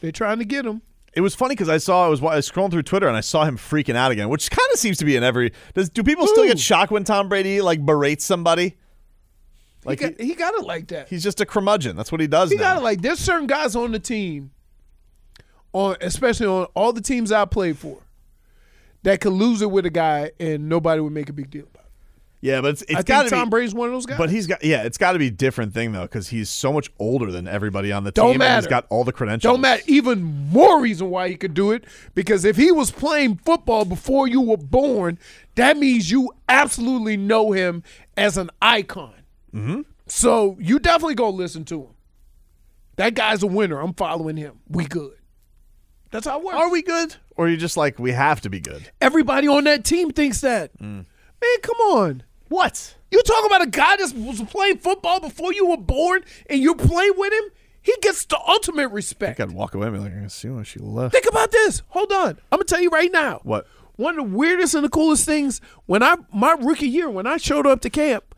They're 0.00 0.10
trying 0.10 0.40
to 0.40 0.44
get 0.44 0.66
him. 0.66 0.82
It 1.14 1.20
was 1.20 1.36
funny 1.36 1.54
because 1.54 1.68
I 1.68 1.78
saw 1.78 2.06
I 2.06 2.08
was, 2.08 2.20
I 2.20 2.34
was 2.34 2.50
scrolling 2.50 2.72
through 2.72 2.82
Twitter 2.82 3.06
and 3.06 3.16
I 3.16 3.20
saw 3.20 3.44
him 3.44 3.56
freaking 3.56 3.94
out 3.94 4.10
again, 4.10 4.28
which 4.30 4.50
kind 4.50 4.68
of 4.72 4.80
seems 4.80 4.98
to 4.98 5.04
be 5.04 5.14
in 5.14 5.22
every. 5.22 5.52
Does 5.74 5.90
do 5.90 6.02
people 6.02 6.26
still 6.26 6.44
get 6.44 6.58
shocked 6.58 6.90
when 6.90 7.04
Tom 7.04 7.28
Brady 7.28 7.60
like 7.60 7.86
berates 7.86 8.24
somebody? 8.24 8.78
Like 9.84 10.00
he, 10.00 10.08
got, 10.10 10.20
he 10.20 10.34
got 10.34 10.54
it 10.54 10.64
like 10.64 10.88
that. 10.88 11.08
he's 11.08 11.22
just 11.22 11.40
a 11.40 11.46
curmudgeon. 11.46 11.96
That's 11.96 12.12
what 12.12 12.20
he 12.20 12.26
does 12.26 12.50
He 12.50 12.56
now. 12.56 12.62
got 12.74 12.76
it 12.78 12.82
like 12.82 13.00
there's 13.00 13.18
certain 13.18 13.46
guys 13.46 13.74
on 13.74 13.92
the 13.92 13.98
team, 13.98 14.50
on 15.72 15.96
especially 16.00 16.46
on 16.46 16.66
all 16.74 16.92
the 16.92 17.00
teams 17.00 17.32
I 17.32 17.44
played 17.46 17.78
for, 17.78 17.98
that 19.02 19.20
could 19.20 19.32
lose 19.32 19.62
it 19.62 19.70
with 19.70 19.86
a 19.86 19.90
guy 19.90 20.32
and 20.38 20.68
nobody 20.68 21.00
would 21.00 21.12
make 21.12 21.28
a 21.30 21.32
big 21.32 21.50
deal 21.50 21.62
about 21.72 21.84
it. 21.86 21.90
yeah, 22.42 22.60
but 22.60 22.72
it's, 22.72 22.82
it's 22.82 23.04
got 23.04 23.20
think 23.20 23.30
to 23.30 23.36
Tom 23.36 23.48
be. 23.48 23.50
Brady's 23.52 23.72
one 23.72 23.88
of 23.88 23.94
those 23.94 24.04
guys. 24.04 24.18
But 24.18 24.28
he's 24.28 24.46
got 24.46 24.62
yeah, 24.62 24.82
it's 24.82 24.98
got 24.98 25.12
to 25.12 25.18
be 25.18 25.28
a 25.28 25.30
different 25.30 25.72
thing 25.72 25.92
though 25.92 26.02
because 26.02 26.28
he's 26.28 26.50
so 26.50 26.72
much 26.74 26.90
older 26.98 27.30
than 27.32 27.48
everybody 27.48 27.90
on 27.90 28.04
the 28.04 28.10
Don't 28.10 28.32
team. 28.34 28.42
And 28.42 28.56
he's 28.56 28.64
matter. 28.64 28.68
got 28.68 28.86
all 28.90 29.04
the 29.04 29.12
credentials. 29.12 29.50
Don't 29.50 29.62
matter. 29.62 29.82
Even 29.86 30.22
more 30.50 30.82
reason 30.82 31.08
why 31.08 31.28
he 31.30 31.36
could 31.36 31.54
do 31.54 31.70
it 31.72 31.84
because 32.14 32.44
if 32.44 32.56
he 32.56 32.70
was 32.70 32.90
playing 32.90 33.36
football 33.36 33.86
before 33.86 34.28
you 34.28 34.42
were 34.42 34.58
born, 34.58 35.18
that 35.54 35.78
means 35.78 36.10
you 36.10 36.30
absolutely 36.50 37.16
know 37.16 37.52
him 37.52 37.82
as 38.18 38.36
an 38.36 38.50
icon. 38.60 39.14
Mm-hmm. 39.54 39.82
So 40.06 40.56
you 40.60 40.78
definitely 40.78 41.14
go 41.14 41.30
listen 41.30 41.64
to 41.66 41.82
him. 41.82 41.94
That 42.96 43.14
guy's 43.14 43.42
a 43.42 43.46
winner. 43.46 43.80
I'm 43.80 43.94
following 43.94 44.36
him. 44.36 44.60
We 44.68 44.84
good. 44.84 45.16
That's 46.10 46.26
how 46.26 46.38
it 46.38 46.44
works. 46.44 46.56
Are 46.56 46.70
we 46.70 46.82
good? 46.82 47.16
Or 47.36 47.46
are 47.46 47.48
you 47.48 47.56
just 47.56 47.76
like 47.76 47.98
we 47.98 48.12
have 48.12 48.40
to 48.42 48.50
be 48.50 48.60
good? 48.60 48.90
Everybody 49.00 49.48
on 49.48 49.64
that 49.64 49.84
team 49.84 50.10
thinks 50.10 50.40
that. 50.40 50.76
Mm. 50.78 51.06
Man, 51.40 51.60
come 51.62 51.76
on. 51.76 52.22
What? 52.48 52.96
You 53.10 53.22
talking 53.22 53.46
about 53.46 53.62
a 53.62 53.70
guy 53.70 53.96
that 53.96 54.12
was 54.14 54.42
playing 54.42 54.78
football 54.78 55.20
before 55.20 55.52
you 55.52 55.66
were 55.66 55.76
born 55.76 56.24
and 56.48 56.60
you 56.60 56.74
play 56.74 57.10
with 57.10 57.32
him? 57.32 57.44
He 57.82 57.94
gets 58.02 58.24
the 58.26 58.38
ultimate 58.46 58.88
respect. 58.88 59.38
Got 59.38 59.48
to 59.48 59.54
walk 59.54 59.74
away 59.74 59.86
and 59.86 59.96
be 59.96 60.00
like, 60.00 60.12
I 60.12 60.16
can 60.16 60.28
see 60.28 60.48
when 60.48 60.64
she 60.64 60.80
left. 60.80 61.14
Think 61.14 61.26
about 61.26 61.50
this. 61.50 61.82
Hold 61.88 62.12
on. 62.12 62.38
I'm 62.52 62.58
gonna 62.58 62.64
tell 62.64 62.80
you 62.80 62.90
right 62.90 63.10
now. 63.10 63.40
What? 63.42 63.66
One 63.96 64.18
of 64.18 64.30
the 64.30 64.36
weirdest 64.36 64.74
and 64.74 64.84
the 64.84 64.88
coolest 64.88 65.24
things 65.24 65.60
when 65.86 66.02
I 66.02 66.16
my 66.32 66.52
rookie 66.60 66.88
year 66.88 67.08
when 67.08 67.26
I 67.26 67.36
showed 67.36 67.66
up 67.66 67.80
to 67.82 67.90
camp, 67.90 68.34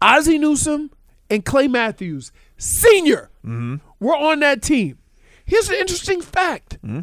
Ozzie 0.00 0.38
Newsome 0.38 0.90
and 1.30 1.44
Clay 1.44 1.68
Matthews, 1.68 2.32
senior, 2.56 3.30
mm-hmm. 3.44 3.76
were 4.00 4.16
on 4.16 4.40
that 4.40 4.62
team. 4.62 4.98
Here's 5.44 5.68
an 5.68 5.76
interesting 5.76 6.20
fact. 6.20 6.78
Mm-hmm. 6.82 7.00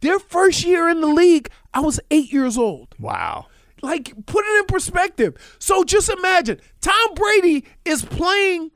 Their 0.00 0.18
first 0.18 0.64
year 0.64 0.88
in 0.88 1.00
the 1.00 1.08
league, 1.08 1.50
I 1.74 1.80
was 1.80 2.00
eight 2.10 2.32
years 2.32 2.56
old. 2.56 2.94
Wow. 2.98 3.46
Like, 3.82 4.26
put 4.26 4.44
it 4.44 4.58
in 4.60 4.66
perspective. 4.66 5.56
So 5.58 5.84
just 5.84 6.08
imagine 6.08 6.60
Tom 6.80 7.14
Brady 7.14 7.64
is 7.84 8.04
playing 8.04 8.70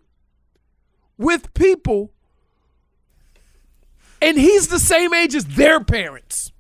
with 1.19 1.53
people, 1.55 2.13
and 4.21 4.39
he's 4.39 4.69
the 4.69 4.79
same 4.79 5.13
age 5.15 5.35
as 5.35 5.45
their 5.45 5.83
parents. 5.83 6.53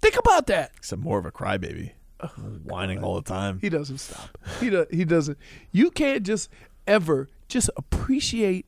Think 0.00 0.16
about 0.18 0.46
that. 0.46 0.72
Except 0.76 1.02
more 1.02 1.18
of 1.18 1.26
a 1.26 1.32
crybaby, 1.32 1.92
whining 2.64 3.02
all 3.02 3.14
the 3.16 3.22
time. 3.22 3.58
He 3.60 3.68
doesn't 3.68 3.98
stop. 3.98 4.36
He 4.60 4.70
do, 4.70 4.86
he 4.90 5.04
doesn't. 5.04 5.38
You 5.72 5.90
can't 5.90 6.24
just 6.24 6.48
ever 6.86 7.28
just 7.48 7.70
appreciate 7.76 8.66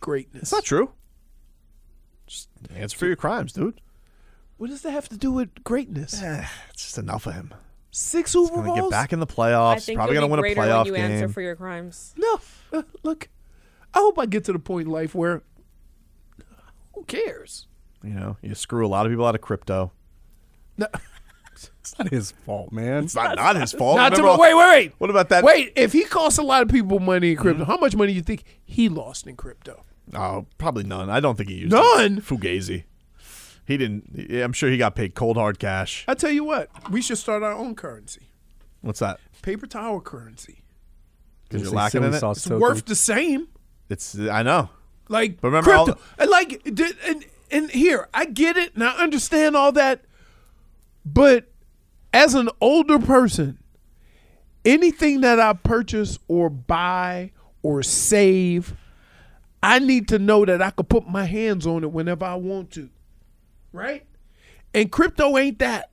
greatness. 0.00 0.42
It's 0.44 0.52
not 0.52 0.64
true. 0.64 0.92
Just 2.26 2.48
answer 2.74 2.96
for 2.96 3.06
your 3.06 3.16
crimes, 3.16 3.52
dude. 3.52 3.80
What 4.56 4.70
does 4.70 4.82
that 4.82 4.92
have 4.92 5.08
to 5.10 5.16
do 5.16 5.32
with 5.32 5.64
greatness? 5.64 6.22
It's 6.22 6.84
just 6.84 6.98
enough 6.98 7.26
of 7.26 7.34
him. 7.34 7.52
Six 7.90 8.30
Super 8.32 8.54
Gonna 8.56 8.68
Bowls. 8.68 8.80
get 8.80 8.90
back 8.90 9.12
in 9.12 9.20
the 9.20 9.26
I 9.26 9.32
playoffs. 9.32 9.84
think 9.84 9.96
Probably 9.98 10.14
you'll 10.16 10.28
gonna 10.28 10.42
be 10.42 10.48
win 10.50 10.58
a 10.58 10.60
playoff 10.60 10.84
when 10.84 10.86
you 10.86 10.92
game. 10.94 11.10
answer 11.10 11.28
for 11.28 11.40
your 11.42 11.56
crimes. 11.56 12.14
No, 12.16 12.40
uh, 12.72 12.82
look. 13.02 13.28
I 13.94 13.98
hope 13.98 14.18
I 14.18 14.24
get 14.26 14.44
to 14.44 14.52
the 14.52 14.58
point 14.58 14.86
in 14.86 14.92
life 14.92 15.14
where 15.14 15.42
who 16.94 17.04
cares? 17.04 17.66
you 18.02 18.10
know, 18.14 18.36
you 18.42 18.54
screw 18.54 18.84
a 18.86 18.88
lot 18.88 19.04
of 19.06 19.12
people 19.12 19.26
out 19.26 19.34
of 19.34 19.40
crypto. 19.42 19.92
No, 20.78 20.86
It's 21.52 21.98
not 21.98 22.08
his 22.08 22.32
fault, 22.46 22.72
man. 22.72 23.04
It's 23.04 23.14
not, 23.14 23.36
not 23.36 23.56
his 23.56 23.72
fault. 23.72 23.96
not 23.96 24.10
to, 24.10 24.16
Remember 24.22 24.30
all- 24.30 24.38
wait, 24.40 24.54
wait, 24.54 24.68
wait. 24.70 24.92
What 24.98 25.10
about 25.10 25.28
that? 25.30 25.44
Wait, 25.44 25.72
if 25.76 25.92
he 25.92 26.04
costs 26.04 26.38
a 26.38 26.42
lot 26.42 26.62
of 26.62 26.68
people 26.68 26.98
money 27.00 27.32
in 27.32 27.36
crypto, 27.36 27.62
mm-hmm. 27.62 27.70
how 27.70 27.78
much 27.78 27.94
money 27.94 28.12
do 28.12 28.16
you 28.16 28.22
think 28.22 28.44
he 28.64 28.88
lost 28.88 29.26
in 29.26 29.36
crypto? 29.36 29.84
Oh, 30.14 30.46
probably 30.58 30.84
none. 30.84 31.10
I 31.10 31.20
don't 31.20 31.36
think 31.36 31.48
he 31.48 31.56
used 31.56 31.72
None? 31.72 32.18
It. 32.18 32.24
Fugazi. 32.24 32.84
He 33.66 33.76
didn't. 33.76 34.30
I'm 34.32 34.52
sure 34.52 34.70
he 34.70 34.76
got 34.76 34.94
paid 34.94 35.14
cold 35.14 35.36
hard 35.36 35.58
cash. 35.58 36.04
I 36.08 36.14
tell 36.14 36.30
you 36.30 36.44
what, 36.44 36.68
we 36.90 37.00
should 37.00 37.18
start 37.18 37.42
our 37.42 37.52
own 37.52 37.74
currency, 37.74 38.28
What's 38.80 38.98
that? 38.98 39.20
paper 39.42 39.66
tower 39.66 40.00
currency. 40.00 40.62
Because 41.48 41.62
Say 41.62 41.68
you're 41.68 41.76
lacking 41.76 42.02
in 42.02 42.14
it. 42.14 42.22
It's 42.22 42.44
token. 42.44 42.60
worth 42.60 42.84
the 42.86 42.96
same. 42.96 43.48
It's. 43.88 44.18
I 44.18 44.42
know. 44.42 44.70
Like 45.08 45.40
But 45.40 45.48
remember 45.48 45.74
all 45.74 45.84
crypto, 45.84 46.02
and 46.18 46.30
like, 46.30 46.62
and 46.66 47.24
and 47.50 47.70
here 47.70 48.08
I 48.12 48.24
get 48.24 48.56
it, 48.56 48.74
and 48.74 48.82
I 48.82 48.96
understand 48.96 49.56
all 49.56 49.70
that, 49.72 50.04
but 51.04 51.50
as 52.12 52.34
an 52.34 52.48
older 52.60 52.98
person, 52.98 53.58
anything 54.64 55.22
that 55.22 55.40
I 55.40 55.52
purchase 55.54 56.18
or 56.28 56.50
buy 56.50 57.32
or 57.62 57.82
save, 57.82 58.74
I 59.62 59.78
need 59.78 60.08
to 60.08 60.18
know 60.18 60.44
that 60.44 60.60
I 60.60 60.70
could 60.70 60.88
put 60.88 61.08
my 61.08 61.24
hands 61.24 61.66
on 61.66 61.84
it 61.84 61.92
whenever 61.92 62.24
I 62.24 62.34
want 62.34 62.72
to, 62.72 62.90
right? 63.72 64.04
And 64.74 64.90
crypto 64.90 65.36
ain't 65.36 65.58
that. 65.60 65.90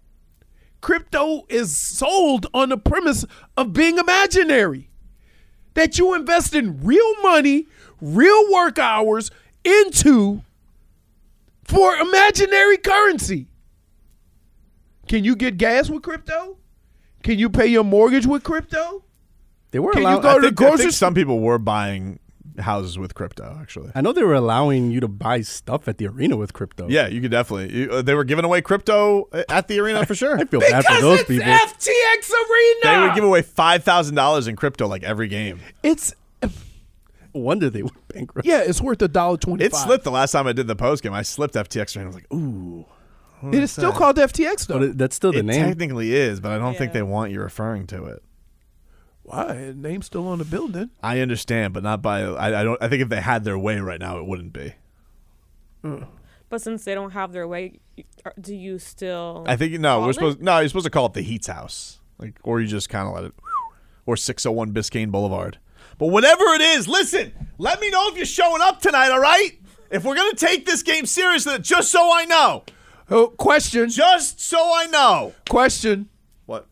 Crypto 0.81 1.45
is 1.49 1.75
sold 1.75 2.47
on 2.53 2.69
the 2.69 2.77
premise 2.77 3.25
of 3.57 3.73
being 3.73 3.97
imaginary. 3.97 4.89
That 5.73 5.99
you 5.99 6.13
invest 6.13 6.55
in 6.55 6.83
real 6.83 7.21
money, 7.21 7.67
real 8.01 8.51
work 8.51 8.79
hours 8.79 9.29
into 9.63 10.41
for 11.63 11.95
imaginary 11.95 12.77
currency. 12.77 13.48
Can 15.09 15.25
you 15.25 15.35
get 15.35 15.57
gas 15.57 15.89
with 15.89 16.03
crypto? 16.03 16.55
Can 17.23 17.37
you 17.37 17.49
pay 17.49 17.67
your 17.67 17.83
mortgage 17.83 18.25
with 18.25 18.43
crypto? 18.43 19.03
They 19.71 19.79
were 19.79 19.91
Can 19.91 20.03
you 20.03 20.21
go 20.21 20.29
I 20.29 20.35
to 20.35 20.39
the 20.41 20.47
think, 20.55 20.61
I 20.61 20.77
think 20.77 20.91
some 20.93 21.13
people 21.13 21.41
were 21.41 21.57
buying 21.59 22.19
houses 22.59 22.97
with 22.97 23.13
crypto. 23.15 23.57
Actually, 23.61 23.91
I 23.95 24.01
know 24.01 24.11
they 24.13 24.23
were 24.23 24.33
allowing 24.35 24.91
you 24.91 24.99
to 25.01 25.07
buy 25.07 25.41
stuff 25.41 25.87
at 25.87 25.97
the 25.97 26.07
arena 26.07 26.37
with 26.37 26.53
crypto. 26.53 26.87
yeah, 26.89 27.07
you 27.07 27.21
could 27.21 27.31
definitely. 27.31 27.73
You, 27.77 27.91
uh, 27.91 28.01
they 28.01 28.15
were 28.15 28.23
giving 28.23 28.45
away 28.45 28.61
crypto 28.61 29.27
at 29.49 29.67
the 29.67 29.79
arena 29.79 30.05
for 30.05 30.15
sure. 30.15 30.37
I 30.39 30.45
feel 30.45 30.59
bad 30.59 30.83
for 30.85 30.89
Because 30.89 31.01
those 31.01 31.19
it's 31.21 31.27
people. 31.29 31.45
FTX 31.45 32.31
Arena. 32.31 32.79
They 33.01 33.07
would 33.07 33.15
give 33.15 33.23
away 33.23 33.41
five 33.41 33.83
thousand 33.83 34.15
dollars 34.15 34.47
in 34.47 34.55
crypto 34.55 34.87
like 34.87 35.03
every 35.03 35.27
game. 35.27 35.59
it's 35.83 36.13
Wonder 37.33 37.69
they 37.69 37.83
went 37.83 38.07
bankrupt. 38.07 38.47
yeah, 38.47 38.61
it's 38.61 38.81
worth 38.81 39.01
a 39.03 39.07
dollar 39.07 39.37
twenty 39.37 39.63
It 39.65 39.75
slipped 39.75 40.03
the 40.03 40.11
last 40.11 40.31
time 40.31 40.47
I 40.47 40.53
did 40.53 40.67
the 40.67 40.75
post 40.75 41.03
game. 41.03 41.13
I 41.13 41.21
slipped 41.21 41.53
FTX 41.53 41.95
and 41.95 42.03
I 42.03 42.07
was 42.07 42.15
like, 42.15 42.33
ooh. 42.33 42.85
It 43.43 43.55
is 43.63 43.71
still 43.71 43.91
called 43.93 44.17
FTX 44.17 44.67
though. 44.67 44.75
But 44.79 44.83
it, 44.83 44.97
that's 44.97 45.15
still 45.15 45.31
the 45.31 45.39
it 45.39 45.45
name. 45.45 45.65
technically 45.65 46.13
is, 46.13 46.39
but 46.39 46.51
I 46.51 46.57
don't 46.57 46.77
think 46.77 46.89
Yeah. 46.89 46.93
they 46.99 47.03
want 47.03 47.31
you 47.31 47.41
referring 47.41 47.87
to 47.87 48.05
it. 48.05 48.23
Why? 49.23 49.53
The 49.53 49.73
name's 49.73 50.07
still 50.07 50.27
on 50.27 50.39
the 50.39 50.45
building. 50.45 50.89
I 51.03 51.19
understand, 51.19 51.73
but 51.73 51.83
not 51.83 52.01
by. 52.01 52.21
I, 52.23 52.61
I 52.61 52.63
don't. 52.63 52.81
I 52.81 52.87
think 52.87 53.01
if 53.01 53.09
they 53.09 53.21
had 53.21 53.43
their 53.43 53.57
way 53.59 53.79
right 53.79 53.99
now, 53.99 54.17
it 54.17 54.25
wouldn't 54.25 54.53
be. 54.53 54.73
Hmm. 55.83 56.03
But 56.49 56.61
since 56.61 56.83
they 56.83 56.95
don't 56.95 57.11
have 57.11 57.31
their 57.31 57.47
way, 57.47 57.79
are- 58.25 58.33
do 58.41 58.55
you 58.55 58.79
still? 58.79 59.45
I 59.47 59.55
think 59.55 59.79
no. 59.79 59.95
call 59.97 60.01
We're 60.03 60.09
it? 60.09 60.13
supposed. 60.15 60.41
No, 60.41 60.59
you're 60.59 60.67
supposed 60.67 60.85
to 60.85 60.89
call 60.89 61.05
it 61.05 61.13
the 61.13 61.21
Heat's 61.21 61.47
house, 61.47 61.99
like, 62.17 62.39
or 62.43 62.59
you 62.59 62.67
just 62.67 62.89
kind 62.89 63.07
of 63.07 63.13
let 63.13 63.23
it, 63.25 63.33
or 64.05 64.17
601 64.17 64.73
Biscayne 64.73 65.11
Boulevard. 65.11 65.59
But 65.99 66.07
whatever 66.07 66.43
it 66.55 66.61
is, 66.61 66.87
listen. 66.87 67.31
Let 67.59 67.79
me 67.81 67.91
know 67.91 68.07
if 68.09 68.17
you're 68.17 68.25
showing 68.25 68.61
up 68.61 68.81
tonight. 68.81 69.11
All 69.11 69.19
right. 69.19 69.51
If 69.91 70.03
we're 70.05 70.15
gonna 70.15 70.33
take 70.33 70.65
this 70.65 70.81
game 70.81 71.05
seriously, 71.05 71.59
just 71.59 71.91
so 71.91 72.11
I 72.11 72.25
know, 72.25 72.63
Oh, 73.11 73.27
question. 73.27 73.89
just 73.89 74.39
so 74.39 74.57
I 74.59 74.85
know. 74.87 75.33
Question. 75.49 76.09
What? 76.45 76.67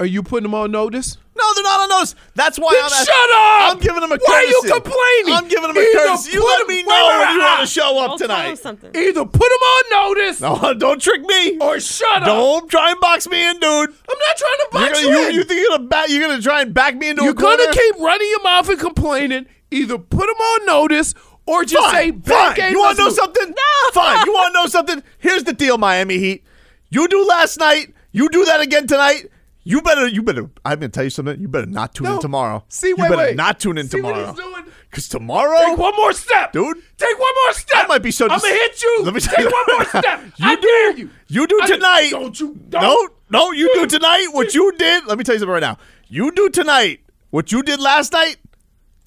Are 0.00 0.06
you 0.06 0.22
putting 0.22 0.42
them 0.44 0.54
on 0.54 0.70
notice? 0.72 1.16
No, 1.38 1.44
they're 1.54 1.64
not 1.64 1.80
on 1.80 1.88
notice. 1.90 2.14
That's 2.34 2.58
why 2.58 2.72
Then 2.72 2.84
I'm. 2.84 2.90
shut 2.90 3.08
up! 3.08 3.72
I'm 3.72 3.78
giving 3.78 4.00
them 4.00 4.10
a 4.10 4.18
courtesy. 4.18 4.24
Why 4.32 4.36
are 4.38 4.44
you 4.46 4.62
complaining? 4.72 5.34
I'm 5.34 5.48
giving 5.48 5.68
them 5.68 5.76
a 5.76 5.80
Either 5.80 5.98
courtesy. 5.98 6.32
You 6.32 6.40
put 6.40 6.46
let 6.46 6.60
'em- 6.62 6.66
me 6.68 6.82
know 6.82 6.88
wait, 6.88 7.18
when 7.26 7.34
you 7.34 7.40
want 7.42 7.60
to 7.60 7.66
show 7.66 7.98
up 7.98 8.10
I'll 8.12 8.18
tell 8.18 8.28
them 8.28 8.38
tonight. 8.40 8.58
something. 8.58 8.90
Either 8.96 9.24
put 9.26 9.32
them 9.40 9.64
on 9.74 9.82
notice 9.90 10.40
No, 10.40 10.74
don't 10.78 11.00
trick 11.00 11.20
me. 11.22 11.58
or 11.58 11.78
shut 11.78 12.22
up. 12.22 12.24
Don't 12.24 12.70
try 12.70 12.90
and 12.92 13.00
box 13.00 13.28
me 13.28 13.46
in, 13.48 13.54
dude. 13.60 13.62
I'm 13.62 14.18
not 14.18 14.36
trying 14.36 14.56
to 14.56 14.68
You're 14.72 14.80
box 14.88 14.92
gonna, 15.02 15.06
you, 15.14 15.18
you, 15.22 15.28
in. 15.28 15.34
you 15.34 15.44
think 15.44 15.60
you're 15.60 15.76
gonna 15.76 15.88
back? 15.88 16.08
You're 16.08 16.26
gonna 16.26 16.42
try 16.42 16.62
and 16.62 16.72
back 16.72 16.96
me 16.96 17.10
into 17.10 17.22
a 17.22 17.26
curse. 17.26 17.42
You're 17.42 17.52
a 17.52 17.56
corner? 17.56 17.64
gonna 17.64 17.72
keep 17.76 17.96
running 18.00 18.28
your 18.30 18.42
mouth 18.42 18.68
and 18.70 18.78
complaining. 18.80 19.46
Either 19.70 19.98
put 19.98 20.20
them 20.26 20.36
on 20.36 20.66
notice 20.66 21.12
or 21.46 21.64
just 21.64 21.90
say 21.90 22.10
fine, 22.10 22.18
bad 22.18 22.56
fine. 22.56 22.72
You 22.72 22.78
want 22.80 22.96
to 22.96 23.04
know 23.04 23.10
something? 23.10 23.54
Fine. 23.92 24.26
You 24.26 24.32
want 24.32 24.54
to 24.54 24.60
know 24.60 24.66
something? 24.66 25.02
Here's 25.18 25.44
the 25.44 25.52
deal, 25.52 25.78
Miami 25.78 26.18
Heat. 26.18 26.44
You 26.90 27.08
do 27.08 27.24
last 27.26 27.58
night. 27.58 27.94
You 28.12 28.28
do 28.28 28.44
that 28.46 28.60
again 28.60 28.86
tonight. 28.86 29.26
You 29.64 29.82
better. 29.82 30.06
You 30.06 30.22
better. 30.22 30.48
I'm 30.64 30.78
gonna 30.78 30.88
tell 30.90 31.04
you 31.04 31.10
something. 31.10 31.40
You 31.40 31.48
better 31.48 31.66
not 31.66 31.94
tune 31.94 32.06
in 32.06 32.20
tomorrow. 32.20 32.64
See, 32.68 32.88
you 32.88 32.96
wait, 32.96 33.08
better 33.10 33.16
wait. 33.22 33.36
not 33.36 33.58
tune 33.58 33.78
in 33.78 33.88
See 33.88 34.00
what 34.00 34.12
tomorrow. 34.12 34.32
he's 34.32 34.40
doing? 34.40 34.64
Cause 34.92 35.08
tomorrow, 35.08 35.58
Take 35.58 35.78
one 35.78 35.94
more 35.96 36.12
step, 36.12 36.52
Dude. 36.52 36.76
Take 36.96 37.18
one 37.18 37.32
more 37.44 37.52
step. 37.52 37.84
I 37.84 37.86
might 37.88 37.98
be 38.02 38.12
so 38.12 38.26
I'm 38.28 38.38
gonna 38.38 38.48
hit 38.54 38.80
you. 38.82 39.00
Let 39.02 39.12
me 39.14 39.20
Take 39.20 39.38
you- 39.38 39.50
one 39.50 39.64
more 39.76 39.84
step. 40.02 40.22
You 40.36 40.46
I 40.46 40.54
do- 40.54 40.62
dare 40.62 40.96
you. 40.98 41.10
You 41.26 41.46
do 41.48 41.58
I- 41.62 41.66
tonight. 41.66 42.08
Don't 42.10 42.38
you? 42.40 42.58
No, 42.72 42.80
Don't. 42.80 43.12
no, 43.30 43.50
you 43.50 43.68
do 43.74 43.86
tonight 43.86 44.28
what 44.30 44.54
you 44.54 44.72
did. 44.78 45.04
Let 45.06 45.18
me 45.18 45.24
tell 45.24 45.34
you 45.34 45.40
something 45.40 45.52
right 45.52 45.60
now. 45.60 45.78
You 46.08 46.30
do 46.30 46.48
tonight 46.48 47.00
what 47.30 47.50
you 47.52 47.62
did 47.64 47.80
last 47.80 48.12
night. 48.12 48.36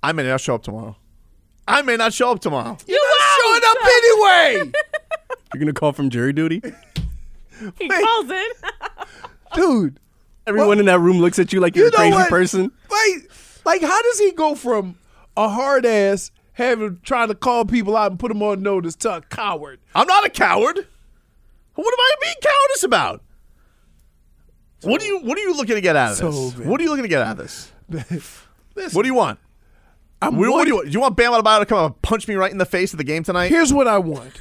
I 0.03 0.11
may 0.11 0.23
not 0.23 0.41
show 0.41 0.55
up 0.55 0.63
tomorrow. 0.63 0.97
I 1.69 1.81
may 1.83 1.95
not 1.97 2.13
show 2.13 2.31
up 2.31 2.39
tomorrow. 2.41 2.77
You're 2.87 2.99
not 2.99 3.21
showing 3.41 3.61
up 3.65 3.77
anyway, 3.85 4.71
You're 5.53 5.59
gonna 5.59 5.73
call 5.73 5.93
from 5.93 6.09
jury 6.09 6.33
duty. 6.33 6.61
He 7.77 7.87
calls 7.89 8.25
it. 8.29 8.57
dude. 9.55 9.99
Everyone 10.47 10.79
in 10.79 10.85
that 10.87 10.99
room 10.99 11.19
looks 11.19 11.37
at 11.39 11.53
you 11.53 11.59
like 11.59 11.75
you're 11.75 11.85
You 11.85 11.89
a 11.89 11.91
know 11.91 11.97
crazy 11.97 12.13
what? 12.15 12.29
person. 12.29 12.71
Wait, 12.89 13.27
like 13.65 13.81
how 13.81 14.01
does 14.01 14.19
he 14.19 14.31
go 14.31 14.55
from 14.55 14.95
a 15.37 15.47
hard 15.47 15.85
ass 15.85 16.31
having 16.53 16.99
trying 17.03 17.27
to 17.27 17.35
call 17.35 17.65
people 17.65 17.95
out 17.95 18.09
and 18.11 18.19
put 18.19 18.29
them 18.29 18.41
on 18.41 18.61
notice 18.63 18.95
to 18.97 19.17
a 19.17 19.21
coward? 19.21 19.79
I'm 19.93 20.07
not 20.07 20.25
a 20.25 20.29
coward. 20.29 20.87
What 21.75 21.93
am 21.93 21.99
I 21.99 22.15
being 22.21 22.35
cowardice 22.41 22.83
about? 22.83 23.21
What 24.81 25.01
are 25.03 25.05
you 25.05 25.19
What 25.19 25.37
are 25.37 25.41
you 25.41 25.55
looking 25.55 25.75
to 25.75 25.81
get 25.81 25.95
out 25.95 26.11
of 26.13 26.17
So, 26.17 26.31
this? 26.31 26.57
man. 26.57 26.67
What 26.69 26.79
are 26.79 26.83
you 26.83 26.89
looking 26.89 27.03
to 27.03 27.09
get 27.09 27.21
out 27.21 27.31
of 27.33 27.37
this? 27.37 27.71
Listen, 28.75 28.95
What 28.97 29.03
do 29.03 29.07
you 29.07 29.13
want? 29.13 29.39
I'm 30.21 30.35
What, 30.35 30.49
what 30.51 30.63
do 30.63 30.69
you 30.69 30.75
want? 30.75 30.87
Do 30.87 30.91
you 30.91 30.99
want 30.99 31.15
Bam 31.15 31.31
Adebayo 31.31 31.59
to 31.59 31.65
come 31.65 31.85
and 31.85 32.01
punch 32.01 32.27
me 32.27 32.35
right 32.35 32.51
in 32.51 32.57
the 32.57 32.65
face 32.65 32.93
of 32.93 32.97
the 32.97 33.03
game 33.03 33.23
tonight? 33.23 33.47
Here's 33.49 33.73
what 33.73 33.87
I 33.87 33.97
want. 33.99 34.33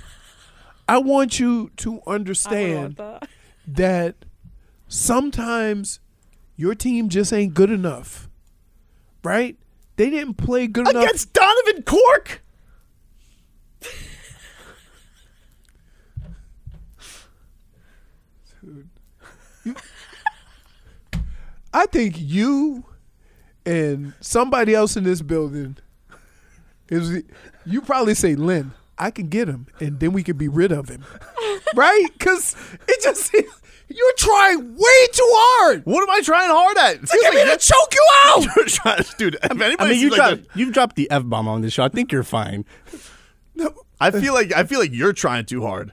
I 0.88 0.98
want 0.98 1.38
you 1.38 1.70
to 1.78 2.00
understand 2.06 2.96
that. 2.96 3.28
that 3.66 4.16
sometimes 4.88 6.00
your 6.56 6.74
team 6.74 7.08
just 7.08 7.32
ain't 7.32 7.54
good 7.54 7.70
enough. 7.70 8.28
Right? 9.22 9.56
They 9.96 10.10
didn't 10.10 10.34
play 10.34 10.66
good 10.66 10.88
enough. 10.88 11.04
Against 11.04 11.32
Donovan 11.32 11.82
Cork. 11.82 12.42
Dude. 18.62 18.88
I 21.72 21.86
think 21.86 22.14
you 22.18 22.84
and 23.68 24.14
somebody 24.20 24.74
else 24.74 24.96
in 24.96 25.04
this 25.04 25.20
building 25.22 25.76
is 26.88 27.22
you 27.66 27.82
probably 27.82 28.14
say 28.14 28.34
Lynn, 28.34 28.72
I 28.96 29.10
can 29.10 29.28
get 29.28 29.46
him 29.48 29.66
and 29.78 30.00
then 30.00 30.12
we 30.12 30.22
can 30.22 30.36
be 30.36 30.48
rid 30.48 30.72
of 30.72 30.88
him. 30.88 31.04
right? 31.76 32.06
Cuz 32.18 32.56
it 32.88 33.02
just 33.02 33.32
you're 33.90 34.12
trying 34.16 34.74
way 34.74 35.06
too 35.12 35.28
hard. 35.30 35.82
What 35.84 36.02
am 36.02 36.10
I 36.10 36.20
trying 36.22 36.50
hard 36.50 36.76
at? 36.78 36.94
It 36.96 37.00
To 37.00 37.06
feels 37.06 37.34
me 37.34 37.44
to 37.44 37.56
choke 37.58 37.94
you 37.94 38.06
out. 38.24 38.44
you're 38.56 38.64
trying- 38.66 39.04
dude. 39.18 39.34
If 39.36 39.50
anybody 39.50 39.76
I 39.78 39.84
mean, 39.90 40.00
you 40.00 40.08
seems 40.10 40.18
like 40.18 40.42
dropped, 40.44 40.56
you've 40.56 40.72
dropped 40.72 40.96
the 40.96 41.10
f 41.10 41.22
bomb 41.26 41.46
on 41.48 41.60
this 41.60 41.74
show. 41.74 41.84
I 41.84 41.88
think 41.88 42.10
you're 42.10 42.22
fine. 42.22 42.64
No, 43.54 43.74
I 44.00 44.10
feel 44.10 44.32
like 44.34 44.52
I 44.52 44.64
feel 44.64 44.78
like 44.80 44.92
you're 44.92 45.12
trying 45.12 45.44
too 45.44 45.62
hard. 45.62 45.92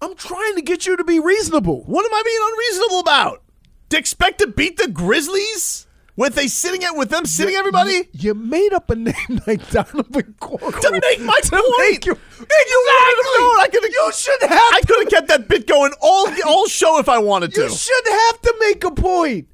I'm 0.00 0.14
trying 0.16 0.56
to 0.56 0.62
get 0.62 0.86
you 0.86 0.96
to 0.96 1.04
be 1.04 1.18
reasonable. 1.20 1.82
What 1.84 2.04
am 2.04 2.12
I 2.12 2.22
being 2.24 2.40
unreasonable 2.52 2.98
about? 3.00 3.42
To 3.90 3.98
expect 3.98 4.38
to 4.40 4.46
beat 4.48 4.76
the 4.76 4.88
Grizzlies 4.88 5.86
with 6.16 6.34
they 6.34 6.46
sitting 6.46 6.84
at 6.84 6.96
with 6.96 7.08
them 7.10 7.24
sitting 7.24 7.54
everybody 7.54 7.92
You, 7.92 8.04
you 8.12 8.34
made 8.34 8.72
up 8.72 8.90
a 8.90 8.94
name 8.96 9.14
like 9.46 9.68
Donovan 9.70 10.34
Cork 10.40 10.80
to 10.80 10.90
make 10.92 11.20
my 11.20 11.38
point. 11.44 11.64
make 11.78 12.04
you- 12.06 12.12
You 12.40 12.46
to 12.46 13.22
know, 13.38 13.60
I 13.60 13.68
could 13.72 13.82
You 13.84 14.10
should 14.14 14.42
have. 14.42 14.50
I 14.52 14.80
could 14.86 15.02
have 15.04 15.08
kept 15.10 15.28
that 15.28 15.48
bit 15.48 15.66
going 15.66 15.92
all 16.00 16.28
all 16.46 16.66
show 16.66 16.98
if 16.98 17.08
I 17.08 17.18
wanted 17.18 17.54
to. 17.54 17.62
You 17.62 17.70
should 17.70 18.06
have 18.08 18.40
to 18.42 18.54
make 18.60 18.84
a 18.84 18.90
point. 18.90 19.48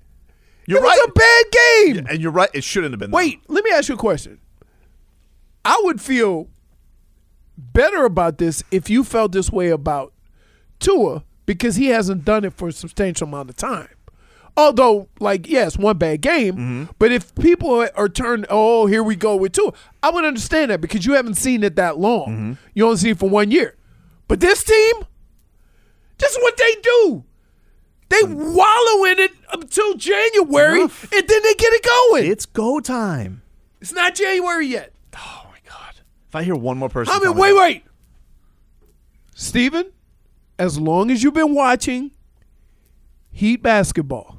You're 0.66 0.81
it 0.81 0.83
right, 0.83 0.99
a 1.07 1.12
bad 1.12 1.44
game. 1.97 2.07
and 2.11 2.21
you're 2.21 2.33
right. 2.33 2.51
It 2.53 2.62
shouldn't 2.64 2.92
have 2.92 2.99
been. 3.01 3.11
that. 3.11 3.16
Wait, 3.16 3.40
let 3.49 3.64
me 3.64 3.71
ask 3.71 3.88
you 3.88 3.94
a 3.94 3.99
question. 3.99 4.38
I 5.64 5.81
would 5.85 6.01
feel 6.01 6.49
better 7.57 8.05
about 8.05 8.38
this 8.38 8.62
if 8.71 8.90
you 8.90 9.03
felt 9.05 9.33
this 9.33 9.51
way 9.51 9.68
about 9.71 10.12
Tua 10.79 11.25
because 11.47 11.77
he 11.77 11.87
hasn't 11.87 12.25
done 12.25 12.44
it 12.44 12.53
for 12.53 12.68
a 12.68 12.73
substantial 12.73 13.27
amount 13.29 13.49
of 13.51 13.57
time. 13.57 13.88
Although, 14.59 15.09
like, 15.21 15.49
yes, 15.49 15.79
one 15.79 15.97
bad 15.99 16.21
game, 16.21 16.55
Mm-hmm. 16.57 16.85
but 16.99 17.12
if 17.12 17.33
people 17.37 17.71
are, 17.81 17.90
are 17.94 18.09
turned, 18.09 18.44
oh, 18.51 18.87
here 18.87 19.05
we 19.05 19.14
go 19.14 19.37
with 19.37 19.53
Tua, 19.53 19.73
I 20.03 20.11
would 20.11 20.25
understand 20.25 20.73
that 20.73 20.81
because 20.81 21.07
you 21.07 21.12
haven't 21.14 21.35
seen 21.35 21.62
it 21.62 21.77
that 21.77 21.97
long. 21.99 22.27
Mm-hmm. 22.29 22.53
You 22.75 22.85
only 22.87 22.97
see 22.97 23.11
it 23.11 23.18
for 23.21 23.29
one 23.31 23.53
year. 23.53 23.77
But 24.27 24.40
this 24.40 24.64
team, 24.64 24.94
this 26.18 26.33
is 26.33 26.38
what 26.42 26.57
they 26.57 26.75
do. 26.83 27.25
They 28.09 28.23
wallow 28.25 29.05
in 29.05 29.18
it 29.21 29.31
until 29.53 29.94
January, 29.94 30.81
and 30.83 30.90
then 30.90 31.42
they 31.42 31.55
get 31.55 31.73
it 31.73 31.85
going. 32.11 32.27
it's 32.27 32.44
go 32.47 32.81
time. 32.81 33.42
It's 33.81 33.92
not 33.92 34.14
January 34.16 34.66
yet. 34.66 34.92
Oh 35.14 35.42
my 35.51 35.59
god! 35.71 35.94
If 36.29 36.35
I 36.35 36.42
hear 36.42 36.57
one 36.57 36.79
more 36.79 36.88
person, 36.88 37.14
I 37.14 37.18
mean, 37.25 37.37
me 37.37 37.40
wait, 37.40 37.51
that- 37.53 37.59
wait. 37.61 37.85
Steven, 39.35 39.92
as 40.59 40.79
long 40.81 41.11
as 41.11 41.23
you've 41.23 41.35
been 41.35 41.55
watching 41.55 42.11
Heat 43.31 43.62
basketball, 43.62 44.38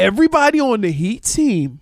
everybody 0.00 0.60
on 0.60 0.80
the 0.80 0.90
Heat 0.92 1.22
team, 1.24 1.80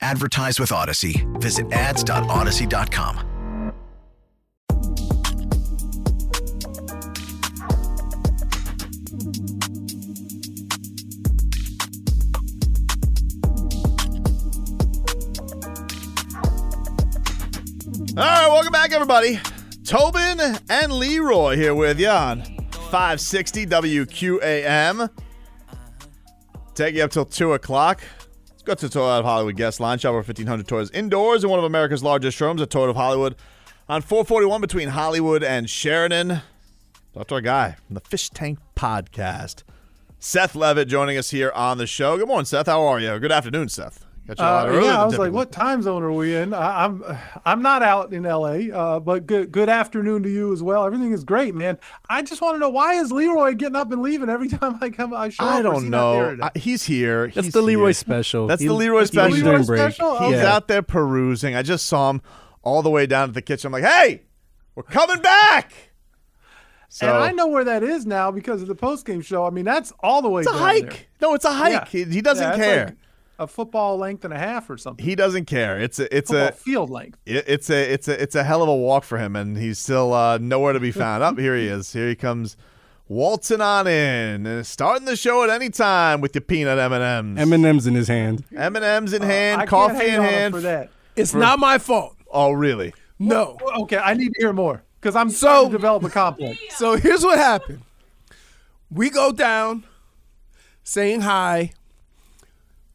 Advertise 0.00 0.60
with 0.60 0.70
Audacy. 0.70 1.24
Visit 1.40 1.72
ads.audacy.com. 1.72 3.26
All 18.18 18.24
right, 18.24 18.48
welcome 18.48 18.72
back, 18.72 18.92
everybody. 18.92 19.38
Tobin 19.84 20.40
and 20.70 20.92
Leroy 20.92 21.54
here 21.54 21.74
with 21.74 22.00
you 22.00 22.08
on 22.08 22.42
560 22.90 23.66
WQAM. 23.66 25.10
Take 26.74 26.94
you 26.94 27.04
up 27.04 27.10
till 27.10 27.26
2 27.26 27.52
o'clock. 27.52 28.00
Go 28.66 28.74
to 28.74 28.86
Toyota 28.86 29.20
of 29.20 29.24
Hollywood 29.24 29.54
guest 29.54 29.78
line. 29.78 29.96
Shop 29.96 30.08
over 30.08 30.16
1,500 30.18 30.66
Toyotas 30.66 30.92
indoors 30.92 31.44
in 31.44 31.50
one 31.50 31.60
of 31.60 31.64
America's 31.64 32.02
largest 32.02 32.36
showrooms 32.36 32.60
at 32.60 32.68
Toyota 32.68 32.90
of 32.90 32.96
Hollywood 32.96 33.36
on 33.88 34.02
441 34.02 34.60
between 34.60 34.88
Hollywood 34.88 35.44
and 35.44 35.70
Sheridan. 35.70 36.40
Talk 37.14 37.28
to 37.28 37.34
our 37.36 37.40
guy 37.40 37.76
from 37.86 37.94
the 37.94 38.00
Fish 38.00 38.28
Tank 38.30 38.58
Podcast, 38.74 39.62
Seth 40.18 40.56
Levitt, 40.56 40.88
joining 40.88 41.16
us 41.16 41.30
here 41.30 41.52
on 41.52 41.78
the 41.78 41.86
show. 41.86 42.18
Good 42.18 42.26
morning, 42.26 42.44
Seth. 42.44 42.66
How 42.66 42.82
are 42.82 42.98
you? 42.98 43.16
Good 43.20 43.30
afternoon, 43.30 43.68
Seth. 43.68 44.05
Got 44.26 44.38
you 44.38 44.44
a 44.44 44.46
lot 44.46 44.68
Uh, 44.68 44.80
yeah, 44.80 45.02
I 45.02 45.04
was 45.04 45.18
like, 45.18 45.32
"What 45.32 45.52
time 45.52 45.82
zone 45.82 46.02
are 46.02 46.10
we 46.12 46.34
in?" 46.34 46.52
I, 46.52 46.84
I'm 46.84 47.04
I'm 47.44 47.62
not 47.62 47.82
out 47.82 48.12
in 48.12 48.26
L.A., 48.26 48.72
uh, 48.72 48.98
but 48.98 49.26
good 49.26 49.52
good 49.52 49.68
afternoon 49.68 50.22
to 50.24 50.28
you 50.28 50.52
as 50.52 50.62
well. 50.62 50.84
Everything 50.84 51.12
is 51.12 51.22
great, 51.22 51.54
man. 51.54 51.78
I 52.08 52.22
just 52.22 52.40
want 52.42 52.56
to 52.56 52.58
know 52.58 52.68
why 52.70 52.94
is 52.94 53.12
Leroy 53.12 53.54
getting 53.54 53.76
up 53.76 53.92
and 53.92 54.02
leaving 54.02 54.28
every 54.28 54.48
time 54.58 54.78
I 54.80 54.90
come? 54.90 55.14
I 55.14 55.28
show 55.28 55.44
I 55.44 55.48
up, 55.48 55.54
or 55.54 55.58
is 55.58 55.62
don't 55.74 55.82
he 55.84 55.88
not 55.90 56.38
know. 56.38 56.50
I- 56.54 56.58
he's 56.58 56.82
here. 56.84 57.28
That's 57.28 57.46
He's 57.46 57.54
the 57.54 57.62
Leroy 57.62 57.86
here. 57.86 57.92
special. 57.94 58.46
That's 58.48 58.62
He- 58.62 58.68
the 58.68 58.74
Leroy 58.74 59.00
he's 59.00 59.08
special. 59.08 59.30
during 59.38 59.44
Leroy 59.62 59.64
break. 59.64 59.78
special? 59.80 60.18
He's 60.18 60.36
Okay. 60.38 60.44
out 60.46 60.66
there 60.68 60.82
perusing. 60.82 61.54
I 61.54 61.62
just 61.62 61.86
saw 61.86 62.10
him 62.10 62.20
all 62.62 62.82
the 62.82 62.90
way 62.90 63.06
down 63.06 63.28
to 63.28 63.32
the 63.34 63.42
kitchen. 63.42 63.68
I'm 63.68 63.72
like, 63.80 63.84
hey, 63.84 64.22
we're 64.74 64.82
coming 64.82 65.22
back. 65.22 65.72
So 66.88 67.06
and 67.06 67.16
I 67.22 67.30
know 67.32 67.48
where 67.48 67.64
that 67.64 67.82
is 67.82 68.06
now 68.06 68.30
because 68.30 68.62
of 68.62 68.68
the 68.68 68.74
post 68.74 69.04
game 69.06 69.20
show. 69.20 69.44
I 69.46 69.50
mean, 69.50 69.64
that's 69.64 69.92
all 70.00 70.22
the 70.22 70.28
way. 70.28 70.42
it's 70.42 70.50
a 70.50 70.52
down 70.54 70.60
hike. 70.62 70.90
there. 70.90 70.98
No, 71.20 71.34
it's 71.34 71.44
a 71.44 71.52
hike. 71.52 71.92
Yeah. 71.92 72.04
He, 72.04 72.10
he 72.10 72.20
doesn't 72.22 72.42
Yeah, 72.42 72.50
it's 72.54 72.58
care. 72.58 72.96
Like 73.38 73.48
a 73.48 73.50
football 73.50 73.96
length 73.98 74.24
and 74.24 74.32
a 74.32 74.38
half 74.38 74.68
or 74.70 74.76
something. 74.76 75.04
he 75.04 75.14
doesn't 75.14 75.44
care. 75.46 75.78
It's 75.80 75.98
a 75.98 76.14
it's 76.16 76.30
football 76.30 76.48
a 76.48 76.52
field 76.52 76.90
length. 76.90 77.18
it- 77.26 77.44
it's 77.48 77.70
a 77.70 77.92
it's 77.92 78.08
a 78.08 78.22
it's 78.22 78.34
a 78.34 78.44
hell 78.44 78.62
of 78.62 78.68
a 78.68 78.74
walk 78.74 79.04
for 79.04 79.18
him, 79.18 79.36
and 79.36 79.56
he's 79.56 79.78
still 79.78 80.12
uh, 80.12 80.38
nowhere 80.38 80.72
to 80.72 80.80
be 80.80 80.90
found. 80.92 81.22
Up 81.22 81.38
here 81.38 81.56
he 81.56 81.66
is. 81.66 81.92
Here 81.92 82.08
he 82.08 82.14
comes. 82.14 82.56
Waltzing 83.08 83.60
on 83.60 83.86
in 83.86 84.46
and 84.48 84.66
starting 84.66 85.06
the 85.06 85.14
show 85.14 85.44
at 85.44 85.50
any 85.50 85.70
time 85.70 86.20
with 86.20 86.34
your 86.34 86.42
peanut 86.42 86.76
M 86.76 86.92
and 86.92 87.04
M's, 87.04 87.40
M 87.40 87.52
and 87.52 87.64
M's 87.64 87.86
in 87.86 87.94
his 87.94 88.08
hand. 88.08 88.42
M 88.56 88.74
and 88.74 88.84
M's 88.84 89.12
in 89.12 89.22
hand, 89.22 89.60
Uh, 89.60 89.62
I 89.62 89.66
can't 89.66 89.70
coffee 89.92 89.94
hang 90.10 90.14
in 90.14 90.18
on 90.20 90.24
hand. 90.26 90.54
for 90.54 90.60
that. 90.62 90.90
It's 91.14 91.32
not 91.32 91.60
my 91.60 91.78
fault. 91.78 92.16
Oh, 92.32 92.50
really? 92.50 92.92
No. 93.20 93.58
Well, 93.64 93.82
Okay, 93.82 93.96
I 93.98 94.14
need 94.14 94.34
to 94.34 94.40
hear 94.40 94.52
more 94.52 94.82
because 95.00 95.14
I'm 95.14 95.30
So- 95.30 95.66
to 95.66 95.70
develop 95.70 96.02
a 96.02 96.10
complex. 96.10 96.58
So 96.70 96.96
here's 96.96 97.22
what 97.24 97.38
happened. 97.38 97.82
We 98.90 99.08
go 99.08 99.30
down, 99.30 99.84
saying 100.82 101.20
hi. 101.20 101.74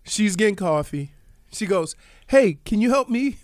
She's 0.03 0.35
getting 0.35 0.55
coffee. 0.55 1.13
She 1.51 1.65
goes, 1.65 1.95
"Hey, 2.27 2.59
can 2.65 2.81
you 2.81 2.89
help 2.89 3.09
me 3.09 3.37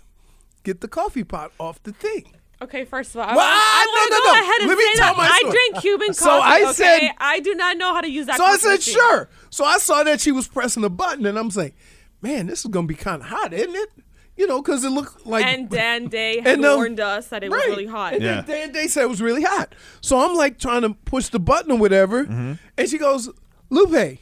get 0.63 0.81
the 0.81 0.87
coffee 0.87 1.23
pot 1.23 1.51
off 1.59 1.81
the 1.83 1.91
thing?" 1.93 2.33
Okay, 2.59 2.85
first 2.85 3.11
of 3.13 3.17
all, 3.21 3.23
I, 3.29 3.35
Well, 3.35 3.45
want, 3.45 3.47
I 3.47 3.85
no, 3.85 3.91
want 3.91 4.07
to 4.07 4.13
no, 4.13 4.19
go 4.19 4.25
no. 4.25 4.41
ahead 4.41 4.61
and 4.61 4.69
Let 4.69 4.77
me 4.79 4.83
say 4.85 4.95
tell 4.95 5.13
that 5.13 5.17
my 5.17 5.29
I 5.31 5.51
drink 5.51 5.77
Cuban 5.81 6.07
coffee. 6.07 6.17
So. 6.17 6.29
I 6.31 6.61
okay? 6.63 6.73
said- 6.73 7.11
I 7.19 7.39
do 7.39 7.53
not 7.53 7.77
know 7.77 7.93
how 7.93 8.01
to 8.01 8.09
use 8.09 8.25
that. 8.25 8.37
Coffee. 8.37 8.57
So 8.59 8.69
I 8.69 8.71
said, 8.71 8.77
machine. 8.79 8.93
"Sure." 8.95 9.29
So 9.51 9.63
I 9.65 9.77
saw 9.77 10.03
that 10.03 10.19
she 10.21 10.31
was 10.31 10.47
pressing 10.47 10.81
the 10.81 10.89
button, 10.89 11.25
and 11.27 11.37
I'm 11.37 11.51
saying, 11.51 11.73
"Man, 12.21 12.47
this 12.47 12.61
is 12.61 12.71
gonna 12.71 12.87
be 12.87 12.95
kind 12.95 13.21
of 13.21 13.27
hot, 13.27 13.53
isn't 13.53 13.75
it?" 13.75 13.89
You 14.35 14.47
know, 14.47 14.61
because 14.61 14.83
it 14.83 14.89
looked 14.89 15.25
like 15.27 15.45
And 15.45 15.67
Dan 15.69 16.07
Day 16.07 16.37
had 16.41 16.47
And, 16.55 16.65
um, 16.65 16.77
warned 16.77 16.99
us 16.99 17.27
that 17.27 17.43
it 17.43 17.49
was 17.51 17.59
really 17.67 17.85
hot. 17.87 18.13
And 18.13 18.23
Yeah. 18.23 18.41
then 18.41 18.71
Dan 18.71 18.71
Day 18.71 18.87
said 18.87 19.03
it 19.03 19.09
was 19.09 19.21
really 19.21 19.43
hot. 19.43 19.73
So 20.01 20.19
I'm 20.19 20.35
like 20.35 20.57
trying 20.59 20.81
to 20.83 20.91
push 21.05 21.29
the 21.29 21.39
button 21.39 21.71
or 21.71 21.77
whatever. 21.79 22.23
Mm-hmm. 22.25 22.53
And 22.77 22.89
she 22.89 22.97
goes, 22.99 23.29
Lupe, 23.71 24.19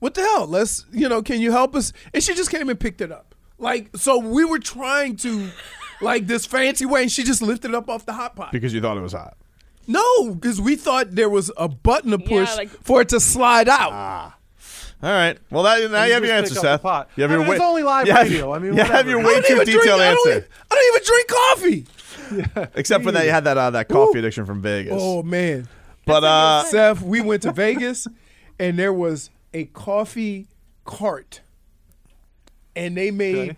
what 0.00 0.14
the 0.14 0.22
hell? 0.22 0.46
Let's, 0.46 0.84
you 0.92 1.08
know, 1.08 1.22
can 1.22 1.40
you 1.40 1.52
help 1.52 1.74
us? 1.74 1.92
And 2.14 2.22
she 2.22 2.34
just 2.34 2.50
came 2.50 2.68
and 2.68 2.78
picked 2.78 3.00
it 3.00 3.10
up. 3.12 3.34
Like, 3.58 3.96
so 3.96 4.18
we 4.18 4.44
were 4.44 4.58
trying 4.60 5.16
to, 5.16 5.50
like, 6.00 6.26
this 6.26 6.46
fancy 6.46 6.86
way, 6.86 7.02
and 7.02 7.10
she 7.12 7.24
just 7.24 7.42
lifted 7.42 7.70
it 7.70 7.74
up 7.74 7.88
off 7.88 8.06
the 8.06 8.12
hot 8.12 8.36
pot. 8.36 8.52
Because 8.52 8.72
you 8.72 8.80
thought 8.80 8.96
it 8.96 9.00
was 9.00 9.12
hot. 9.12 9.36
No, 9.86 10.34
because 10.34 10.60
we 10.60 10.76
thought 10.76 11.12
there 11.14 11.28
was 11.30 11.50
a 11.56 11.66
button 11.68 12.10
to 12.12 12.18
push 12.18 12.54
like- 12.56 12.68
for 12.70 13.00
it 13.00 13.08
to 13.10 13.20
slide 13.20 13.68
out. 13.68 13.90
Ah. 13.92 14.36
All 15.02 15.10
right. 15.10 15.38
Well, 15.50 15.62
that, 15.62 15.90
now 15.90 16.02
you, 16.02 16.08
you 16.08 16.14
have 16.14 16.24
your 16.24 16.40
just 16.40 16.50
answer, 16.50 16.54
pick 16.54 16.58
up 16.58 16.62
the 16.62 16.68
Seth. 16.76 16.82
pot. 16.82 17.10
You 17.16 17.22
have 17.22 17.30
I 17.30 17.34
your 17.34 17.44
mean, 17.44 17.52
it's 17.52 17.62
only 17.62 17.82
live 17.84 18.06
you 18.06 18.12
have- 18.12 18.28
radio. 18.28 18.52
I 18.52 18.58
mean, 18.58 18.72
you 18.74 18.78
have 18.80 18.88
whatever. 18.90 19.10
your 19.10 19.20
I 19.20 19.24
way 19.24 19.32
don't 19.34 19.46
too 19.46 19.52
even 19.54 19.64
drink- 19.66 19.80
detailed 19.82 20.00
I 20.00 20.10
don't 20.14 20.28
answer. 20.28 20.30
even- 20.30 20.48
I 20.70 20.74
don't 20.74 20.94
even 20.94 21.06
drink 21.06 21.28
coffee. 21.28 22.70
Except 22.78 23.04
for 23.04 23.12
that, 23.12 23.24
you 23.24 23.30
had 23.30 23.44
that 23.44 23.56
uh, 23.56 23.70
that 23.70 23.88
coffee 23.88 24.18
addiction 24.18 24.44
from 24.44 24.60
Vegas. 24.60 24.92
Oh, 24.96 25.22
man. 25.22 25.68
but 26.04 26.24
uh, 26.24 26.64
Seth, 26.64 27.00
we 27.00 27.20
went 27.20 27.42
to 27.42 27.52
Vegas 27.52 28.06
and 28.58 28.78
there 28.78 28.92
was 28.92 29.30
a 29.54 29.64
coffee 29.66 30.48
cart. 30.84 31.40
And 32.76 32.96
they 32.96 33.10
made 33.10 33.50
Okay. 33.50 33.56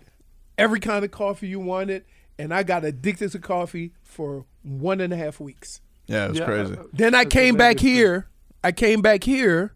every 0.57 0.79
kind 0.79 1.05
of 1.05 1.11
coffee 1.11 1.47
you 1.47 1.59
wanted. 1.59 2.05
And 2.39 2.53
I 2.53 2.63
got 2.63 2.83
addicted 2.83 3.31
to 3.33 3.39
coffee 3.39 3.93
for 4.03 4.45
one 4.63 4.99
and 5.01 5.13
a 5.13 5.17
half 5.17 5.39
weeks. 5.39 5.81
yeah, 6.07 6.25
it 6.25 6.29
was 6.29 6.39
Yeah, 6.39 6.45
crazy. 6.45 6.73
uh, 6.77 6.83
Then 6.93 7.13
I 7.15 7.23
That's 7.23 7.33
came 7.33 7.55
back 7.55 7.79
here. 7.79 8.27
I 8.63 8.71
came 8.71 9.01
back 9.01 9.23
here 9.23 9.73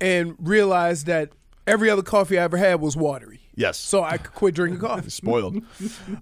and 0.00 0.34
realized 0.38 1.06
that 1.06 1.30
every 1.66 1.88
other 1.90 2.02
coffee 2.02 2.38
I 2.38 2.42
ever 2.42 2.56
had 2.56 2.80
was 2.80 2.96
watery. 2.96 3.40
Yes. 3.54 3.76
So 3.78 4.02
I 4.02 4.16
could 4.16 4.34
quit 4.34 4.54
drinking 4.54 4.80
coffee. 4.80 5.10
spoiled. 5.10 5.62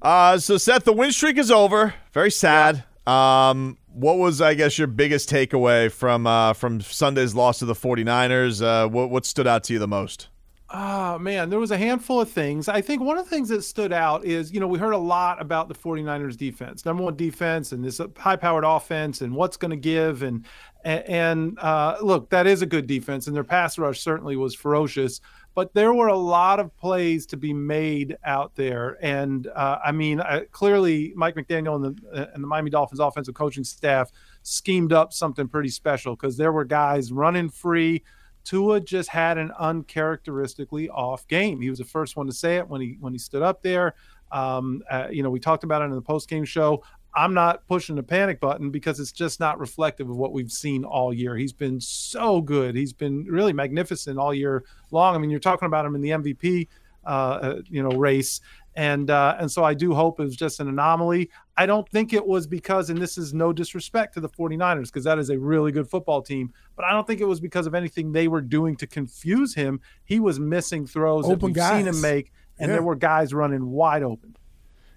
uh, 0.02 0.38
so 0.38 0.58
Seth, 0.58 0.84
the 0.84 0.92
win 0.92 1.12
streak 1.12 1.38
is 1.38 1.50
over. 1.50 1.94
Very 2.12 2.30
sad. 2.30 2.84
Um, 3.10 3.76
what 3.92 4.18
was 4.18 4.40
I 4.40 4.54
guess 4.54 4.78
your 4.78 4.86
biggest 4.86 5.28
takeaway 5.28 5.90
from 5.90 6.26
uh, 6.26 6.52
from 6.52 6.80
Sunday's 6.80 7.34
loss 7.34 7.58
to 7.58 7.64
the 7.64 7.74
49ers? 7.74 8.62
Uh, 8.62 8.88
what 8.88 9.10
what 9.10 9.26
stood 9.26 9.46
out 9.46 9.64
to 9.64 9.72
you 9.72 9.78
the 9.78 9.88
most? 9.88 10.28
Oh, 10.72 11.18
man, 11.18 11.50
there 11.50 11.58
was 11.58 11.72
a 11.72 11.78
handful 11.78 12.20
of 12.20 12.30
things. 12.30 12.68
I 12.68 12.80
think 12.80 13.02
one 13.02 13.18
of 13.18 13.24
the 13.24 13.30
things 13.30 13.48
that 13.48 13.62
stood 13.62 13.92
out 13.92 14.24
is, 14.24 14.52
you 14.52 14.60
know, 14.60 14.68
we 14.68 14.78
heard 14.78 14.92
a 14.92 14.98
lot 14.98 15.42
about 15.42 15.66
the 15.66 15.74
49ers 15.74 16.36
defense, 16.36 16.84
number 16.84 17.02
one 17.02 17.16
defense 17.16 17.72
and 17.72 17.84
this 17.84 18.00
high 18.16 18.36
powered 18.36 18.62
offense 18.64 19.20
and 19.20 19.34
what's 19.34 19.56
going 19.56 19.72
to 19.72 19.76
give. 19.76 20.22
And, 20.22 20.46
and 20.84 21.58
uh, 21.58 21.96
look, 22.00 22.30
that 22.30 22.46
is 22.46 22.62
a 22.62 22.66
good 22.66 22.86
defense 22.86 23.26
and 23.26 23.34
their 23.34 23.42
pass 23.42 23.78
rush 23.78 24.00
certainly 24.00 24.36
was 24.36 24.54
ferocious, 24.54 25.20
but 25.60 25.74
there 25.74 25.92
were 25.92 26.06
a 26.06 26.16
lot 26.16 26.58
of 26.58 26.74
plays 26.78 27.26
to 27.26 27.36
be 27.36 27.52
made 27.52 28.16
out 28.24 28.54
there. 28.54 28.96
And 29.02 29.46
uh, 29.48 29.78
I 29.84 29.92
mean, 29.92 30.18
I, 30.18 30.46
clearly 30.52 31.12
Mike 31.14 31.34
McDaniel 31.34 31.76
and 31.76 31.84
the, 31.84 32.32
and 32.32 32.42
the 32.42 32.48
Miami 32.48 32.70
Dolphins 32.70 32.98
offensive 32.98 33.34
coaching 33.34 33.62
staff 33.62 34.10
schemed 34.40 34.94
up 34.94 35.12
something 35.12 35.48
pretty 35.48 35.68
special 35.68 36.16
because 36.16 36.38
there 36.38 36.50
were 36.50 36.64
guys 36.64 37.12
running 37.12 37.50
free. 37.50 38.02
Tua 38.42 38.80
just 38.80 39.10
had 39.10 39.36
an 39.36 39.52
uncharacteristically 39.58 40.88
off 40.88 41.28
game. 41.28 41.60
He 41.60 41.68
was 41.68 41.80
the 41.80 41.84
first 41.84 42.16
one 42.16 42.26
to 42.26 42.32
say 42.32 42.56
it 42.56 42.66
when 42.66 42.80
he 42.80 42.96
when 42.98 43.12
he 43.12 43.18
stood 43.18 43.42
up 43.42 43.62
there. 43.62 43.96
Um, 44.32 44.82
uh, 44.90 45.08
you 45.10 45.22
know, 45.22 45.28
we 45.28 45.40
talked 45.40 45.64
about 45.64 45.82
it 45.82 45.86
in 45.86 45.90
the 45.90 46.00
post 46.00 46.26
game 46.26 46.46
show. 46.46 46.82
I'm 47.14 47.34
not 47.34 47.66
pushing 47.66 47.96
the 47.96 48.02
panic 48.02 48.38
button 48.40 48.70
because 48.70 49.00
it's 49.00 49.12
just 49.12 49.40
not 49.40 49.58
reflective 49.58 50.08
of 50.08 50.16
what 50.16 50.32
we've 50.32 50.52
seen 50.52 50.84
all 50.84 51.12
year. 51.12 51.36
He's 51.36 51.52
been 51.52 51.80
so 51.80 52.40
good. 52.40 52.76
He's 52.76 52.92
been 52.92 53.24
really 53.24 53.52
magnificent 53.52 54.18
all 54.18 54.32
year 54.32 54.64
long. 54.92 55.14
I 55.14 55.18
mean, 55.18 55.30
you're 55.30 55.40
talking 55.40 55.66
about 55.66 55.84
him 55.84 55.94
in 55.96 56.00
the 56.00 56.10
MVP, 56.10 56.68
uh, 57.04 57.08
uh, 57.08 57.60
you 57.68 57.82
know, 57.82 57.90
race, 57.96 58.40
And 58.76 59.10
uh, 59.10 59.36
and 59.40 59.50
so 59.50 59.64
I 59.64 59.74
do 59.74 59.92
hope 59.94 60.20
it 60.20 60.22
was 60.22 60.36
just 60.36 60.60
an 60.60 60.68
anomaly. 60.68 61.30
I 61.56 61.66
don't 61.66 61.88
think 61.88 62.12
it 62.12 62.24
was 62.24 62.46
because, 62.46 62.88
and 62.90 62.98
this 63.02 63.18
is 63.18 63.34
no 63.34 63.52
disrespect 63.52 64.14
to 64.14 64.20
the 64.20 64.28
49ers, 64.28 64.84
because 64.86 65.04
that 65.04 65.18
is 65.18 65.28
a 65.30 65.38
really 65.38 65.72
good 65.72 65.88
football 65.90 66.22
team, 66.22 66.52
but 66.76 66.84
I 66.84 66.92
don't 66.92 67.06
think 67.06 67.20
it 67.20 67.26
was 67.26 67.40
because 67.40 67.66
of 67.66 67.74
anything 67.74 68.12
they 68.12 68.28
were 68.28 68.40
doing 68.40 68.76
to 68.76 68.86
confuse 68.86 69.54
him. 69.54 69.80
He 70.04 70.20
was 70.20 70.38
missing 70.38 70.86
throws 70.86 71.26
that 71.26 71.42
we've 71.42 71.54
guys. 71.54 71.78
seen 71.78 71.88
him 71.88 72.00
make, 72.00 72.32
and 72.58 72.68
Yeah. 72.68 72.76
there 72.76 72.82
were 72.84 72.94
guys 72.96 73.34
running 73.34 73.70
wide 73.70 74.02
open. 74.04 74.36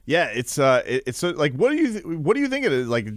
Yeah, 0.06 0.26
it's 0.26 0.60
uh, 0.60 0.84
it- 0.86 1.04
it's 1.08 1.24
like 1.24 1.54
what 1.54 1.70
do 1.72 1.78
you 1.78 1.91
th- 1.93 2.06
what 2.06 2.36
do 2.36 2.41
you 2.41 2.47
think 2.49 2.66
it 2.66 2.72
is? 2.72 2.88
Like, 2.88 3.08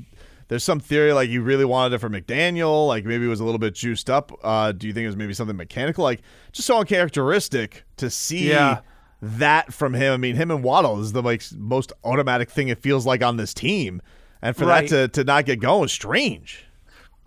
there's 0.48 0.62
some 0.64 0.78
theory 0.80 1.12
like 1.12 1.28
you 1.28 1.42
really 1.42 1.64
wanted 1.64 1.94
it 1.94 1.98
for 1.98 2.08
McDaniel, 2.08 2.86
like 2.86 3.04
maybe 3.04 3.24
it 3.24 3.28
was 3.28 3.40
a 3.40 3.44
little 3.44 3.58
bit 3.58 3.74
juiced 3.74 4.08
up. 4.08 4.32
Uh, 4.44 4.70
do 4.72 4.86
you 4.86 4.92
think 4.92 5.02
it 5.04 5.08
was 5.08 5.16
maybe 5.16 5.34
something 5.34 5.56
mechanical? 5.56 6.04
Like, 6.04 6.22
just 6.52 6.66
so 6.66 6.78
uncharacteristic 6.78 7.84
to 7.96 8.08
see 8.10 8.50
Yeah. 8.50 8.80
that 9.20 9.72
from 9.72 9.94
him. 9.94 10.12
I 10.12 10.16
mean, 10.16 10.36
him 10.36 10.50
and 10.50 10.62
Waddle 10.62 11.00
is 11.00 11.12
the 11.12 11.22
like 11.22 11.42
most 11.56 11.92
automatic 12.04 12.50
thing 12.50 12.68
it 12.68 12.78
feels 12.80 13.04
like 13.06 13.22
on 13.22 13.36
this 13.36 13.52
team, 13.52 14.00
and 14.42 14.54
for 14.56 14.66
Right. 14.66 14.88
that 14.88 15.12
to 15.12 15.20
to 15.22 15.24
not 15.24 15.46
get 15.46 15.58
going, 15.60 15.88
strange. 15.88 16.62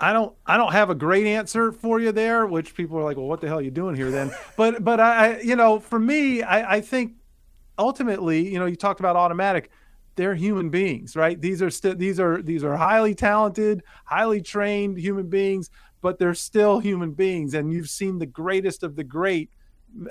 I 0.02 0.14
don't 0.14 0.34
I 0.46 0.56
don't 0.56 0.72
have 0.72 0.90
a 0.90 0.96
great 0.96 1.26
answer 1.28 1.74
for 1.74 2.00
you 2.00 2.14
there, 2.14 2.46
which 2.46 2.74
people 2.74 2.98
are 2.98 3.04
like, 3.04 3.18
well, 3.18 3.28
what 3.28 3.42
the 3.42 3.48
hell 3.50 3.58
are 3.60 3.62
you 3.62 3.72
doing 3.72 3.96
here 3.96 4.10
then? 4.12 4.32
but 4.56 4.82
but 4.86 5.02
I 5.02 5.34
I- 5.36 5.40
you 5.42 5.58
know, 5.58 5.80
for 5.82 6.00
me, 6.00 6.42
I, 6.44 6.76
I 6.76 6.80
think 6.82 7.14
ultimately, 7.80 8.48
you 8.48 8.60
know, 8.60 8.66
you 8.68 8.76
talked 8.76 9.00
about 9.00 9.16
automatic. 9.16 9.72
They're 10.16 10.36
human 10.36 10.70
beings, 10.70 11.16
right? 11.16 11.40
These 11.40 11.62
are 11.62 11.70
still 11.70 11.96
these 11.96 12.20
are 12.20 12.42
these 12.42 12.64
are 12.64 12.76
highly 12.76 13.16
talented, 13.16 13.84
highly 14.06 14.42
trained 14.42 14.98
human 14.98 15.30
beings, 15.30 15.70
but 16.02 16.20
they're 16.20 16.34
still 16.36 16.80
human 16.80 17.14
beings. 17.14 17.54
And 17.54 17.72
you've 17.72 17.90
seen 17.90 18.20
the 18.20 18.26
greatest 18.26 18.84
of 18.84 18.96
the 18.96 19.04
great 19.04 19.50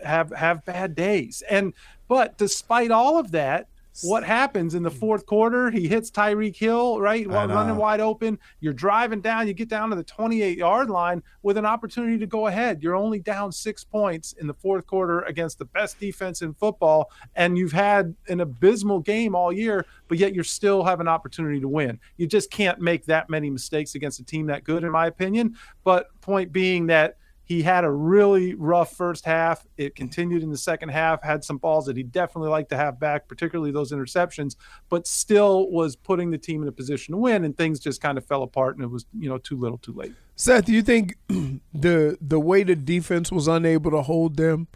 have 0.02 0.30
have 0.30 0.64
bad 0.64 0.94
days. 0.94 1.42
And 1.48 1.74
but 2.08 2.38
despite 2.38 2.90
all 2.90 3.18
of 3.18 3.30
that, 3.32 3.68
what 4.02 4.24
happens 4.24 4.74
in 4.74 4.82
the 4.82 4.90
fourth 4.90 5.26
quarter? 5.26 5.70
He 5.70 5.88
hits 5.88 6.10
Tyreek 6.10 6.56
Hill, 6.56 7.00
right? 7.00 7.26
Running 7.28 7.76
wide 7.76 8.00
open. 8.00 8.38
You're 8.60 8.72
driving 8.72 9.20
down, 9.20 9.46
you 9.46 9.54
get 9.54 9.68
down 9.68 9.90
to 9.90 9.96
the 9.96 10.04
28 10.04 10.56
yard 10.58 10.90
line 10.90 11.22
with 11.42 11.56
an 11.56 11.66
opportunity 11.66 12.18
to 12.18 12.26
go 12.26 12.46
ahead. 12.46 12.82
You're 12.82 12.94
only 12.94 13.18
down 13.18 13.52
six 13.52 13.84
points 13.84 14.32
in 14.34 14.46
the 14.46 14.54
fourth 14.54 14.86
quarter 14.86 15.22
against 15.22 15.58
the 15.58 15.64
best 15.64 15.98
defense 15.98 16.42
in 16.42 16.54
football. 16.54 17.10
And 17.34 17.56
you've 17.56 17.72
had 17.72 18.14
an 18.28 18.40
abysmal 18.40 19.00
game 19.00 19.34
all 19.34 19.52
year, 19.52 19.86
but 20.08 20.18
yet 20.18 20.34
you 20.34 20.42
still 20.42 20.84
have 20.84 21.00
an 21.00 21.08
opportunity 21.08 21.60
to 21.60 21.68
win. 21.68 21.98
You 22.16 22.26
just 22.26 22.50
can't 22.50 22.80
make 22.80 23.06
that 23.06 23.30
many 23.30 23.50
mistakes 23.50 23.94
against 23.94 24.20
a 24.20 24.24
team 24.24 24.46
that 24.46 24.64
good, 24.64 24.84
in 24.84 24.90
my 24.90 25.06
opinion. 25.06 25.56
But 25.84 26.08
point 26.20 26.52
being 26.52 26.86
that 26.88 27.16
he 27.48 27.62
had 27.62 27.82
a 27.82 27.90
really 27.90 28.52
rough 28.52 28.92
first 28.94 29.24
half. 29.24 29.66
It 29.78 29.94
continued 29.94 30.42
in 30.42 30.50
the 30.50 30.58
second 30.58 30.90
half, 30.90 31.22
had 31.22 31.42
some 31.42 31.56
balls 31.56 31.86
that 31.86 31.96
he 31.96 32.02
definitely 32.02 32.50
liked 32.50 32.68
to 32.70 32.76
have 32.76 33.00
back, 33.00 33.26
particularly 33.26 33.72
those 33.72 33.90
interceptions, 33.90 34.56
but 34.90 35.06
still 35.06 35.70
was 35.70 35.96
putting 35.96 36.30
the 36.30 36.36
team 36.36 36.62
in 36.62 36.68
a 36.68 36.72
position 36.72 37.12
to 37.12 37.18
win. 37.18 37.44
And 37.44 37.56
things 37.56 37.80
just 37.80 38.02
kind 38.02 38.18
of 38.18 38.26
fell 38.26 38.42
apart, 38.42 38.76
and 38.76 38.84
it 38.84 38.90
was, 38.90 39.06
you 39.18 39.30
know, 39.30 39.38
too 39.38 39.56
little 39.56 39.78
too 39.78 39.94
late. 39.94 40.12
Seth, 40.36 40.66
do 40.66 40.72
you 40.74 40.82
think 40.82 41.16
the 41.72 42.18
the 42.20 42.38
way 42.38 42.64
the 42.64 42.76
defense 42.76 43.32
was 43.32 43.48
unable 43.48 43.92
to 43.92 44.02
hold 44.02 44.36
them 44.36 44.68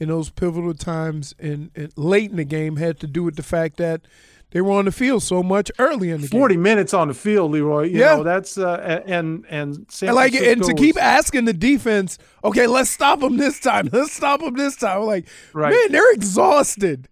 in 0.00 0.08
those 0.08 0.30
pivotal 0.30 0.72
times 0.72 1.34
and, 1.38 1.70
and 1.76 1.92
late 1.96 2.30
in 2.30 2.36
the 2.36 2.44
game 2.44 2.76
had 2.76 2.98
to 3.00 3.06
do 3.06 3.22
with 3.22 3.36
the 3.36 3.42
fact 3.42 3.76
that 3.76 4.00
they 4.54 4.60
were 4.62 4.70
on 4.70 4.84
the 4.86 4.92
field 4.92 5.22
so 5.22 5.42
much 5.42 5.70
early 5.78 6.10
in 6.10 6.20
the 6.22 6.28
game? 6.28 6.40
40 6.40 6.56
minutes 6.56 6.94
on 6.94 7.08
the 7.08 7.14
field, 7.14 7.50
Leroy. 7.50 7.82
You 7.88 7.98
Yeah. 7.98 8.16
know, 8.16 8.22
that's, 8.22 8.56
uh, 8.56 9.02
and, 9.04 9.44
and, 9.50 9.84
San 9.90 10.10
And 10.10 10.16
like 10.16 10.32
and 10.34 10.62
to 10.62 10.72
keep 10.74 10.96
asking 10.96 11.44
the 11.44 11.52
defense, 11.52 12.18
okay, 12.44 12.66
let's 12.68 12.88
stop 12.88 13.18
them 13.20 13.36
this 13.36 13.58
time. 13.60 13.88
Let's 13.92 14.12
stop 14.12 14.40
them 14.40 14.54
this 14.54 14.76
time. 14.76 15.02
Like, 15.02 15.26
Right. 15.52 15.70
man, 15.72 15.92
they're 15.92 16.12
exhausted. 16.12 17.08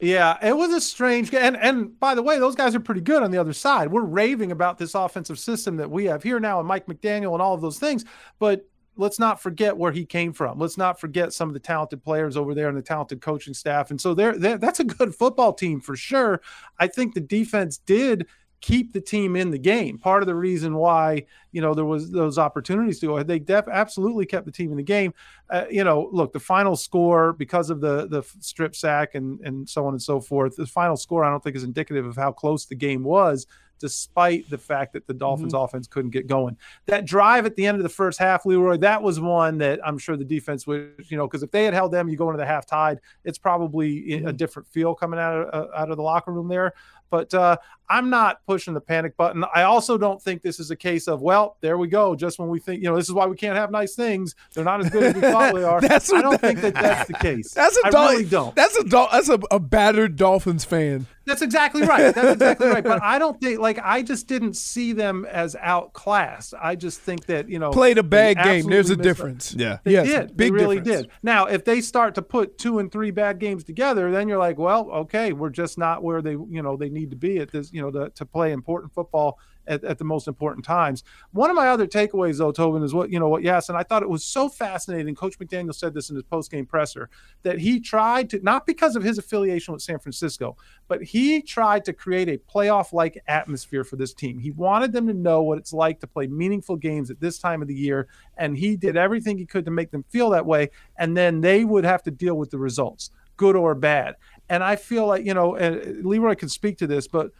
Yeah, 0.00 0.36
it 0.42 0.56
was 0.56 0.72
a 0.72 0.80
strange 0.80 1.30
game. 1.30 1.42
And, 1.42 1.56
and 1.56 1.98
by 1.98 2.14
the 2.14 2.22
way, 2.22 2.38
those 2.38 2.54
guys 2.54 2.74
are 2.74 2.80
pretty 2.80 3.00
good 3.00 3.22
on 3.22 3.30
the 3.30 3.38
other 3.38 3.52
side. 3.52 3.90
We're 3.90 4.02
raving 4.02 4.52
about 4.52 4.78
this 4.78 4.94
offensive 4.94 5.38
system 5.38 5.76
that 5.78 5.90
we 5.90 6.04
have 6.06 6.22
here 6.22 6.38
now 6.38 6.58
and 6.58 6.68
Mike 6.68 6.86
McDaniel 6.86 7.32
and 7.32 7.42
all 7.42 7.54
of 7.54 7.60
those 7.60 7.78
things. 7.78 8.04
But 8.38 8.68
let's 8.96 9.18
not 9.18 9.40
forget 9.40 9.76
where 9.76 9.92
he 9.92 10.04
came 10.04 10.32
from. 10.32 10.58
Let's 10.58 10.78
not 10.78 11.00
forget 11.00 11.32
some 11.32 11.48
of 11.48 11.54
the 11.54 11.60
talented 11.60 12.02
players 12.02 12.36
over 12.36 12.54
there 12.54 12.68
and 12.68 12.76
the 12.76 12.82
talented 12.82 13.20
coaching 13.20 13.54
staff. 13.54 13.90
And 13.90 14.00
so 14.00 14.14
they're 14.14 14.36
that's 14.36 14.80
a 14.80 14.84
good 14.84 15.14
football 15.14 15.52
team 15.52 15.80
for 15.80 15.96
sure. 15.96 16.40
I 16.78 16.86
think 16.86 17.14
the 17.14 17.20
defense 17.20 17.78
did 17.78 18.26
keep 18.60 18.94
the 18.94 19.00
team 19.00 19.36
in 19.36 19.50
the 19.50 19.58
game. 19.58 19.98
Part 19.98 20.22
of 20.22 20.26
the 20.26 20.34
reason 20.34 20.74
why, 20.76 21.26
you 21.52 21.60
know, 21.60 21.74
there 21.74 21.84
was 21.84 22.10
those 22.10 22.38
opportunities 22.38 22.98
to 23.00 23.06
go. 23.06 23.22
They 23.22 23.38
def- 23.38 23.68
absolutely 23.68 24.24
kept 24.24 24.46
the 24.46 24.52
team 24.52 24.70
in 24.70 24.78
the 24.78 24.82
game. 24.82 25.12
Uh, 25.50 25.66
you 25.70 25.84
know, 25.84 26.08
look, 26.12 26.32
the 26.32 26.40
final 26.40 26.74
score 26.74 27.34
because 27.34 27.68
of 27.68 27.82
the 27.82 28.08
the 28.08 28.22
strip 28.40 28.74
sack 28.74 29.14
and 29.14 29.40
and 29.40 29.68
so 29.68 29.86
on 29.86 29.92
and 29.92 30.02
so 30.02 30.20
forth. 30.20 30.56
The 30.56 30.66
final 30.66 30.96
score 30.96 31.24
I 31.24 31.30
don't 31.30 31.42
think 31.42 31.56
is 31.56 31.64
indicative 31.64 32.06
of 32.06 32.16
how 32.16 32.32
close 32.32 32.64
the 32.64 32.74
game 32.74 33.04
was 33.04 33.46
despite 33.78 34.48
the 34.50 34.58
fact 34.58 34.92
that 34.94 35.06
the 35.06 35.14
Dolphins 35.14 35.54
offense 35.54 35.86
couldn't 35.86 36.10
get 36.10 36.26
going. 36.26 36.56
That 36.86 37.04
drive 37.04 37.44
at 37.46 37.56
the 37.56 37.66
end 37.66 37.76
of 37.76 37.82
the 37.82 37.88
first 37.88 38.18
half, 38.18 38.46
Leroy, 38.46 38.76
that 38.78 39.02
was 39.02 39.20
one 39.20 39.58
that 39.58 39.80
I'm 39.86 39.98
sure 39.98 40.16
the 40.16 40.24
defense 40.24 40.66
would, 40.66 41.04
you 41.08 41.16
know, 41.16 41.26
because 41.26 41.42
if 41.42 41.50
they 41.50 41.64
had 41.64 41.74
held 41.74 41.92
them, 41.92 42.08
you 42.08 42.16
go 42.16 42.28
into 42.30 42.38
the 42.38 42.46
half 42.46 42.66
tied, 42.66 43.00
it's 43.24 43.38
probably 43.38 44.12
a 44.24 44.32
different 44.32 44.68
feel 44.68 44.94
coming 44.94 45.20
out 45.20 45.34
of 45.48 45.68
uh, 45.70 45.76
out 45.76 45.90
of 45.90 45.96
the 45.96 46.02
locker 46.02 46.32
room 46.32 46.48
there. 46.48 46.72
But 47.10 47.32
uh, 47.32 47.58
I'm 47.88 48.10
not 48.10 48.44
pushing 48.44 48.74
the 48.74 48.80
panic 48.80 49.16
button. 49.16 49.44
I 49.54 49.62
also 49.64 49.96
don't 49.96 50.20
think 50.20 50.42
this 50.42 50.58
is 50.58 50.72
a 50.72 50.76
case 50.76 51.06
of, 51.06 51.20
well, 51.22 51.56
there 51.60 51.78
we 51.78 51.86
go. 51.86 52.16
Just 52.16 52.40
when 52.40 52.48
we 52.48 52.58
think, 52.58 52.82
you 52.82 52.88
know, 52.90 52.96
this 52.96 53.06
is 53.06 53.12
why 53.12 53.26
we 53.26 53.36
can't 53.36 53.56
have 53.56 53.70
nice 53.70 53.94
things. 53.94 54.34
They're 54.52 54.64
not 54.64 54.80
as 54.80 54.90
good 54.90 55.02
as 55.04 55.14
we 55.14 55.20
thought 55.20 55.54
they 55.54 55.62
are. 55.62 55.80
That's 55.82 56.12
I 56.12 56.22
don't 56.22 56.32
that- 56.32 56.40
think 56.40 56.60
that 56.62 56.74
that's 56.74 57.06
the 57.06 57.14
case. 57.14 57.52
That's 57.54 57.76
a 57.78 57.86
I 57.86 57.90
Dol- 57.90 58.08
really 58.10 58.24
don't. 58.24 58.56
That's 58.56 58.76
a 58.78 58.84
Dol- 58.84 59.08
that's 59.12 59.28
a, 59.28 59.38
a 59.52 59.60
battered 59.60 60.16
Dolphins 60.16 60.64
fan. 60.64 61.06
That's 61.26 61.42
exactly 61.42 61.82
right. 61.82 62.12
That's 62.14 62.32
exactly 62.32 62.66
right. 62.68 62.82
But 62.82 63.00
I 63.02 63.18
don't 63.18 63.40
think 63.40 63.60
like 63.64 63.78
I 63.82 64.02
just 64.02 64.26
didn't 64.28 64.54
see 64.54 64.92
them 64.92 65.24
as 65.24 65.56
outclassed. 65.56 66.52
I 66.60 66.76
just 66.76 67.00
think 67.00 67.24
that 67.26 67.48
you 67.48 67.58
know 67.58 67.70
Played 67.70 67.96
a 67.98 68.02
bad 68.02 68.36
game. 68.36 68.66
There's 68.66 68.90
a 68.90 68.92
absolutely 68.92 68.96
missed 68.96 69.02
difference. 69.02 69.54
Yeah. 69.54 69.78
They 69.84 69.92
Yes, 69.92 70.06
did. 70.06 70.36
big 70.36 70.36
they 70.36 70.50
really 70.50 70.80
difference. 70.80 71.06
did. 71.06 71.12
Now, 71.22 71.46
if 71.46 71.64
they 71.64 71.80
start 71.80 72.14
to 72.16 72.22
put 72.22 72.58
two 72.58 72.78
and 72.78 72.92
three 72.92 73.10
bad 73.10 73.38
games 73.38 73.64
together, 73.64 74.10
then 74.10 74.28
you're 74.28 74.38
like, 74.38 74.58
well, 74.58 74.90
okay, 74.90 75.32
we're 75.32 75.48
just 75.48 75.78
not 75.78 76.02
where 76.02 76.20
they 76.20 76.32
you 76.32 76.62
know 76.62 76.76
they 76.76 76.90
need 76.90 77.10
to 77.10 77.16
be 77.16 77.38
at 77.38 77.50
this 77.50 77.72
you 77.72 77.80
know 77.80 77.90
to, 77.90 78.10
to 78.10 78.26
play 78.26 78.52
important 78.52 78.92
football 78.92 79.38
at, 79.66 79.84
at 79.84 79.98
the 79.98 80.04
most 80.04 80.28
important 80.28 80.64
times. 80.64 81.04
One 81.32 81.50
of 81.50 81.56
my 81.56 81.68
other 81.68 81.86
takeaways, 81.86 82.38
though, 82.38 82.52
Tobin, 82.52 82.82
is 82.82 82.94
what 82.94 83.10
you 83.10 83.18
know 83.18 83.28
what 83.28 83.42
yes, 83.42 83.68
and 83.68 83.78
I 83.78 83.82
thought 83.82 84.02
it 84.02 84.08
was 84.08 84.24
so 84.24 84.48
fascinating. 84.48 85.14
Coach 85.14 85.38
McDaniel 85.38 85.74
said 85.74 85.94
this 85.94 86.10
in 86.10 86.16
his 86.16 86.24
post 86.24 86.50
game 86.50 86.66
presser 86.66 87.10
that 87.42 87.58
he 87.58 87.80
tried 87.80 88.30
to 88.30 88.40
not 88.40 88.66
because 88.66 88.96
of 88.96 89.02
his 89.02 89.18
affiliation 89.18 89.72
with 89.72 89.82
San 89.82 89.98
Francisco, 89.98 90.56
but 90.88 91.02
he 91.02 91.42
tried 91.42 91.84
to 91.84 91.92
create 91.92 92.28
a 92.28 92.38
playoff 92.38 92.92
like 92.92 93.22
atmosphere 93.28 93.84
for 93.84 93.96
this 93.96 94.14
team. 94.14 94.38
He 94.38 94.50
wanted 94.50 94.92
them 94.92 95.06
to 95.06 95.14
know 95.14 95.42
what 95.42 95.58
it's 95.58 95.72
like 95.72 96.00
to 96.00 96.06
play 96.06 96.26
meaningful 96.26 96.76
games 96.76 97.10
at 97.10 97.20
this 97.20 97.38
time 97.38 97.62
of 97.62 97.68
the 97.68 97.74
year, 97.74 98.08
and 98.36 98.56
he 98.56 98.76
did 98.76 98.96
everything 98.96 99.38
he 99.38 99.46
could 99.46 99.64
to 99.64 99.70
make 99.70 99.90
them 99.90 100.04
feel 100.08 100.30
that 100.30 100.46
way. 100.46 100.70
And 100.98 101.16
then 101.16 101.40
they 101.40 101.64
would 101.64 101.84
have 101.84 102.02
to 102.04 102.10
deal 102.10 102.36
with 102.36 102.50
the 102.50 102.58
results, 102.58 103.10
good 103.36 103.56
or 103.56 103.74
bad. 103.74 104.16
And 104.48 104.62
I 104.62 104.76
feel 104.76 105.06
like, 105.06 105.24
you 105.24 105.34
know, 105.34 105.54
and 105.56 105.76
uh, 105.76 106.08
Leroy 106.08 106.34
can 106.34 106.48
speak 106.48 106.78
to 106.78 106.86
this, 106.86 107.08
but 107.08 107.30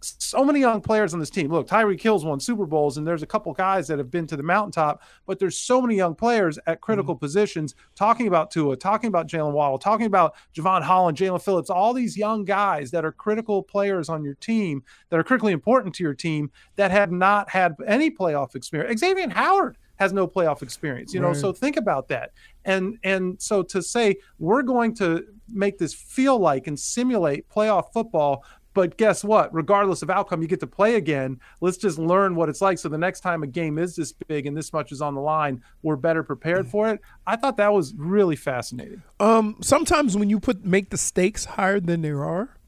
so 0.00 0.44
many 0.44 0.60
young 0.60 0.80
players 0.80 1.14
on 1.14 1.20
this 1.20 1.30
team. 1.30 1.50
Look, 1.50 1.66
Tyreek 1.66 2.00
Hill's 2.00 2.24
won 2.24 2.38
Super 2.38 2.66
Bowls, 2.66 2.98
and 2.98 3.06
there's 3.06 3.22
a 3.22 3.26
couple 3.26 3.52
guys 3.52 3.88
that 3.88 3.98
have 3.98 4.10
been 4.10 4.26
to 4.26 4.36
the 4.36 4.42
mountaintop, 4.42 5.02
but 5.26 5.38
there's 5.38 5.58
so 5.58 5.80
many 5.80 5.96
young 5.96 6.14
players 6.14 6.58
at 6.66 6.80
critical 6.80 7.14
mm-hmm. 7.14 7.24
positions 7.24 7.74
talking 7.94 8.28
about 8.28 8.50
Tua, 8.50 8.76
talking 8.76 9.08
about 9.08 9.28
Jaylen 9.28 9.52
Waddle, 9.52 9.78
talking 9.78 10.06
about 10.06 10.34
Jevon 10.54 10.82
Holland, 10.82 11.16
Jaelan 11.16 11.42
Phillips, 11.42 11.70
all 11.70 11.92
these 11.92 12.16
young 12.16 12.44
guys 12.44 12.90
that 12.90 13.04
are 13.04 13.12
critical 13.12 13.62
players 13.62 14.08
on 14.08 14.24
your 14.24 14.34
team, 14.34 14.82
that 15.10 15.18
are 15.18 15.24
critically 15.24 15.52
important 15.52 15.94
to 15.96 16.04
your 16.04 16.14
team, 16.14 16.50
that 16.76 16.90
have 16.90 17.10
not 17.10 17.48
had 17.48 17.74
any 17.86 18.10
playoff 18.10 18.54
experience. 18.54 19.00
Xavier 19.00 19.28
Howard 19.30 19.78
has 19.96 20.12
no 20.12 20.28
playoff 20.28 20.62
experience, 20.62 21.14
you 21.14 21.20
know, 21.20 21.28
Right. 21.28 21.36
so 21.36 21.52
think 21.52 21.76
about 21.76 22.08
that. 22.08 22.32
And 22.64 22.98
and 23.02 23.40
so 23.40 23.62
to 23.64 23.82
say 23.82 24.16
we're 24.38 24.62
going 24.62 24.94
to 24.96 25.24
make 25.48 25.78
this 25.78 25.94
feel 25.94 26.38
like 26.38 26.66
and 26.66 26.78
simulate 26.78 27.48
playoff 27.48 27.92
football 27.92 28.44
but 28.76 28.98
guess 28.98 29.24
what? 29.24 29.52
Regardless 29.54 30.02
of 30.02 30.10
outcome, 30.10 30.42
you 30.42 30.48
get 30.48 30.60
to 30.60 30.66
play 30.66 30.96
again. 30.96 31.40
Let's 31.62 31.78
just 31.78 31.98
learn 31.98 32.34
what 32.34 32.50
it's 32.50 32.60
like. 32.60 32.78
So 32.78 32.90
the 32.90 32.98
next 32.98 33.20
time 33.20 33.42
a 33.42 33.46
game 33.46 33.78
is 33.78 33.96
this 33.96 34.12
big 34.12 34.44
and 34.44 34.54
this 34.54 34.70
much 34.70 34.92
is 34.92 35.00
on 35.00 35.14
the 35.14 35.20
line, 35.22 35.64
we're 35.82 35.96
better 35.96 36.22
prepared 36.22 36.68
for 36.68 36.90
it. 36.90 37.00
I 37.26 37.36
thought 37.36 37.56
that 37.56 37.72
was 37.72 37.94
really 37.96 38.36
fascinating. 38.36 39.02
Um, 39.18 39.56
sometimes 39.62 40.14
when 40.14 40.28
you 40.28 40.38
put 40.38 40.66
make 40.66 40.90
the 40.90 40.98
stakes 40.98 41.46
higher 41.46 41.80
than 41.80 42.02
they 42.02 42.10
are, 42.10 42.58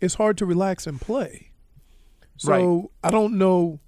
it's 0.00 0.14
hard 0.14 0.38
to 0.38 0.46
relax 0.46 0.86
and 0.86 1.00
play. 1.00 1.50
So 2.36 2.52
Right. 2.52 3.08
I 3.08 3.10
don't 3.10 3.36
know. 3.36 3.80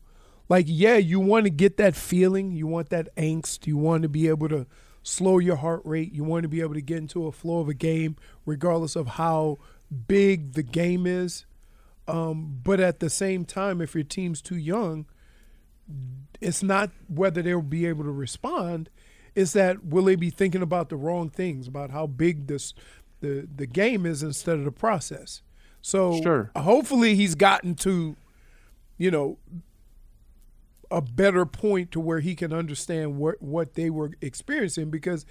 Like, 0.49 0.67
yeah, 0.69 0.97
you 0.97 1.21
want 1.21 1.45
to 1.45 1.51
get 1.51 1.77
that 1.77 1.95
feeling. 1.95 2.51
You 2.51 2.67
want 2.67 2.91
that 2.91 3.15
angst. 3.15 3.69
You 3.69 3.77
want 3.77 4.03
to 4.03 4.09
be 4.09 4.27
able 4.27 4.49
to 4.49 4.67
slow 5.05 5.39
your 5.39 5.57
heart 5.57 5.83
rate. 5.85 6.13
You 6.13 6.25
want 6.25 6.43
to 6.43 6.49
be 6.49 6.61
able 6.61 6.75
to 6.75 6.83
get 6.83 6.99
into 6.99 7.29
a 7.29 7.33
flow 7.33 7.61
of 7.61 7.69
a 7.69 7.75
game, 7.75 8.17
regardless 8.45 8.97
of 8.97 9.07
how 9.07 9.59
big 10.09 10.55
the 10.55 10.65
game 10.65 11.07
is. 11.07 11.47
Um, 12.13 12.61
but 12.63 12.79
at 12.79 13.01
the 13.01 13.11
same 13.11 13.45
time, 13.45 13.81
if 13.81 13.95
your 13.95 14.05
team's 14.05 14.43
too 14.43 14.57
young, 14.57 15.07
it's 16.41 16.63
not 16.63 16.91
whether 17.09 17.43
they'll 17.43 17.63
be 17.63 17.87
able 17.87 18.05
to 18.05 18.11
respond. 18.13 18.91
It's 19.35 19.53
that 19.55 19.85
will 19.85 20.05
they 20.05 20.17
be 20.17 20.31
thinking 20.31 20.63
about 20.63 20.91
the 20.91 20.97
wrong 20.97 21.31
things, 21.31 21.67
about 21.67 21.91
how 21.91 22.07
big 22.07 22.47
this 22.49 22.75
the 23.21 23.49
the 23.55 23.67
game 23.67 24.05
is 24.05 24.23
instead 24.23 24.59
of 24.59 24.65
the 24.65 24.73
process. 24.73 25.43
So 25.81 26.21
Sure. 26.23 26.51
hopefully 26.57 27.15
he's 27.15 27.35
gotten 27.35 27.75
to, 27.77 28.17
you 28.99 29.11
know, 29.11 29.39
a 30.91 31.01
better 31.01 31.47
point 31.47 31.91
to 31.93 32.01
where 32.01 32.21
he 32.21 32.35
can 32.35 32.53
understand 32.53 33.17
what 33.17 33.41
what 33.41 33.75
they 33.75 33.89
were 33.89 34.13
experiencing 34.21 34.91
because 34.91 35.25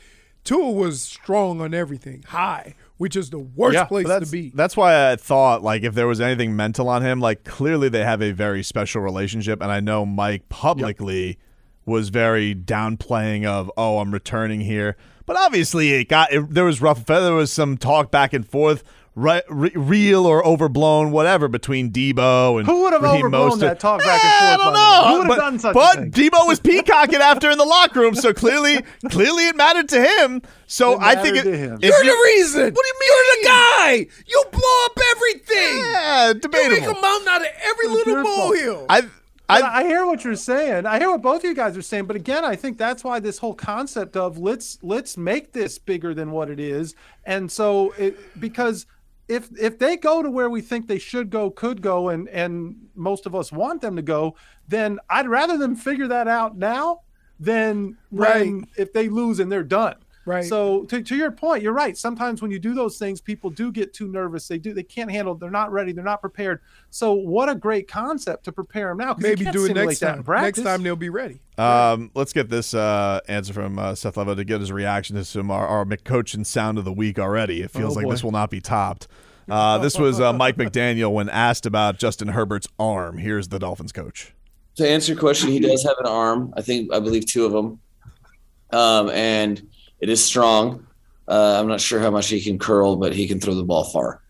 Tua 0.44 0.72
was 0.72 1.02
strong 1.02 1.62
on 1.62 1.74
everything, 1.74 2.24
high, 2.28 2.76
which 2.98 3.16
is 3.16 3.30
the 3.30 3.40
worst 3.40 3.76
Yeah, 3.76 3.86
place 3.86 4.08
to 4.08 4.26
be. 4.32 4.52
That's 4.54 4.76
why 4.76 5.12
I 5.12 5.16
thought 5.16 5.62
like 5.62 5.84
if 5.84 5.94
there 5.94 6.08
was 6.08 6.20
anything 6.20 6.56
mental 6.56 6.90
on 6.90 7.04
him, 7.04 7.20
like 7.20 7.44
clearly 7.44 7.90
they 7.90 8.04
have 8.04 8.22
a 8.22 8.32
very 8.32 8.64
special 8.64 9.02
relationship, 9.02 9.62
and 9.62 9.72
I 9.72 9.80
know 9.80 10.06
Mike 10.06 10.50
publicly 10.50 11.38
was 11.86 12.10
very 12.10 12.56
downplaying 12.56 13.46
of 13.46 13.72
oh 13.78 14.00
I'm 14.00 14.12
returning 14.12 14.62
here, 14.62 14.98
but 15.26 15.38
obviously 15.38 15.94
it 15.94 16.10
got 16.10 16.32
it, 16.34 16.50
there 16.50 16.66
was 16.66 16.82
rough. 16.82 17.06
There 17.06 17.34
was 17.34 17.54
some 17.54 17.78
talk 17.78 18.12
back 18.12 18.34
and 18.34 18.48
forth. 18.48 18.84
Right, 19.22 19.44
re- 19.50 19.72
real 19.76 20.26
or 20.26 20.44
overblown, 20.46 21.12
whatever, 21.12 21.48
between 21.48 21.92
Deebo 21.92 22.58
and 22.60 22.68
Who 22.68 22.82
would 22.82 22.94
have 22.94 23.04
Raheem 23.04 23.18
overblown 23.28 23.52
Mostert. 23.52 23.60
that 23.60 23.80
talk 23.80 24.00
back 24.02 24.24
and 24.24 24.34
Eh, 24.34 24.40
forth? 24.40 24.42
I 24.42 24.58
don't 24.58 24.58
by 24.58 24.66
the 24.66 24.72
way? 24.72 24.80
know. 24.82 25.08
Who 25.08 25.14
would 25.14 25.28
have 25.28 25.28
but, 25.28 25.38
done 25.38 25.60
such 25.60 25.74
but 25.76 25.98
a 25.98 26.02
thing? 26.02 26.12
Deebo 26.12 26.48
was 26.48 26.60
peacocking 26.60 27.20
after 27.22 27.52
in 27.52 27.58
the 27.60 27.66
locker 27.66 28.00
room, 28.00 28.16
so 28.16 28.34
clearly, 28.34 28.82
clearly 29.10 29.48
it 29.48 29.56
mattered 29.56 29.90
to 29.90 30.02
him. 30.04 30.42
So 30.66 30.94
It 30.94 31.00
I 31.02 31.16
think 31.22 31.36
mattered 31.36 31.48
it, 31.50 31.52
to 31.52 31.58
him. 31.58 31.74
if 31.82 31.90
You're 31.90 32.04
you- 32.04 32.12
the 32.18 32.24
reason. 32.36 32.74
What 32.74 32.84
do 32.84 32.88
you 32.88 33.00
mean? 33.00 33.10
You're 33.10 33.36
the 33.44 33.48
guy. 33.48 34.08
You 34.28 34.44
blow 34.52 34.86
up 34.86 34.98
everything. 35.16 35.78
Yeah, 35.80 36.28
You 36.30 36.34
make 36.34 36.42
debatable. 36.42 36.98
a 36.98 37.02
mountain 37.02 37.28
out 37.28 37.42
of 37.42 37.48
every 37.64 37.86
It's 37.86 37.94
little 37.94 38.14
your 38.14 38.24
fault. 38.24 38.38
molehill. 38.38 38.86
I, 38.90 39.02
But 39.02 39.64
I, 39.64 39.80
I 39.80 39.84
hear 39.84 40.06
what 40.06 40.24
you're 40.24 40.36
saying. 40.38 40.86
I 40.86 40.98
hear 40.98 41.12
what 41.12 41.22
both 41.22 41.44
of 41.44 41.50
you 41.50 41.54
guys 41.54 41.76
are 41.78 41.82
saying. 41.82 42.06
But 42.06 42.16
again, 42.16 42.46
I 42.46 42.56
think 42.56 42.78
that's 42.78 43.04
why 43.04 43.20
this 43.20 43.38
whole 43.38 43.54
concept 43.54 44.16
of 44.16 44.38
let's 44.38 44.80
let's 44.82 45.18
make 45.18 45.52
this 45.52 45.78
bigger 45.78 46.14
than 46.14 46.32
what 46.32 46.50
it 46.50 46.60
is. 46.60 46.96
And 47.26 47.52
so 47.52 47.92
it 47.98 48.18
because 48.40 48.86
if 49.32 49.50
if 49.58 49.80
they 49.80 49.96
go 49.96 50.22
to 50.22 50.30
where 50.30 50.50
we 50.50 50.62
think 50.62 50.88
they 50.88 51.00
should 51.00 51.30
go, 51.30 51.50
could 51.50 51.82
go, 51.82 52.10
and 52.10 52.28
and 52.30 52.76
most 52.96 53.26
of 53.26 53.34
us 53.34 53.52
want 53.52 53.82
them 53.82 53.96
to 53.96 54.02
go, 54.02 54.36
then 54.68 55.00
I'd 55.10 55.28
rather 55.28 55.58
them 55.58 55.76
figure 55.76 56.08
that 56.10 56.28
out 56.28 56.58
now 56.58 57.02
than 57.40 57.98
Right. 58.12 58.46
when 58.46 58.68
if 58.78 58.92
they 58.94 59.08
lose 59.10 59.40
and 59.40 59.52
they're 59.52 59.64
done. 59.64 59.96
Right. 60.26 60.44
So 60.46 60.84
to, 60.84 61.02
to 61.02 61.16
your 61.16 61.32
point, 61.32 61.64
you're 61.64 61.74
right. 61.74 61.98
Sometimes 61.98 62.42
when 62.44 62.52
you 62.52 62.60
do 62.60 62.76
those 62.76 63.00
things, 63.00 63.20
people 63.22 63.50
do 63.50 63.72
get 63.72 63.92
too 63.94 64.08
nervous. 64.08 64.48
They 64.48 64.60
do. 64.60 64.72
They 64.74 64.84
can't 64.84 65.10
handle. 65.10 65.34
They're 65.34 65.50
not 65.50 65.72
ready. 65.72 65.94
They're 65.94 66.04
not 66.04 66.22
prepared. 66.22 66.62
So 66.92 67.14
what 67.14 67.50
a 67.50 67.56
great 67.56 67.88
concept 67.88 68.46
to 68.46 68.52
prepare 68.52 68.90
them 68.90 68.98
now. 68.98 69.16
Maybe 69.18 69.46
do 69.46 69.66
it 69.66 69.74
next 69.74 70.00
time. 70.00 70.20
in. 70.20 70.26
Next 70.26 70.62
time 70.62 70.84
they'll 70.84 70.96
be 70.96 71.10
ready. 71.10 71.42
Um, 71.58 72.12
let's 72.14 72.34
get 72.34 72.50
this 72.50 72.74
uh, 72.76 73.20
answer 73.28 73.52
from 73.54 73.80
uh, 73.80 73.96
Seth 73.96 74.16
Levitt 74.18 74.38
to 74.38 74.44
get 74.44 74.60
his 74.60 74.72
reaction 74.72 75.16
to 75.16 75.26
some 75.26 75.50
our, 75.50 75.66
our 75.68 75.86
McCoachin 75.86 76.46
sound 76.46 76.78
of 76.78 76.86
the 76.86 76.94
week 76.94 77.18
already. 77.18 77.62
It 77.62 77.72
feels 77.72 77.94
Oh, 77.94 77.96
like 78.00 78.06
boy. 78.06 78.12
this 78.12 78.24
will 78.24 78.32
not 78.32 78.50
be 78.52 78.62
topped. 78.62 79.08
Uh, 79.50 79.80
this 79.80 79.98
was 79.98 80.22
uh, 80.22 80.32
Mike 80.32 80.56
McDaniel 80.56 81.12
when 81.12 81.28
asked 81.30 81.66
about 81.66 81.98
Justin 81.98 82.30
Herbert's 82.30 82.68
arm. 82.80 83.18
Here's 83.18 83.48
the 83.50 83.58
Dolphins 83.60 83.92
coach. 83.92 84.34
To 84.76 84.88
answer 84.88 85.14
your 85.14 85.20
question, 85.20 85.50
he 85.50 85.60
does 85.60 85.84
have 85.84 85.98
an 86.00 86.06
arm. 86.06 86.54
I 86.56 86.62
think 86.62 86.94
I 86.94 87.00
believe 87.00 87.26
two 87.26 87.44
of 87.46 87.52
them, 87.52 87.80
um, 88.72 89.10
and 89.10 89.68
it 90.02 90.10
is 90.10 90.24
strong. 90.24 90.88
Uh, 91.28 91.60
I'm 91.60 91.68
not 91.68 91.80
sure 91.80 92.00
how 92.00 92.12
much 92.12 92.28
he 92.28 92.42
can 92.42 92.60
curl, 92.60 92.96
but 92.96 93.14
he 93.14 93.28
can 93.28 93.40
throw 93.40 93.54
the 93.54 93.64
ball 93.64 93.86
far. 93.86 94.22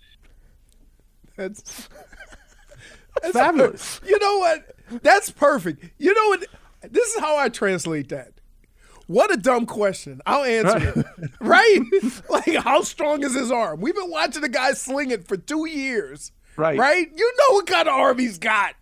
That's, 1.38 1.90
that's 3.22 3.34
Fabulous. 3.34 4.02
You 4.06 4.20
know 4.20 4.38
what? 4.38 4.76
That's 5.02 5.32
perfect. 5.32 5.86
You 5.98 6.14
know 6.14 6.28
what? 6.28 6.46
This 6.92 7.16
is 7.16 7.20
how 7.20 7.38
I 7.38 7.50
translate 7.50 8.10
that. 8.10 8.34
What 9.08 9.34
a 9.34 9.38
dumb 9.38 9.66
question. 9.66 10.22
I'll 10.26 10.44
answer 10.44 10.94
it. 10.96 11.06
Right? 11.42 11.80
like, 12.30 12.56
how 12.56 12.82
strong 12.82 13.24
is 13.24 13.34
his 13.34 13.52
arm? 13.52 13.82
We've 13.82 13.96
been 13.96 14.10
watching 14.10 14.42
the 14.42 14.50
guy 14.50 14.74
sling 14.74 15.12
it 15.12 15.28
for 15.28 15.38
two 15.38 15.68
years. 15.68 16.32
Right. 16.56 16.78
Right? 16.78 17.10
You 17.14 17.34
know 17.40 17.56
what 17.56 17.68
kind 17.68 17.88
of 17.88 17.96
arm 17.96 18.20
he's 18.20 18.38
got. 18.38 18.76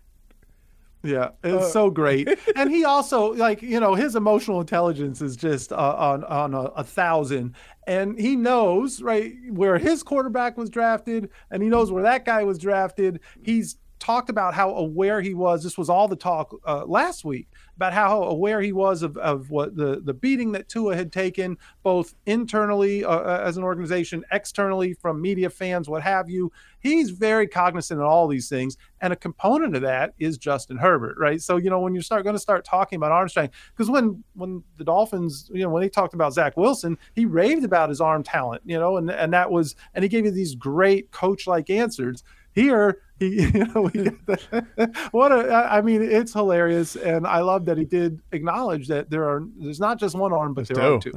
Yeah, 1.02 1.30
it's 1.42 1.66
Uh, 1.66 1.70
so 1.70 1.90
great. 1.90 2.28
and 2.56 2.70
he 2.70 2.84
also 2.84 3.32
like 3.32 3.62
you 3.62 3.80
know 3.80 3.94
his 3.94 4.16
emotional 4.16 4.60
intelligence 4.60 5.22
is 5.22 5.36
just 5.36 5.72
uh, 5.72 5.76
on 5.76 6.24
on 6.24 6.52
a, 6.54 6.64
a 6.76 6.84
thousand, 6.84 7.54
and 7.86 8.18
he 8.18 8.36
knows 8.36 9.00
right 9.00 9.32
where 9.50 9.78
his 9.78 10.02
quarterback 10.02 10.58
was 10.58 10.68
drafted, 10.68 11.30
and 11.50 11.62
he 11.62 11.68
knows 11.68 11.90
where 11.90 12.02
that 12.02 12.24
guy 12.24 12.44
was 12.44 12.58
drafted. 12.58 13.20
He's 13.42 13.76
talked 14.00 14.30
about 14.30 14.54
how 14.54 14.70
aware 14.74 15.20
he 15.20 15.34
was. 15.34 15.62
This 15.62 15.78
was 15.78 15.88
all 15.88 16.08
the 16.08 16.16
talk 16.16 16.54
uh, 16.66 16.84
last 16.86 17.24
week 17.24 17.48
about 17.76 17.92
how 17.92 18.22
aware 18.24 18.60
he 18.60 18.72
was 18.72 19.02
of, 19.02 19.16
of 19.18 19.50
what 19.50 19.76
the 19.76 20.00
the 20.04 20.12
beating 20.12 20.52
that 20.52 20.68
Tua 20.68 20.96
had 20.96 21.12
taken, 21.12 21.56
both 21.82 22.14
internally 22.26 23.04
uh, 23.04 23.10
uh, 23.10 23.42
as 23.44 23.56
an 23.56 23.62
organization, 23.62 24.24
externally 24.32 24.94
from 24.94 25.20
media 25.20 25.48
fans, 25.48 25.88
what 25.88 26.02
have 26.02 26.28
you. 26.28 26.50
He's 26.80 27.10
very 27.10 27.46
cognizant 27.46 28.00
of 28.00 28.06
all 28.06 28.26
these 28.26 28.48
things, 28.48 28.76
and 29.00 29.12
a 29.12 29.16
component 29.16 29.76
of 29.76 29.82
that 29.82 30.14
is 30.18 30.38
Justin 30.38 30.78
Herbert, 30.78 31.16
right? 31.18 31.40
So 31.40 31.58
you 31.58 31.70
know 31.70 31.80
when 31.80 31.94
you 31.94 32.02
start 32.02 32.24
going 32.24 32.36
to 32.36 32.40
start 32.40 32.64
talking 32.64 32.96
about 32.96 33.12
arm 33.12 33.28
strength, 33.28 33.54
because 33.74 33.90
when 33.90 34.24
when 34.34 34.64
the 34.78 34.84
Dolphins, 34.84 35.50
you 35.52 35.62
know, 35.62 35.70
when 35.70 35.82
they 35.82 35.88
talked 35.88 36.14
about 36.14 36.32
Zach 36.32 36.56
Wilson, 36.56 36.98
he 37.14 37.26
raved 37.26 37.64
about 37.64 37.90
his 37.90 38.00
arm 38.00 38.22
talent, 38.22 38.62
you 38.64 38.78
know, 38.78 38.96
and 38.96 39.10
and 39.10 39.32
that 39.32 39.50
was, 39.50 39.76
and 39.94 40.02
he 40.02 40.08
gave 40.08 40.24
you 40.24 40.30
these 40.30 40.54
great 40.54 41.10
coach-like 41.10 41.70
answers. 41.70 42.24
Here, 42.54 42.98
he, 43.18 43.42
you 43.42 43.64
know, 43.66 43.82
we 43.82 44.04
get 44.04 44.26
the, 44.26 45.08
what 45.12 45.30
a, 45.32 45.52
I 45.54 45.80
mean, 45.82 46.02
it's 46.02 46.32
hilarious, 46.32 46.96
and 46.96 47.26
I 47.26 47.40
love 47.40 47.66
that 47.66 47.78
he 47.78 47.84
did 47.84 48.20
acknowledge 48.32 48.88
that 48.88 49.10
there 49.10 49.24
are, 49.28 49.44
there's 49.58 49.80
not 49.80 49.98
just 49.98 50.16
one 50.16 50.32
arm, 50.32 50.54
but 50.54 50.66
there 50.68 50.82
are 50.94 50.98
two. 51.00 51.12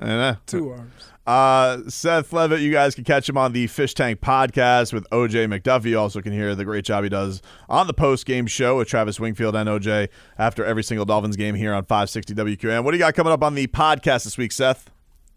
Two 0.46 0.72
arms. 0.72 0.92
Uh, 1.26 1.90
Seth 1.90 2.34
Levitt, 2.34 2.60
you 2.60 2.72
guys 2.72 2.96
can 2.96 3.06
catch 3.06 3.30
him 3.30 3.38
on 3.38 3.54
the 3.54 3.68
Fish 3.68 3.94
Tank 3.94 4.20
podcast 4.20 4.92
with 4.92 5.10
OJ 5.10 5.48
McDuffie. 5.48 5.86
You 5.86 6.00
also 6.00 6.22
can 6.22 6.34
hear 6.34 6.54
the 6.54 6.66
great 6.66 6.84
job 6.84 7.04
he 7.04 7.10
does 7.10 7.42
on 7.70 7.88
the 7.88 7.94
post 7.94 8.26
game 8.26 8.46
show 8.46 8.78
with 8.78 8.90
Travis 8.90 9.22
Wingfield 9.22 9.56
and 9.56 9.70
OJ 9.70 10.10
after 10.38 10.66
every 10.66 10.84
single 10.84 11.06
Dolphins 11.06 11.38
game 11.38 11.56
here 11.56 11.74
on 11.74 11.86
560 11.86 12.36
WQAM. 12.36 12.84
What 12.84 12.92
do 12.92 12.98
you 12.98 13.04
got 13.04 13.14
coming 13.14 13.32
up 13.32 13.42
on 13.42 13.56
the 13.56 13.68
podcast 13.68 14.26
this 14.26 14.38
week, 14.38 14.52
Seth? 14.52 14.93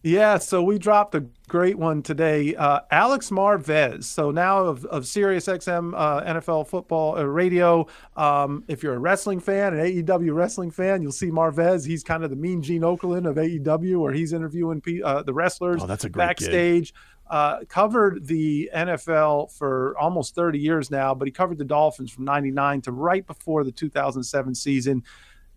Yeah, 0.07 0.39
so 0.39 0.63
we 0.63 0.79
dropped 0.79 1.17
a 1.17 1.27
great 1.49 1.77
one 1.77 2.01
today. 2.01 2.55
Uh, 2.55 2.79
Alex 2.93 3.31
Marvez. 3.31 4.05
So 4.05 4.31
now 4.31 4.59
of, 4.65 4.85
of 4.85 5.05
Sirius 5.05 5.49
XM 5.49 5.95
uh, 5.97 6.23
NFL 6.23 6.69
football 6.69 7.19
uh, 7.19 7.25
radio. 7.25 7.89
Um, 8.17 8.63
if 8.69 8.85
you're 8.85 8.95
a 8.95 9.01
wrestling 9.01 9.41
fan, 9.41 9.75
an 9.77 9.85
AEW 9.85 10.33
wrestling 10.33 10.71
fan, 10.71 11.03
you'll 11.03 11.11
see 11.11 11.33
Marvez. 11.33 11.85
He's 11.85 12.05
kind 12.05 12.23
of 12.23 12.31
the 12.31 12.37
mean 12.37 12.63
Gene 12.63 12.83
Okerlund 12.83 13.29
of 13.29 13.35
AEW, 13.35 13.99
where 13.99 14.13
he's 14.13 14.33
interviewing 14.33 14.81
pe- 14.81 15.03
uh, 15.03 15.25
the 15.25 15.35
wrestlers 15.35 15.83
Oh, 15.83 15.89
that's 15.89 16.05
a 16.05 16.09
great 16.09 16.25
backstage. 16.25 16.95
Uh, 17.29 17.65
covered 17.69 18.29
the 18.29 18.71
NFL 18.73 19.51
for 19.59 19.99
almost 19.99 20.37
30 20.37 20.61
years 20.61 20.89
now, 20.89 21.17
but 21.17 21.27
he 21.27 21.33
covered 21.33 21.59
the 21.59 21.65
Dolphins 21.65 22.13
from 22.13 22.25
99 22.25 22.83
to 22.83 22.93
right 22.93 23.27
before 23.27 23.65
the 23.65 23.73
2007 23.73 24.55
season. 24.55 25.03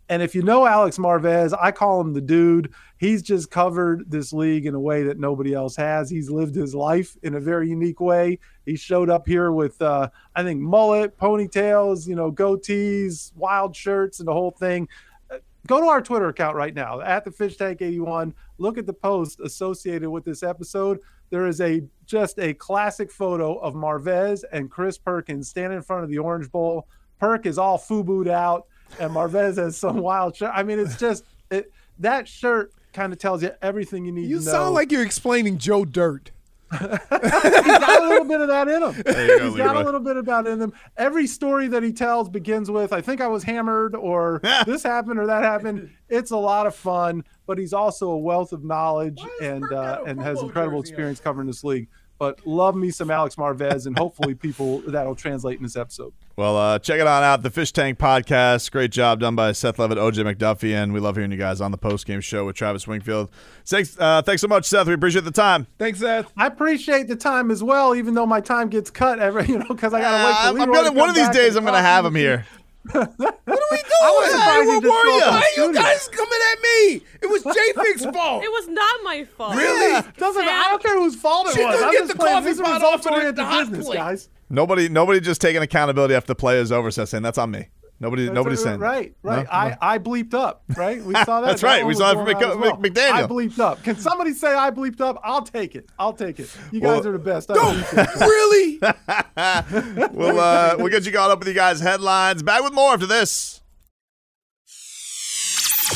And 0.09 0.23
if 0.23 0.33
you 0.33 0.41
know 0.41 0.65
Alex 0.65 0.97
Marvez, 0.97 1.55
I 1.61 1.71
call 1.71 2.01
him 2.01 2.13
the 2.13 2.21
dude. 2.21 2.73
He's 2.97 3.21
just 3.21 3.51
covered 3.51 4.09
this 4.09 4.33
league 4.33 4.65
in 4.65 4.73
a 4.73 4.79
way 4.79 5.03
that 5.03 5.19
nobody 5.19 5.53
else 5.53 5.75
has. 5.75 6.09
He's 6.09 6.31
lived 6.31 6.55
his 6.55 6.73
life 6.73 7.15
in 7.21 7.35
a 7.35 7.39
very 7.39 7.69
unique 7.69 7.99
way. 7.99 8.39
He 8.65 8.75
showed 8.75 9.11
up 9.11 9.27
here 9.27 9.51
with, 9.51 9.79
uh, 9.83 10.09
I 10.35 10.41
think, 10.41 10.61
mullet, 10.61 11.15
ponytails, 11.15 12.07
you 12.07 12.15
know, 12.15 12.31
goatees, 12.31 13.31
wild 13.35 13.75
shirts, 13.75 14.19
and 14.19 14.27
the 14.27 14.33
whole 14.33 14.49
thing. 14.49 14.89
Uh, 15.29 15.37
Go 15.67 15.79
to 15.79 15.85
our 15.85 16.01
Twitter 16.01 16.29
account 16.29 16.55
right 16.55 16.73
now 16.73 17.01
at 17.01 17.23
the 17.23 17.31
Fish 17.31 17.57
Tank 17.57 17.83
81. 17.83 18.33
Look 18.57 18.79
at 18.79 18.87
the 18.87 18.93
post 18.93 19.39
associated 19.41 20.09
with 20.09 20.25
this 20.25 20.41
episode. 20.41 20.99
There 21.29 21.45
is 21.45 21.61
a 21.61 21.83
just 22.07 22.39
a 22.39 22.55
classic 22.55 23.11
photo 23.11 23.57
of 23.59 23.75
Marvez 23.75 24.43
and 24.51 24.71
Chris 24.71 24.97
Perkins 24.97 25.49
standing 25.49 25.77
in 25.77 25.83
front 25.83 26.03
of 26.03 26.09
the 26.09 26.17
Orange 26.17 26.51
Bowl. 26.51 26.87
Perk 27.19 27.45
is 27.45 27.59
all 27.59 27.77
fubu'd 27.77 28.27
out 28.27 28.65
and 28.99 29.13
Marvez 29.13 29.57
has 29.57 29.77
some 29.77 29.97
wild 29.97 30.35
shirt. 30.35 30.51
I 30.53 30.63
mean, 30.63 30.79
it's 30.79 30.97
just 30.97 31.23
it, 31.51 31.71
that 31.99 32.27
shirt 32.27 32.71
kind 32.93 33.13
of 33.13 33.19
tells 33.19 33.43
you 33.43 33.51
everything 33.61 34.05
you 34.05 34.11
need 34.11 34.29
You 34.29 34.39
to 34.39 34.45
know. 34.45 34.51
You 34.51 34.57
sound 34.57 34.75
like 34.75 34.91
you're 34.91 35.03
explaining 35.03 35.57
Joe 35.57 35.85
Dirt. 35.85 36.31
he's 36.79 36.79
got 36.79 38.03
a 38.03 38.07
little 38.07 38.25
bit 38.25 38.41
of 38.41 38.47
that 38.47 38.67
in 38.67 38.83
him. 38.83 39.01
Go, 39.01 39.49
he's 39.49 39.57
got 39.57 39.75
a 39.75 39.81
little 39.81 39.99
bit 39.99 40.17
of 40.17 40.25
that 40.25 40.45
in 40.45 40.61
him. 40.61 40.71
Every 40.97 41.25
story 41.25 41.67
that 41.69 41.81
he 41.81 41.91
tells 41.91 42.29
begins 42.29 42.69
with, 42.69 42.93
"I 42.93 43.01
think 43.01 43.21
I 43.21 43.27
was 43.27 43.43
hammered," 43.43 43.95
or 43.95 44.39
"This 44.67 44.83
happened," 44.83 45.19
or 45.19 45.25
"That 45.25 45.41
happened." 45.41 45.89
It's 46.09 46.29
a 46.29 46.37
lot 46.37 46.67
of 46.67 46.75
fun, 46.75 47.23
but 47.47 47.57
he's 47.57 47.73
also 47.73 48.11
a 48.11 48.17
wealth 48.17 48.53
of 48.53 48.63
knowledge 48.63 49.19
and 49.41 49.63
uh, 49.73 50.03
and 50.05 50.21
has 50.21 50.41
incredible 50.43 50.79
experience 50.79 51.19
covering 51.19 51.47
this 51.47 51.63
league. 51.63 51.87
But 52.19 52.45
love 52.45 52.75
me 52.75 52.91
some 52.91 53.09
Alex 53.09 53.35
Marvez, 53.35 53.87
and 53.87 53.97
hopefully 53.97 54.35
people 54.35 54.79
that'll 54.81 55.15
translate 55.15 55.57
in 55.57 55.63
this 55.63 55.77
episode. 55.77 56.11
Well, 56.35 56.57
uh, 56.57 56.79
check 56.79 56.99
it 56.99 57.07
on 57.07 57.23
out. 57.23 57.43
The 57.43 57.49
Fish 57.49 57.71
Tank 57.71 57.97
podcast. 57.97 58.69
Great 58.71 58.91
job 58.91 59.21
done 59.21 59.35
by 59.35 59.53
Seth 59.53 59.79
Levitt, 59.79 59.97
OJ 59.97 60.35
McDuffie, 60.35 60.73
and 60.73 60.93
we 60.93 60.99
love 60.99 61.15
hearing 61.15 61.31
you 61.31 61.37
guys 61.37 61.59
on 61.61 61.71
the 61.71 61.77
post 61.77 62.05
game 62.05 62.21
show 62.21 62.45
with 62.45 62.55
Travis 62.55 62.87
Wingfield. 62.87 63.29
Thanks, 63.65 63.97
uh, 63.99 64.21
thanks 64.21 64.41
so 64.41 64.47
much, 64.47 64.65
Seth. 64.65 64.87
We 64.87 64.93
appreciate 64.93 65.23
the 65.23 65.31
time. 65.31 65.67
Thanks, 65.77 65.99
Seth. 65.99 66.31
I 66.37 66.47
appreciate 66.47 67.07
the 67.07 67.15
time 67.15 67.51
as 67.51 67.63
well, 67.63 67.95
even 67.95 68.13
though 68.13 68.25
my 68.25 68.41
time 68.41 68.69
gets 68.69 68.89
cut 68.89 69.19
every, 69.19 69.45
you 69.49 69.59
know, 69.59 69.67
because 69.69 69.93
I 69.93 70.01
got 70.01 70.17
to 70.17 70.25
wait. 70.25 70.31
Uh, 70.31 70.41
For 70.41 70.61
I'm 70.61 70.73
gonna 70.73 70.89
to 70.89 70.95
one 70.95 71.09
of 71.09 71.15
these 71.15 71.29
days. 71.29 71.55
I'm 71.55 71.63
gonna 71.65 71.81
have 71.81 72.03
to 72.03 72.07
him 72.07 72.13
me. 72.13 72.19
here. 72.19 72.45
What 72.83 72.95
are 72.95 73.07
we 73.07 73.77
doing? 73.77 74.01
I 74.01 74.15
was 74.15 74.31
surprised 74.31 74.69
he 74.69 74.71
Hey, 74.71 74.79
where 74.79 74.81
were 74.81 75.11
you? 75.11 75.19
Why 75.19 75.43
are 75.57 75.61
you 75.67 75.73
guys 75.73 76.07
coming 76.07 76.39
at 76.53 76.61
me? 76.61 77.01
It 77.21 77.29
was 77.29 77.43
J-Fig's 77.43 78.05
fault. 78.15 78.43
It 78.43 78.49
was 78.51 78.67
not 78.69 78.99
my 79.03 79.25
fault. 79.25 79.55
Really? 79.55 80.01
Doesn't 80.17 80.43
I 80.43 80.67
don't 80.69 80.81
care 80.81 80.95
whose 80.99 81.15
fault 81.15 81.47
it 81.49 81.55
She 81.55 81.63
was. 81.65 81.75
could 81.75 81.85
I'm 81.85 81.91
get 81.91 81.99
just 81.99 82.11
the 82.13 82.17
playing- 82.17 82.35
coffee 82.35 82.45
this 82.47 82.55
is 82.57 82.61
pot 82.61 82.69
off 82.71 82.81
results 82.81 83.05
of 83.05 83.11
the 83.11 83.17
oriented 83.17 83.45
hot 83.45 83.59
business, 83.69 83.85
plate. 83.85 83.97
guys. 83.97 84.29
Nobody, 84.49 84.89
nobody 84.89 85.19
just 85.19 85.41
taking 85.41 85.61
accountability 85.61 86.15
after 86.15 86.27
the 86.27 86.35
play 86.35 86.57
is 86.57 86.71
over. 86.71 86.89
So 86.89 87.05
saying 87.05 87.21
that's 87.23 87.37
on 87.37 87.51
me. 87.51 87.67
Nobody, 88.01 88.25
That's 88.25 88.35
nobody's 88.35 88.63
saying 88.63 88.79
right, 88.79 89.13
right. 89.23 89.43
No? 89.43 89.51
I, 89.51 89.77
I 89.81 89.97
bleeped 89.99 90.33
up, 90.33 90.63
right? 90.77 91.03
We 91.03 91.13
saw 91.25 91.41
that. 91.41 91.47
That's 91.47 91.61
That 91.61 91.67
right. 91.67 91.85
We 91.85 91.93
saw 91.93 92.11
it 92.11 92.15
from 92.15 92.25
Mc- 92.25 92.37
Mc- 92.81 92.93
McDaniel. 92.93 93.11
I 93.11 93.23
bleeped 93.23 93.59
up. 93.59 93.83
Can 93.83 93.97
somebody 93.97 94.33
say 94.33 94.53
I 94.53 94.71
bleeped 94.71 95.01
up? 95.01 95.19
I'll 95.21 95.41
take 95.41 95.75
it. 95.75 95.89
I'll 95.99 96.13
take 96.13 96.39
it. 96.39 96.49
You 96.71 96.79
guys 96.79 97.05
are 97.05 97.11
the 97.11 97.19
best. 97.19 97.51
I 97.51 97.55
appreciate 97.55 98.07
it. 98.07 98.19
really? 98.21 100.09
we'll 100.13 100.39
uh, 100.39 100.75
we'll 100.77 100.87
get 100.89 101.05
you 101.05 101.11
caught 101.11 101.29
up 101.29 101.39
with 101.39 101.49
you 101.49 101.53
guys' 101.53 101.81
headlines. 101.81 102.41
Back 102.41 102.63
with 102.63 102.73
more 102.73 102.93
after 102.93 103.05
this. 103.05 103.58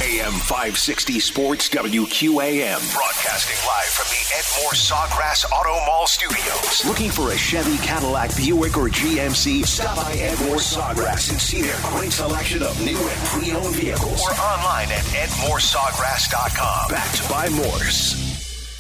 AM 0.02 0.34
560 0.34 1.20
Sports 1.20 1.70
WQAM. 1.70 2.96
Broadcasting 2.96 3.58
live 3.68 3.91
from 3.94 4.10
the 4.10 4.24
Ed 4.34 4.64
Morse 4.64 4.89
Sawgrass 4.89 5.46
Auto 5.52 5.86
Mall 5.86 6.08
Studios. 6.08 6.84
Looking 6.86 7.12
for 7.12 7.32
a 7.32 7.38
Chevy, 7.38 7.78
Cadillac, 7.78 8.36
Buick, 8.36 8.76
or 8.76 8.89
GMC? 8.89 9.66
Stop 9.66 9.96
by 9.98 10.14
Ed 10.14 10.39
Morse 10.48 10.76
Sawgrass 10.76 11.30
and 11.30 11.39
see 11.39 11.62
their 11.62 11.78
great 11.84 12.12
selection 12.12 12.64
of 12.64 12.80
new 12.84 12.98
and 12.98 13.20
pre-owned 13.28 13.76
vehicles. 13.76 14.24
Or 14.24 14.32
online 14.32 14.88
at 14.89 15.04
edmorsesawgrass.com. 15.14 16.89
Backed 16.89 17.30
by 17.30 17.50
Morse. 17.50 18.14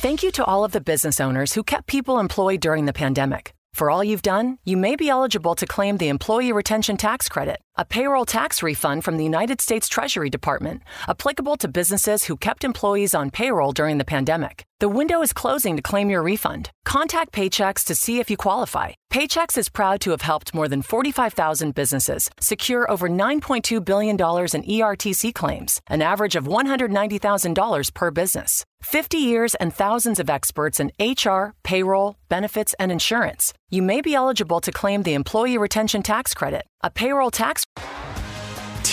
Thank 0.01 0.23
you 0.23 0.31
to 0.31 0.43
all 0.43 0.63
of 0.63 0.71
the 0.71 0.81
business 0.81 1.21
owners 1.21 1.53
who 1.53 1.63
kept 1.63 1.85
people 1.87 2.19
employed 2.19 2.59
during 2.59 2.85
the 2.85 2.93
pandemic. 2.93 3.53
For 3.73 3.89
all 3.89 4.03
you've 4.03 4.21
done, 4.21 4.59
you 4.63 4.77
may 4.77 4.95
be 4.95 5.09
eligible 5.09 5.55
to 5.55 5.65
claim 5.65 5.97
the 5.97 6.09
Employee 6.09 6.51
Retention 6.51 6.95
Tax 6.95 7.27
Credit, 7.27 7.59
a 7.75 7.83
payroll 7.83 8.23
tax 8.23 8.61
refund 8.61 9.03
from 9.03 9.17
the 9.17 9.23
United 9.23 9.61
States 9.61 9.87
Treasury 9.87 10.29
Department, 10.29 10.83
applicable 11.07 11.55
to 11.57 11.67
businesses 11.67 12.25
who 12.25 12.37
kept 12.37 12.63
employees 12.63 13.15
on 13.15 13.31
payroll 13.31 13.71
during 13.71 13.97
the 13.97 14.05
pandemic. 14.05 14.65
The 14.83 14.89
window 14.89 15.21
is 15.21 15.31
closing 15.31 15.77
to 15.77 15.81
claim 15.81 16.09
your 16.09 16.21
refund. 16.21 16.69
Contact 16.83 17.31
Paychex 17.31 17.85
to 17.85 17.95
see 17.95 18.19
if 18.19 18.29
you 18.29 18.35
qualify. 18.35 18.91
Paychex 19.13 19.57
is 19.57 19.69
proud 19.69 20.01
to 20.01 20.11
have 20.11 20.23
helped 20.23 20.53
more 20.53 20.67
than 20.67 20.81
45,000 20.81 21.73
businesses 21.73 22.29
secure 22.41 22.85
over 22.91 23.07
$9.2 23.07 23.85
billion 23.85 24.15
in 24.17 24.17
ERTC 24.17 25.33
claims, 25.33 25.79
an 25.87 26.01
average 26.01 26.35
of 26.35 26.47
$190,000 26.47 27.93
per 27.93 28.11
business. 28.11 28.65
50 28.81 29.17
years 29.19 29.55
and 29.55 29.73
thousands 29.73 30.19
of 30.19 30.29
experts 30.29 30.81
in 30.81 30.91
HR, 30.99 31.53
payroll, 31.63 32.17
benefits, 32.27 32.75
and 32.77 32.91
insurance. 32.91 33.53
You 33.69 33.83
may 33.83 34.01
be 34.01 34.13
eligible 34.13 34.59
to 34.59 34.71
claim 34.73 35.03
the 35.03 35.13
Employee 35.13 35.57
Retention 35.57 36.03
Tax 36.03 36.33
Credit, 36.33 36.67
a 36.81 36.89
payroll 36.89 37.31
tax 37.31 37.63